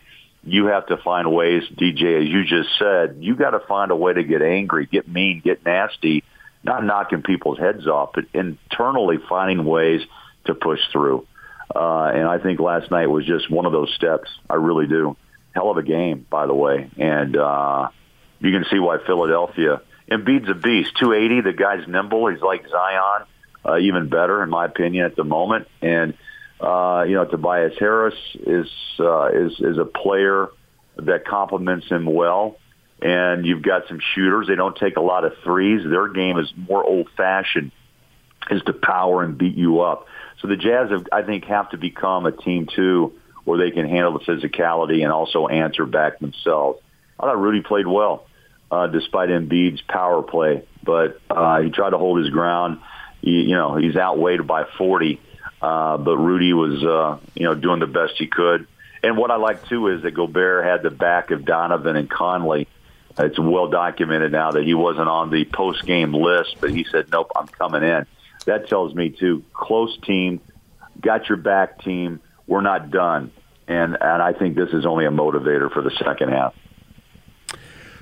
you 0.44 0.66
have 0.66 0.88
to 0.88 0.98
find 0.98 1.32
ways, 1.32 1.62
DJ, 1.72 2.24
as 2.24 2.28
you 2.28 2.46
just 2.46 2.70
said, 2.80 3.18
you 3.20 3.36
got 3.36 3.52
to 3.52 3.60
find 3.60 3.92
a 3.92 3.96
way 3.96 4.12
to 4.12 4.24
get 4.24 4.42
angry, 4.42 4.88
get 4.88 5.08
mean, 5.08 5.42
get 5.44 5.64
nasty, 5.64 6.24
not 6.64 6.84
knocking 6.84 7.22
people's 7.22 7.60
heads 7.60 7.86
off, 7.86 8.14
but 8.16 8.26
internally 8.34 9.18
finding 9.30 9.66
ways 9.66 10.02
to 10.46 10.56
push 10.56 10.80
through. 10.92 11.28
Uh, 11.74 12.12
and 12.14 12.28
I 12.28 12.38
think 12.40 12.60
last 12.60 12.92
night 12.92 13.08
was 13.08 13.26
just 13.26 13.50
one 13.50 13.66
of 13.66 13.72
those 13.72 13.94
steps. 13.96 14.30
I 14.50 14.56
really 14.56 14.88
do. 14.88 15.16
Hell 15.54 15.70
of 15.70 15.78
a 15.78 15.84
game, 15.84 16.26
by 16.30 16.48
the 16.48 16.54
way. 16.54 16.90
And, 16.98 17.38
uh, 17.38 17.90
you 18.44 18.52
can 18.52 18.66
see 18.70 18.78
why 18.78 18.98
Philadelphia. 19.06 19.82
Embiid's 20.12 20.50
a 20.50 20.54
beast. 20.54 20.92
280. 21.00 21.42
The 21.42 21.54
guy's 21.54 21.88
nimble. 21.88 22.28
He's 22.28 22.42
like 22.42 22.68
Zion, 22.68 23.26
uh, 23.66 23.78
even 23.78 24.10
better 24.10 24.44
in 24.44 24.50
my 24.50 24.66
opinion 24.66 25.06
at 25.06 25.16
the 25.16 25.24
moment. 25.24 25.68
And 25.82 26.16
uh, 26.60 27.06
you 27.08 27.16
know, 27.16 27.26
Tobias 27.26 27.74
Harris 27.80 28.16
is 28.36 28.68
uh, 29.00 29.28
is 29.28 29.54
is 29.60 29.78
a 29.78 29.86
player 29.86 30.50
that 30.98 31.26
complements 31.26 31.88
him 31.88 32.06
well. 32.06 32.58
And 33.02 33.46
you've 33.46 33.64
got 33.64 33.88
some 33.88 34.00
shooters. 34.14 34.48
They 34.48 34.56
don't 34.56 34.78
take 34.78 34.96
a 34.96 35.02
lot 35.02 35.26
of 35.26 35.34
threes. 35.44 35.82
Their 35.86 36.08
game 36.08 36.38
is 36.38 36.54
more 36.56 36.84
old 36.84 37.10
fashioned, 37.18 37.72
is 38.50 38.62
to 38.64 38.74
power 38.74 39.24
and 39.24 39.38
beat 39.38 39.56
you 39.56 39.82
up. 39.82 40.08
So 40.44 40.50
the 40.50 40.58
Jazz, 40.58 40.92
have, 40.92 41.08
I 41.12 41.22
think, 41.22 41.46
have 41.46 41.70
to 41.70 41.78
become 41.78 42.26
a 42.26 42.34
team 42.34 42.68
too, 42.68 43.14
where 43.46 43.58
they 43.58 43.72
can 43.72 43.88
handle 43.88 44.12
the 44.12 44.20
physicality 44.20 45.02
and 45.02 45.12
also 45.12 45.48
answer 45.48 45.86
back 45.86 46.20
themselves. 46.20 46.82
I 47.18 47.24
thought 47.24 47.40
Rudy 47.40 47.62
played 47.62 47.88
well 47.88 48.26
uh, 48.70 48.88
despite 48.88 49.30
Embiid's 49.30 49.82
power 49.82 50.22
play. 50.22 50.64
But 50.84 51.22
uh, 51.30 51.62
he 51.62 51.70
tried 51.70 51.92
to 51.92 51.98
hold 51.98 52.20
his 52.20 52.30
ground. 52.30 52.82
He, 53.22 53.44
you 53.44 53.56
know, 53.56 53.78
he's 53.78 53.96
outweighed 53.96 54.46
by 54.46 54.66
40. 54.78 55.22
Uh, 55.62 55.98
but 55.98 56.18
Rudy 56.18 56.52
was, 56.52 56.84
uh, 56.84 57.26
you 57.36 57.46
know, 57.46 57.56
doing 57.56 57.80
the 57.80 57.88
best 57.88 58.16
he 58.18 58.28
could. 58.28 58.68
And 59.02 59.18
what 59.18 59.32
I 59.32 59.38
like 59.38 59.66
too 59.70 59.88
is 59.88 60.04
that 60.04 60.12
Gobert 60.12 60.66
had 60.66 60.84
the 60.84 60.90
back 60.90 61.32
of 61.32 61.46
Donovan 61.46 61.96
and 61.96 62.10
Conley. 62.10 62.68
It's 63.18 63.40
well 63.40 63.70
documented 63.70 64.34
now 64.34 64.52
that 64.52 64.64
he 64.64 64.74
wasn't 64.74 65.08
on 65.08 65.30
the 65.30 65.46
post 65.46 65.86
game 65.86 66.14
list, 66.14 66.58
but 66.60 66.72
he 66.72 66.84
said, 66.90 67.10
"Nope, 67.12 67.32
I'm 67.36 67.48
coming 67.48 67.84
in." 67.84 68.08
That 68.46 68.68
tells 68.68 68.94
me 68.94 69.10
too. 69.10 69.44
Close 69.54 69.98
team, 70.06 70.42
got 71.00 71.30
your 71.30 71.38
back 71.38 71.82
team. 71.84 72.22
We're 72.48 72.62
not 72.62 72.92
done, 72.92 73.32
and 73.68 73.98
and 74.00 74.22
I 74.22 74.34
think 74.34 74.56
this 74.56 74.70
is 74.74 74.86
only 74.86 75.06
a 75.06 75.12
motivator 75.12 75.72
for 75.72 75.82
the 75.82 75.92
second 75.92 76.30
half. 76.30 76.54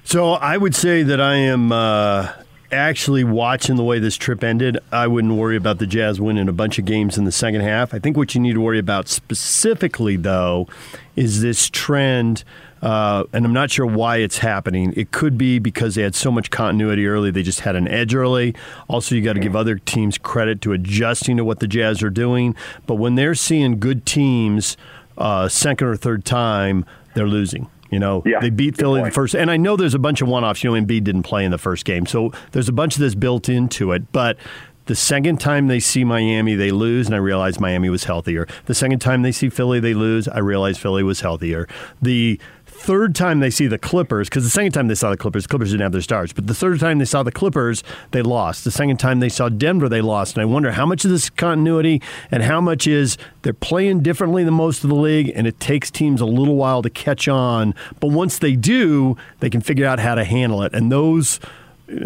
So 0.04 0.32
I 0.34 0.58
would 0.58 0.74
say 0.76 1.04
that 1.04 1.22
I 1.22 1.36
am 1.36 1.72
uh, 1.72 2.32
actually 2.72 3.24
watching 3.24 3.76
the 3.76 3.84
way 3.84 4.00
this 4.00 4.18
trip 4.18 4.44
ended. 4.44 4.80
I 4.92 5.08
wouldn't 5.08 5.36
worry 5.36 5.56
about 5.56 5.78
the 5.78 5.86
Jazz 5.86 6.20
winning 6.20 6.50
a 6.50 6.54
bunch 6.54 6.80
of 6.80 6.86
games 6.86 7.18
in 7.18 7.26
the 7.26 7.32
second 7.32 7.62
half. 7.62 7.94
I 7.94 8.00
think 8.00 8.18
what 8.18 8.34
you 8.34 8.42
need 8.42 8.54
to 8.54 8.62
worry 8.62 8.80
about 8.80 9.08
specifically, 9.08 10.16
though, 10.16 10.68
is 11.16 11.42
this 11.42 11.70
trend. 11.70 12.44
Uh, 12.82 13.26
and 13.32 13.46
I'm 13.46 13.54
not 13.54 13.70
sure 13.70 13.86
why 13.86 14.18
it's 14.18 14.40
happening. 14.40 14.94
It 14.96 15.12
could 15.12 15.38
be 15.38 15.60
because 15.60 15.96
they 15.96 16.02
had 16.02 16.16
so 16.16 16.32
much 16.32 16.50
continuity 16.50 17.06
early, 17.06 17.32
they 17.32 17.44
just 17.44 17.62
had 17.62 17.76
an 17.76 17.88
edge 17.88 18.16
early. 18.16 18.56
Also, 18.88 19.16
you 19.16 19.22
got 19.22 19.34
to 19.34 19.40
give 19.40 19.56
other 19.56 19.78
teams 19.78 20.18
credit 20.18 20.62
to 20.62 20.74
adjusting 20.74 21.38
to 21.38 21.46
what 21.46 21.60
the 21.60 21.68
Jazz 21.68 22.02
are 22.02 22.10
doing. 22.10 22.56
But 22.88 22.96
when 22.96 23.16
they're 23.16 23.36
seeing 23.36 23.80
good 23.80 24.06
teams 24.06 24.78
uh, 25.18 25.48
second 25.48 25.88
or 25.88 25.96
third 25.96 26.26
time, 26.26 26.86
they're 27.14 27.28
losing. 27.28 27.70
You 27.92 28.00
know, 28.00 28.24
yeah, 28.26 28.40
they 28.40 28.50
beat 28.50 28.78
Philly 28.78 29.04
the 29.04 29.12
first, 29.12 29.36
and 29.36 29.52
I 29.52 29.58
know 29.58 29.76
there's 29.76 29.94
a 29.94 30.00
bunch 30.00 30.22
of 30.22 30.30
one-offs. 30.30 30.64
You 30.64 30.72
know, 30.72 30.82
Embiid 30.82 31.04
didn't 31.04 31.24
play 31.24 31.44
in 31.44 31.52
the 31.52 31.58
first 31.58 31.84
game, 31.84 32.06
so 32.06 32.32
there's 32.54 32.70
a 32.70 32.72
bunch 32.72 32.96
of 32.96 33.02
this 33.02 33.16
built 33.16 33.50
into 33.50 33.92
it. 33.92 34.14
But 34.14 34.38
the 34.86 34.96
second 34.96 35.42
time 35.42 35.68
they 35.68 35.82
see 35.82 36.06
Miami, 36.06 36.56
they 36.56 36.72
lose, 36.72 37.08
and 37.08 37.16
I 37.16 37.20
realize 37.20 37.60
Miami 37.60 37.90
was 37.90 38.06
healthier. 38.06 38.48
The 38.66 38.74
second 38.74 39.00
time 39.00 39.24
they 39.24 39.34
see 39.34 39.50
Philly, 39.50 39.82
they 39.82 39.94
lose. 39.94 40.30
I 40.30 40.40
realize 40.40 40.78
Philly 40.78 41.04
was 41.04 41.20
healthier. 41.20 41.68
The 42.02 42.40
third 42.82 43.14
time 43.16 43.40
they 43.40 43.50
see 43.50 43.68
the 43.68 43.78
Clippers, 43.78 44.28
because 44.28 44.44
the 44.44 44.50
second 44.50 44.72
time 44.72 44.88
they 44.88 44.96
saw 44.96 45.12
the 45.12 45.18
Clippers, 45.18 45.44
the 45.44 45.50
Clippers 45.50 45.72
didn't 45.72 45.84
have 45.84 45.92
their 45.92 46.02
stars. 46.02 46.34
But 46.34 46.48
the 46.48 46.56
third 46.56 46.80
time 46.80 46.98
they 46.98 47.06
saw 47.06 47.22
the 47.24 47.32
Clippers, 47.32 47.84
they 48.12 48.22
lost. 48.22 48.64
The 48.64 48.72
second 48.72 48.98
time 48.98 49.20
they 49.20 49.30
saw 49.30 49.50
Denver, 49.50 49.88
they 49.88 50.02
lost. 50.02 50.36
And 50.36 50.42
I 50.42 50.46
wonder 50.46 50.72
how 50.72 50.86
much 50.86 51.06
of 51.06 51.12
this 51.12 51.30
continuity 51.30 52.02
and 52.32 52.44
how 52.44 52.60
much 52.60 52.88
is 52.88 53.18
they're 53.44 53.54
playing 53.54 54.02
differently 54.02 54.44
than 54.44 54.56
most 54.56 54.84
of 54.84 54.90
the 54.90 54.96
league, 54.96 55.32
and 55.36 55.46
it 55.46 55.60
takes 55.60 55.92
teams 55.92 56.22
a 56.22 56.26
little 56.26 56.56
while 56.56 56.82
to 56.82 56.90
catch 56.90 57.28
on. 57.28 57.76
But 58.00 58.08
once 58.08 58.40
they 58.40 58.56
do, 58.56 59.16
they 59.40 59.50
can 59.50 59.62
figure 59.62 59.86
out 59.86 60.00
how 60.00 60.16
to 60.16 60.24
handle 60.24 60.64
it. 60.64 60.74
And 60.74 60.92
those. 60.92 61.40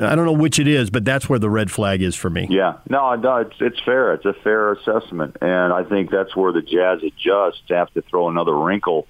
I 0.02 0.16
don't 0.16 0.26
know 0.26 0.32
which 0.32 0.58
it 0.58 0.68
is, 0.68 0.90
but 0.90 1.06
that's 1.06 1.30
where 1.30 1.38
the 1.38 1.50
red 1.50 1.70
flag 1.70 2.02
is 2.02 2.16
for 2.16 2.28
me. 2.28 2.48
Yeah, 2.50 2.78
no, 2.90 3.14
no, 3.14 3.38
it's 3.38 3.56
it's 3.60 3.80
fair. 3.82 4.16
It's 4.16 4.26
a 4.26 4.34
fair 4.34 4.74
assessment, 4.74 5.38
and 5.42 5.72
I 5.72 5.84
think 5.84 6.10
that's 6.10 6.36
where 6.36 6.52
the 6.52 6.64
Jazz 6.64 7.04
adjust 7.04 7.68
to 7.68 7.76
have 7.76 7.94
to 7.94 8.02
throw 8.02 8.28
another 8.28 8.58
wrinkle 8.58 9.06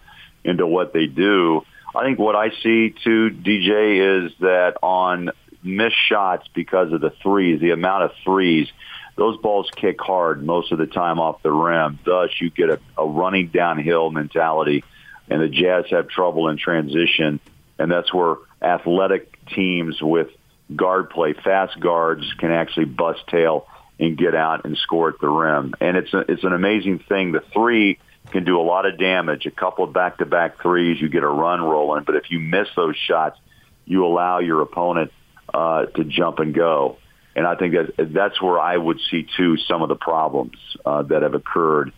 into 0.45 0.65
what 0.65 0.93
they 0.93 1.07
do. 1.07 1.63
I 1.95 2.03
think 2.03 2.19
what 2.19 2.35
I 2.35 2.49
see 2.61 2.93
too, 3.03 3.29
DJ, 3.31 4.25
is 4.25 4.33
that 4.39 4.77
on 4.81 5.31
missed 5.63 5.95
shots 6.07 6.47
because 6.53 6.93
of 6.93 7.01
the 7.01 7.11
threes, 7.23 7.59
the 7.59 7.71
amount 7.71 8.03
of 8.03 8.11
threes, 8.23 8.67
those 9.15 9.37
balls 9.37 9.69
kick 9.75 9.99
hard 9.99 10.45
most 10.45 10.71
of 10.71 10.77
the 10.77 10.87
time 10.87 11.19
off 11.19 11.41
the 11.41 11.51
rim. 11.51 11.99
Thus, 12.05 12.29
you 12.39 12.49
get 12.49 12.69
a, 12.69 12.79
a 12.97 13.07
running 13.07 13.47
downhill 13.47 14.11
mentality, 14.11 14.83
and 15.29 15.41
the 15.41 15.47
Jazz 15.47 15.85
have 15.89 16.09
trouble 16.09 16.49
in 16.49 16.57
transition, 16.57 17.39
and 17.79 17.91
that's 17.91 18.13
where 18.13 18.35
athletic 18.61 19.45
teams 19.47 20.01
with 20.01 20.27
guard 20.75 21.09
play, 21.09 21.33
fast 21.33 21.79
guards, 21.79 22.25
can 22.37 22.51
actually 22.51 22.85
bust 22.85 23.21
tail 23.27 23.67
and 23.99 24.17
get 24.17 24.35
out 24.35 24.65
and 24.65 24.77
score 24.77 25.09
at 25.09 25.19
the 25.21 25.29
rim. 25.29 25.73
And 25.79 25.95
it's 25.95 26.13
a, 26.13 26.19
it's 26.29 26.43
an 26.43 26.53
amazing 26.53 26.99
thing. 26.99 27.31
The 27.31 27.43
three 27.53 27.99
can 28.31 28.43
do 28.43 28.59
a 28.59 28.63
lot 28.63 28.85
of 28.85 28.97
damage. 28.97 29.45
A 29.45 29.51
couple 29.51 29.85
of 29.85 29.93
back-to-back 29.93 30.61
threes, 30.61 31.01
you 31.01 31.09
get 31.09 31.23
a 31.23 31.27
run 31.27 31.61
rolling. 31.61 32.03
But 32.03 32.15
if 32.15 32.31
you 32.31 32.39
miss 32.39 32.67
those 32.75 32.95
shots, 32.95 33.39
you 33.85 34.05
allow 34.05 34.39
your 34.39 34.61
opponent 34.61 35.11
uh, 35.53 35.85
to 35.85 36.03
jump 36.03 36.39
and 36.39 36.53
go. 36.53 36.97
And 37.35 37.45
I 37.45 37.55
think 37.55 37.73
that 37.73 38.13
that's 38.13 38.41
where 38.41 38.59
I 38.59 38.77
would 38.77 38.99
see 39.11 39.27
too 39.37 39.57
some 39.57 39.81
of 39.81 39.89
the 39.89 39.95
problems 39.95 40.57
uh, 40.85 41.03
that 41.03 41.21
have 41.21 41.33
occurred 41.33 41.91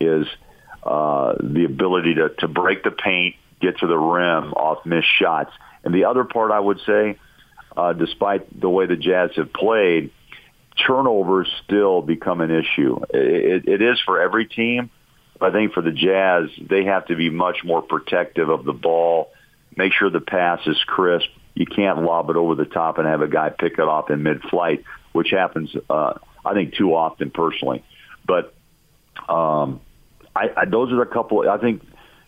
is 0.00 0.26
uh, 0.82 1.34
the 1.40 1.64
ability 1.64 2.14
to, 2.14 2.30
to 2.40 2.48
break 2.48 2.82
the 2.82 2.90
paint, 2.90 3.36
get 3.60 3.78
to 3.78 3.86
the 3.86 3.96
rim 3.96 4.52
off 4.52 4.84
missed 4.84 5.08
shots. 5.18 5.52
And 5.84 5.94
the 5.94 6.06
other 6.06 6.24
part 6.24 6.50
I 6.50 6.58
would 6.60 6.80
say, 6.84 7.18
uh, 7.76 7.92
despite 7.92 8.60
the 8.60 8.68
way 8.68 8.86
the 8.86 8.96
Jazz 8.96 9.30
have 9.36 9.52
played, 9.52 10.10
turnovers 10.86 11.48
still 11.64 12.02
become 12.02 12.40
an 12.40 12.50
issue. 12.50 13.00
It, 13.10 13.66
it, 13.66 13.68
it 13.68 13.82
is 13.82 14.00
for 14.04 14.20
every 14.20 14.46
team. 14.46 14.90
I 15.42 15.50
think 15.50 15.72
for 15.72 15.82
the 15.82 15.92
Jazz, 15.92 16.50
they 16.60 16.84
have 16.84 17.06
to 17.06 17.16
be 17.16 17.30
much 17.30 17.64
more 17.64 17.82
protective 17.82 18.48
of 18.48 18.64
the 18.64 18.72
ball, 18.72 19.30
make 19.76 19.92
sure 19.92 20.10
the 20.10 20.20
pass 20.20 20.60
is 20.66 20.76
crisp. 20.86 21.28
You 21.54 21.66
can't 21.66 22.02
lob 22.02 22.30
it 22.30 22.36
over 22.36 22.54
the 22.54 22.64
top 22.64 22.98
and 22.98 23.06
have 23.06 23.22
a 23.22 23.28
guy 23.28 23.50
pick 23.50 23.74
it 23.74 23.80
off 23.80 24.10
in 24.10 24.22
mid-flight, 24.22 24.84
which 25.12 25.30
happens, 25.30 25.74
uh, 25.88 26.14
I 26.44 26.54
think, 26.54 26.74
too 26.74 26.94
often 26.94 27.30
personally. 27.30 27.84
But 28.26 28.54
um, 29.28 29.80
I, 30.34 30.50
I, 30.56 30.64
those 30.66 30.92
are 30.92 31.02
a 31.02 31.06
couple. 31.06 31.48
I 31.48 31.58
think, 31.58 31.82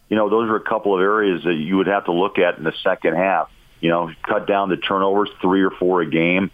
you 0.08 0.16
know, 0.16 0.28
those 0.28 0.50
are 0.50 0.56
a 0.56 0.64
couple 0.64 0.94
of 0.94 1.00
areas 1.00 1.44
that 1.44 1.54
you 1.54 1.76
would 1.76 1.86
have 1.86 2.06
to 2.06 2.12
look 2.12 2.38
at 2.38 2.58
in 2.58 2.64
the 2.64 2.74
second 2.82 3.14
half. 3.14 3.50
You 3.80 3.90
know, 3.90 4.10
cut 4.26 4.46
down 4.46 4.68
the 4.68 4.76
turnovers, 4.76 5.30
three 5.40 5.62
or 5.62 5.70
four 5.70 6.02
a 6.02 6.10
game, 6.10 6.50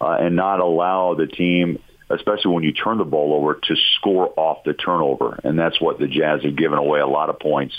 uh, 0.00 0.16
and 0.20 0.36
not 0.36 0.60
allow 0.60 1.14
the 1.14 1.26
team 1.26 1.82
especially 2.10 2.52
when 2.54 2.64
you 2.64 2.72
turn 2.72 2.98
the 2.98 3.04
ball 3.04 3.34
over, 3.34 3.54
to 3.54 3.76
score 3.96 4.32
off 4.36 4.64
the 4.64 4.74
turnover. 4.74 5.38
And 5.44 5.58
that's 5.58 5.80
what 5.80 5.98
the 5.98 6.06
Jazz 6.06 6.42
have 6.42 6.56
given 6.56 6.78
away 6.78 7.00
a 7.00 7.06
lot 7.06 7.30
of 7.30 7.38
points, 7.38 7.74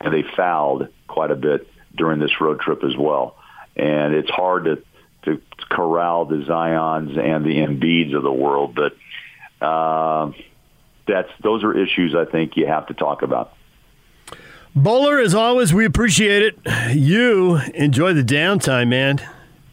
and 0.00 0.12
they 0.12 0.24
fouled 0.36 0.88
quite 1.06 1.30
a 1.30 1.36
bit 1.36 1.68
during 1.94 2.20
this 2.20 2.40
road 2.40 2.60
trip 2.60 2.84
as 2.84 2.96
well. 2.96 3.36
And 3.76 4.14
it's 4.14 4.30
hard 4.30 4.64
to 4.64 4.82
to 5.24 5.42
corral 5.68 6.24
the 6.24 6.44
Zion's 6.46 7.18
and 7.18 7.44
the 7.44 7.56
Embiids 7.56 8.14
of 8.16 8.22
the 8.22 8.32
world, 8.32 8.76
but 8.76 8.96
uh, 9.64 10.30
that's 11.06 11.30
those 11.42 11.64
are 11.64 11.76
issues 11.76 12.14
I 12.14 12.24
think 12.24 12.56
you 12.56 12.66
have 12.66 12.86
to 12.86 12.94
talk 12.94 13.22
about. 13.22 13.52
Bowler, 14.74 15.18
as 15.18 15.34
always, 15.34 15.72
we 15.72 15.84
appreciate 15.84 16.42
it. 16.42 16.94
You 16.94 17.56
enjoy 17.74 18.12
the 18.12 18.22
downtime, 18.22 18.88
man. 18.88 19.26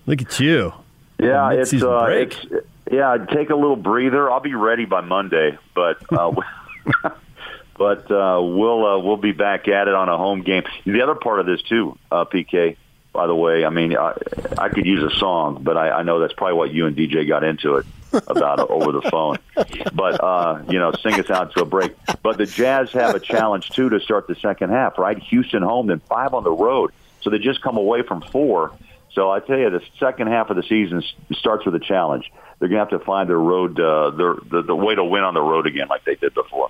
Look 0.06 0.22
at 0.22 0.40
you. 0.40 0.74
Yeah, 1.20 1.52
it's 1.52 1.74
uh, 1.74 2.06
it's 2.10 2.46
yeah, 2.94 3.18
take 3.18 3.50
a 3.50 3.56
little 3.56 3.76
breather. 3.76 4.30
I'll 4.30 4.40
be 4.40 4.54
ready 4.54 4.86
by 4.86 5.02
Monday, 5.02 5.58
but 5.74 5.98
uh, 6.12 6.32
but 7.78 8.12
uh, 8.12 8.40
we'll 8.42 8.86
uh, 8.86 9.00
we'll 9.00 9.18
be 9.18 9.32
back 9.32 9.68
at 9.68 9.88
it 9.88 9.94
on 9.94 10.10
a 10.10 10.18
home 10.18 10.44
game. 10.44 10.64
The 10.86 11.02
other 11.02 11.16
part 11.16 11.40
of 11.40 11.46
this 11.46 11.62
too, 11.64 11.98
uh, 12.12 12.26
PK. 12.26 12.78
By 13.12 13.28
the 13.28 13.36
way, 13.36 13.64
I 13.64 13.70
mean 13.70 13.96
I, 13.96 14.14
I 14.58 14.70
could 14.70 14.86
use 14.86 15.04
a 15.04 15.16
song, 15.18 15.60
but 15.62 15.78
I, 15.78 15.92
I 15.92 16.04
know 16.04 16.20
that's 16.20 16.34
probably 16.34 16.56
what 16.56 16.74
you 16.74 16.88
and 16.88 16.96
DJ 16.96 17.28
got 17.28 17.44
into 17.44 17.78
it 17.78 17.86
about 18.28 18.60
over 18.72 18.92
the 18.92 19.04
phone. 19.04 19.38
But 19.94 20.24
uh, 20.24 20.64
you 20.70 20.80
know, 20.80 20.92
sing 20.94 21.20
us 21.20 21.30
out 21.30 21.54
to 21.54 21.62
a 21.62 21.66
break. 21.66 21.94
But 22.24 22.38
the 22.38 22.48
Jazz 22.48 22.92
have 22.94 23.16
a 23.16 23.20
challenge 23.20 23.70
too 23.70 23.90
to 23.90 24.00
start 24.00 24.28
the 24.28 24.36
second 24.36 24.72
half. 24.72 24.98
Right, 24.98 25.20
Houston 25.20 25.62
home, 25.62 25.88
then 25.88 26.00
five 26.10 26.34
on 26.34 26.44
the 26.44 26.52
road. 26.52 26.92
So 27.22 27.30
they 27.30 27.38
just 27.40 27.62
come 27.62 27.78
away 27.78 28.02
from 28.02 28.22
four. 28.22 28.74
So 29.14 29.30
I 29.30 29.40
tell 29.40 29.58
you, 29.58 29.70
the 29.70 29.82
second 30.00 30.28
half 30.28 30.50
of 30.50 30.56
the 30.56 30.64
season 30.64 31.04
starts 31.32 31.66
with 31.66 31.76
a 31.76 31.80
challenge 31.80 32.26
they're 32.64 32.70
going 32.70 32.88
to 32.88 32.96
have 32.96 33.02
to 33.02 33.06
find 33.06 33.30
their 33.30 33.40
road, 33.40 33.78
uh, 33.78 34.12
their, 34.12 34.36
the, 34.50 34.64
the 34.66 34.76
way 34.76 34.96
to 34.96 35.04
win 35.04 35.22
on 35.22 35.34
the 35.34 35.42
road 35.42 35.68
again, 35.68 35.90
like 35.90 36.06
they 36.06 36.16
did 36.16 36.34
before. 36.34 36.70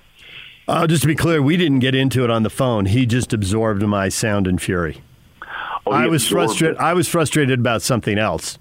Uh, 0.66 0.88
just 0.88 1.02
to 1.02 1.06
be 1.06 1.14
clear, 1.14 1.40
we 1.40 1.56
didn't 1.56 1.78
get 1.78 1.94
into 1.94 2.24
it 2.24 2.30
on 2.30 2.42
the 2.42 2.50
phone. 2.50 2.86
He 2.86 3.06
just 3.06 3.32
absorbed 3.32 3.80
my 3.82 4.08
sound 4.08 4.48
and 4.48 4.60
fury. 4.60 5.02
Oh, 5.86 5.92
I 5.92 6.08
was 6.08 6.26
frustrated. 6.26 6.78
I 6.78 6.94
was 6.94 7.06
frustrated 7.06 7.60
about 7.60 7.80
something 7.80 8.18
else, 8.18 8.58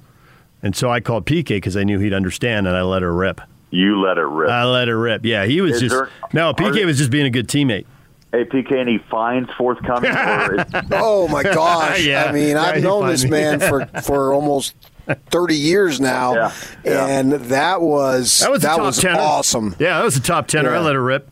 and 0.62 0.76
so 0.76 0.92
I 0.92 1.00
called 1.00 1.26
PK 1.26 1.48
because 1.48 1.76
I 1.76 1.84
knew 1.84 1.98
he'd 1.98 2.14
understand, 2.14 2.68
and 2.68 2.78
I 2.78 2.84
let 2.84 3.02
her 3.02 3.12
rip. 3.12 3.42
You 3.72 4.00
let 4.00 4.18
her 4.18 4.30
rip. 4.30 4.52
I 4.52 4.66
let 4.66 4.88
her 4.88 5.00
rip. 5.00 5.26
Yeah, 5.26 5.46
he 5.46 5.60
was 5.62 5.76
Is 5.76 5.82
just 5.82 5.96
there, 5.96 6.10
no. 6.34 6.54
PK 6.54 6.86
was 6.86 7.00
just 7.00 7.10
being 7.10 7.26
a 7.26 7.32
good 7.32 7.48
teammate. 7.48 7.86
Hey, 8.34 8.46
PK, 8.46 8.80
any 8.80 8.98
fines 8.98 9.48
forthcoming? 9.56 10.10
oh 10.92 11.28
my 11.28 11.44
gosh! 11.54 12.04
yeah. 12.04 12.26
I 12.26 12.32
mean, 12.32 12.58
I've 12.58 12.82
known 12.82 13.08
this 13.08 13.26
man 13.26 13.60
for 13.60 13.86
for 14.02 14.34
almost 14.34 14.74
30 15.30 15.56
years 15.56 16.02
now, 16.02 16.34
yeah, 16.34 16.54
yeah. 16.84 17.06
and 17.06 17.34
that 17.34 17.82
was 17.82 18.40
that 18.40 18.50
was, 18.50 18.64
that 18.64 18.80
was 18.80 19.06
awesome. 19.06 19.76
Yeah, 19.78 20.00
that 20.00 20.04
was 20.04 20.18
a 20.18 20.20
top 20.20 20.48
tenor. 20.48 20.72
Yeah. 20.72 20.80
I 20.80 20.82
let 20.82 20.96
her 20.96 21.04
rip. 21.04 21.30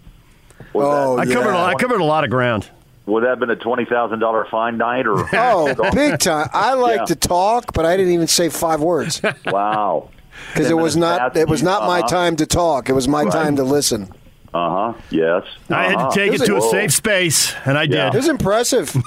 oh, 0.76 1.18
I 1.18 1.26
covered 1.26 1.56
I 1.56 1.74
covered 1.74 2.02
a 2.02 2.06
lot 2.06 2.24
of 2.24 2.30
ground. 2.30 2.70
Would 3.08 3.24
that 3.24 3.30
have 3.30 3.40
been 3.40 3.50
a 3.50 3.56
twenty 3.56 3.86
thousand 3.86 4.20
dollar 4.20 4.46
fine 4.52 4.78
night 4.78 5.08
or? 5.08 5.28
oh, 5.34 5.74
big 5.96 6.20
time! 6.20 6.50
I 6.54 6.76
like 6.76 7.06
to 7.06 7.16
talk, 7.16 7.74
but 7.74 7.84
I 7.84 7.98
didn't 7.98 8.14
even 8.14 8.28
say 8.28 8.50
five 8.50 8.80
words. 8.80 9.24
Wow. 9.48 10.12
Because 10.54 10.70
it 10.70 10.78
was 10.78 10.96
not 10.96 11.36
it 11.36 11.48
was 11.48 11.64
not 11.64 11.88
my 11.88 12.02
uh-huh. 12.02 12.08
time 12.10 12.36
to 12.36 12.46
talk. 12.46 12.90
It 12.90 12.94
was 12.94 13.08
my 13.08 13.24
right. 13.24 13.34
time 13.34 13.56
to 13.56 13.64
listen. 13.64 14.14
Uh 14.54 14.94
huh. 14.94 15.02
Yes. 15.12 15.44
Uh-huh. 15.44 15.76
I 15.76 15.84
had 15.84 15.92
to 15.94 16.00
uh-huh. 16.00 16.12
take 16.12 16.34
it, 16.34 16.42
it 16.42 16.46
to 16.46 16.58
a 16.58 16.62
safe 16.62 16.92
space, 16.92 17.56
and 17.66 17.78
I 17.78 17.84
yeah. 17.84 18.10
did. 18.10 18.16
It 18.16 18.18
was 18.18 18.28
impressive. 18.28 18.94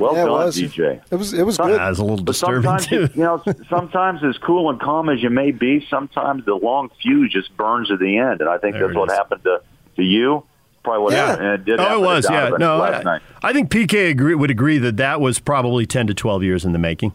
well 0.00 0.16
yeah, 0.16 0.24
done, 0.24 0.48
it 0.48 0.54
DJ. 0.54 1.02
It 1.10 1.16
was. 1.16 1.34
It 1.34 1.42
was 1.42 1.58
good. 1.58 1.78
That 1.78 1.90
was 1.90 1.98
a 1.98 2.04
little 2.04 2.24
disturbing 2.24 2.78
too. 2.78 3.08
You 3.14 3.22
know, 3.22 3.42
sometimes 3.68 4.24
as 4.24 4.38
cool 4.38 4.70
and 4.70 4.80
calm 4.80 5.10
as 5.10 5.22
you 5.22 5.28
may 5.28 5.50
be, 5.50 5.86
sometimes 5.90 6.46
the 6.46 6.54
long 6.54 6.90
fuse 7.02 7.30
just 7.30 7.54
burns 7.58 7.90
at 7.90 7.98
the 7.98 8.16
end, 8.16 8.40
and 8.40 8.48
I 8.48 8.56
think 8.56 8.74
there 8.74 8.86
that's 8.86 8.96
what 8.96 9.10
is. 9.10 9.16
happened 9.16 9.44
to 9.44 9.60
to 9.96 10.02
you. 10.02 10.44
Probably 10.82 11.02
what 11.02 11.12
yeah. 11.12 11.26
happened. 11.26 11.46
And 11.46 11.54
it 11.54 11.64
did 11.64 11.80
oh, 11.80 12.02
it 12.02 12.06
was. 12.06 12.26
Yeah. 12.28 12.50
No, 12.58 12.80
I, 12.80 13.20
I, 13.42 13.52
think 13.52 13.70
PK 13.70 14.10
agree, 14.10 14.34
would 14.34 14.50
agree 14.50 14.78
that 14.78 14.96
that 14.96 15.20
was 15.20 15.38
probably 15.38 15.84
ten 15.84 16.06
to 16.06 16.14
twelve 16.14 16.42
years 16.42 16.64
in 16.64 16.72
the 16.72 16.78
making. 16.78 17.12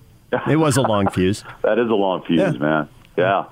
It 0.48 0.58
was 0.58 0.78
a 0.78 0.82
long 0.82 1.08
fuse. 1.12 1.44
that 1.64 1.80
is 1.80 1.90
a 1.90 1.96
long 1.96 2.24
fuse, 2.24 2.40
yeah. 2.40 2.52
man. 2.52 2.90
Yeah. 3.18 3.46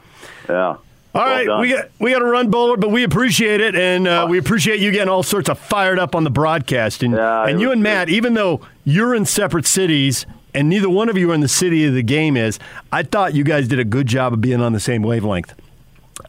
Yeah. 0.48 0.78
All 1.16 1.22
well 1.24 1.34
right, 1.34 1.48
done. 1.48 1.62
we 1.62 1.70
got 1.70 1.90
we 2.00 2.12
got 2.12 2.20
to 2.20 2.26
run, 2.26 2.50
Bowler, 2.50 2.78
but 2.78 2.92
we 2.92 3.04
appreciate 3.04 3.62
it, 3.62 3.74
and 3.74 4.08
uh, 4.08 4.28
we 4.30 4.38
appreciate 4.38 4.82
you 4.82 4.92
getting 4.92 5.10
all 5.10 5.24
sorts 5.24 5.48
of 5.48 5.58
fired 5.58 5.98
up 5.98 6.14
on 6.14 6.26
the 6.26 6.30
broadcast. 6.30 7.04
And 7.04 7.14
yeah, 7.14 7.48
and 7.48 7.62
you 7.62 7.72
and 7.72 7.82
Matt, 7.82 8.10
even 8.10 8.34
though 8.34 8.60
you're 8.84 9.16
in 9.16 9.26
separate 9.26 9.66
cities 9.66 10.26
and 10.54 10.70
neither 10.70 10.90
one 10.90 11.10
of 11.10 11.18
you 11.18 11.32
are 11.32 11.34
in 11.34 11.42
the 11.42 11.48
city 11.48 11.86
of 11.86 11.94
the 11.94 12.04
game 12.04 12.38
is, 12.38 12.60
I 12.92 13.04
thought 13.04 13.34
you 13.34 13.44
guys 13.44 13.68
did 13.68 13.80
a 13.80 13.84
good 13.84 14.08
job 14.08 14.34
of 14.34 14.42
being 14.42 14.62
on 14.62 14.74
the 14.74 14.80
same 14.80 15.04
wavelength. 15.04 15.54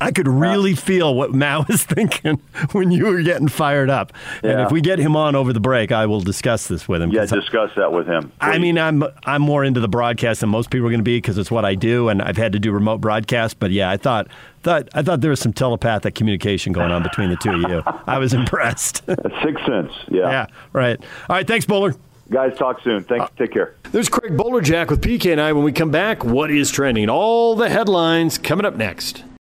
I 0.01 0.11
could 0.11 0.27
really 0.27 0.71
yeah. 0.71 0.77
feel 0.77 1.15
what 1.15 1.33
Matt 1.33 1.69
was 1.69 1.85
thinking 1.85 2.41
when 2.73 2.91
you 2.91 3.07
were 3.07 3.23
getting 3.23 3.47
fired 3.49 3.89
up. 3.89 4.13
Yeah. 4.43 4.51
And 4.51 4.61
if 4.63 4.73
we 4.73 4.81
get 4.81 4.99
him 4.99 5.15
on 5.15 5.37
over 5.37 5.53
the 5.53 5.61
break, 5.61 5.93
I 5.93 6.07
will 6.07 6.21
discuss 6.21 6.67
this 6.67 6.89
with 6.89 7.01
him. 7.01 7.11
Yeah, 7.13 7.25
discuss 7.25 7.71
that 7.77 7.93
with 7.93 8.09
him. 8.09 8.23
Please. 8.23 8.33
I 8.41 8.59
mean, 8.59 8.79
I'm 8.79 9.05
I'm 9.25 9.43
more 9.43 9.65
into 9.65 9.81
the 9.81 9.89
broadcast 9.89 10.41
than 10.41 10.51
most 10.51 10.71
people 10.71 10.89
are 10.89 10.91
going 10.91 11.01
to 11.01 11.05
be 11.05 11.19
because 11.19 11.39
it's 11.39 11.51
what 11.51 11.65
I 11.65 11.77
do, 11.77 12.09
and 12.09 12.21
I've 12.21 12.37
had 12.37 12.53
to 12.53 12.59
do 12.59 12.73
remote 12.73 13.01
broadcast. 13.01 13.61
But 13.61 13.71
yeah, 13.71 13.89
I 13.89 13.97
thought 13.97 14.27
thought 14.67 14.89
I 14.95 15.03
thought 15.03 15.21
there 15.21 15.31
was 15.31 15.39
some 15.41 15.53
telepathic 15.53 16.17
communication 16.17 16.73
going 16.73 16.91
on 16.91 17.03
between 17.05 17.31
the 17.31 17.37
two 17.37 17.51
of 17.53 17.71
you. 17.71 17.83
I 18.07 18.19
was 18.19 18.35
impressed. 18.35 19.05
Six 19.43 19.65
cents. 19.65 19.95
Yeah. 20.09 20.29
Yeah. 20.29 20.47
Right. 20.73 21.01
All 21.29 21.37
right. 21.37 21.47
Thanks, 21.47 21.65
Bowler. 21.65 21.95
Guys, 22.29 22.59
talk 22.59 22.81
soon. 22.83 23.05
Thanks. 23.05 23.25
Uh, 23.25 23.29
Take 23.39 23.53
care. 23.53 23.77
There's 23.93 24.09
Craig 24.09 24.37
Bolerjack 24.37 24.91
with 24.91 25.01
PK 25.01 25.31
and 25.31 25.41
I. 25.41 25.53
When 25.53 25.63
we 25.63 25.71
come 25.71 25.93
back, 25.93 26.25
what 26.25 26.51
is 26.51 26.73
trending? 26.73 27.09
All 27.09 27.55
the 27.55 27.69
headlines 27.69 28.37
coming 28.37 28.67
up 28.67 28.75
next. 28.75 29.23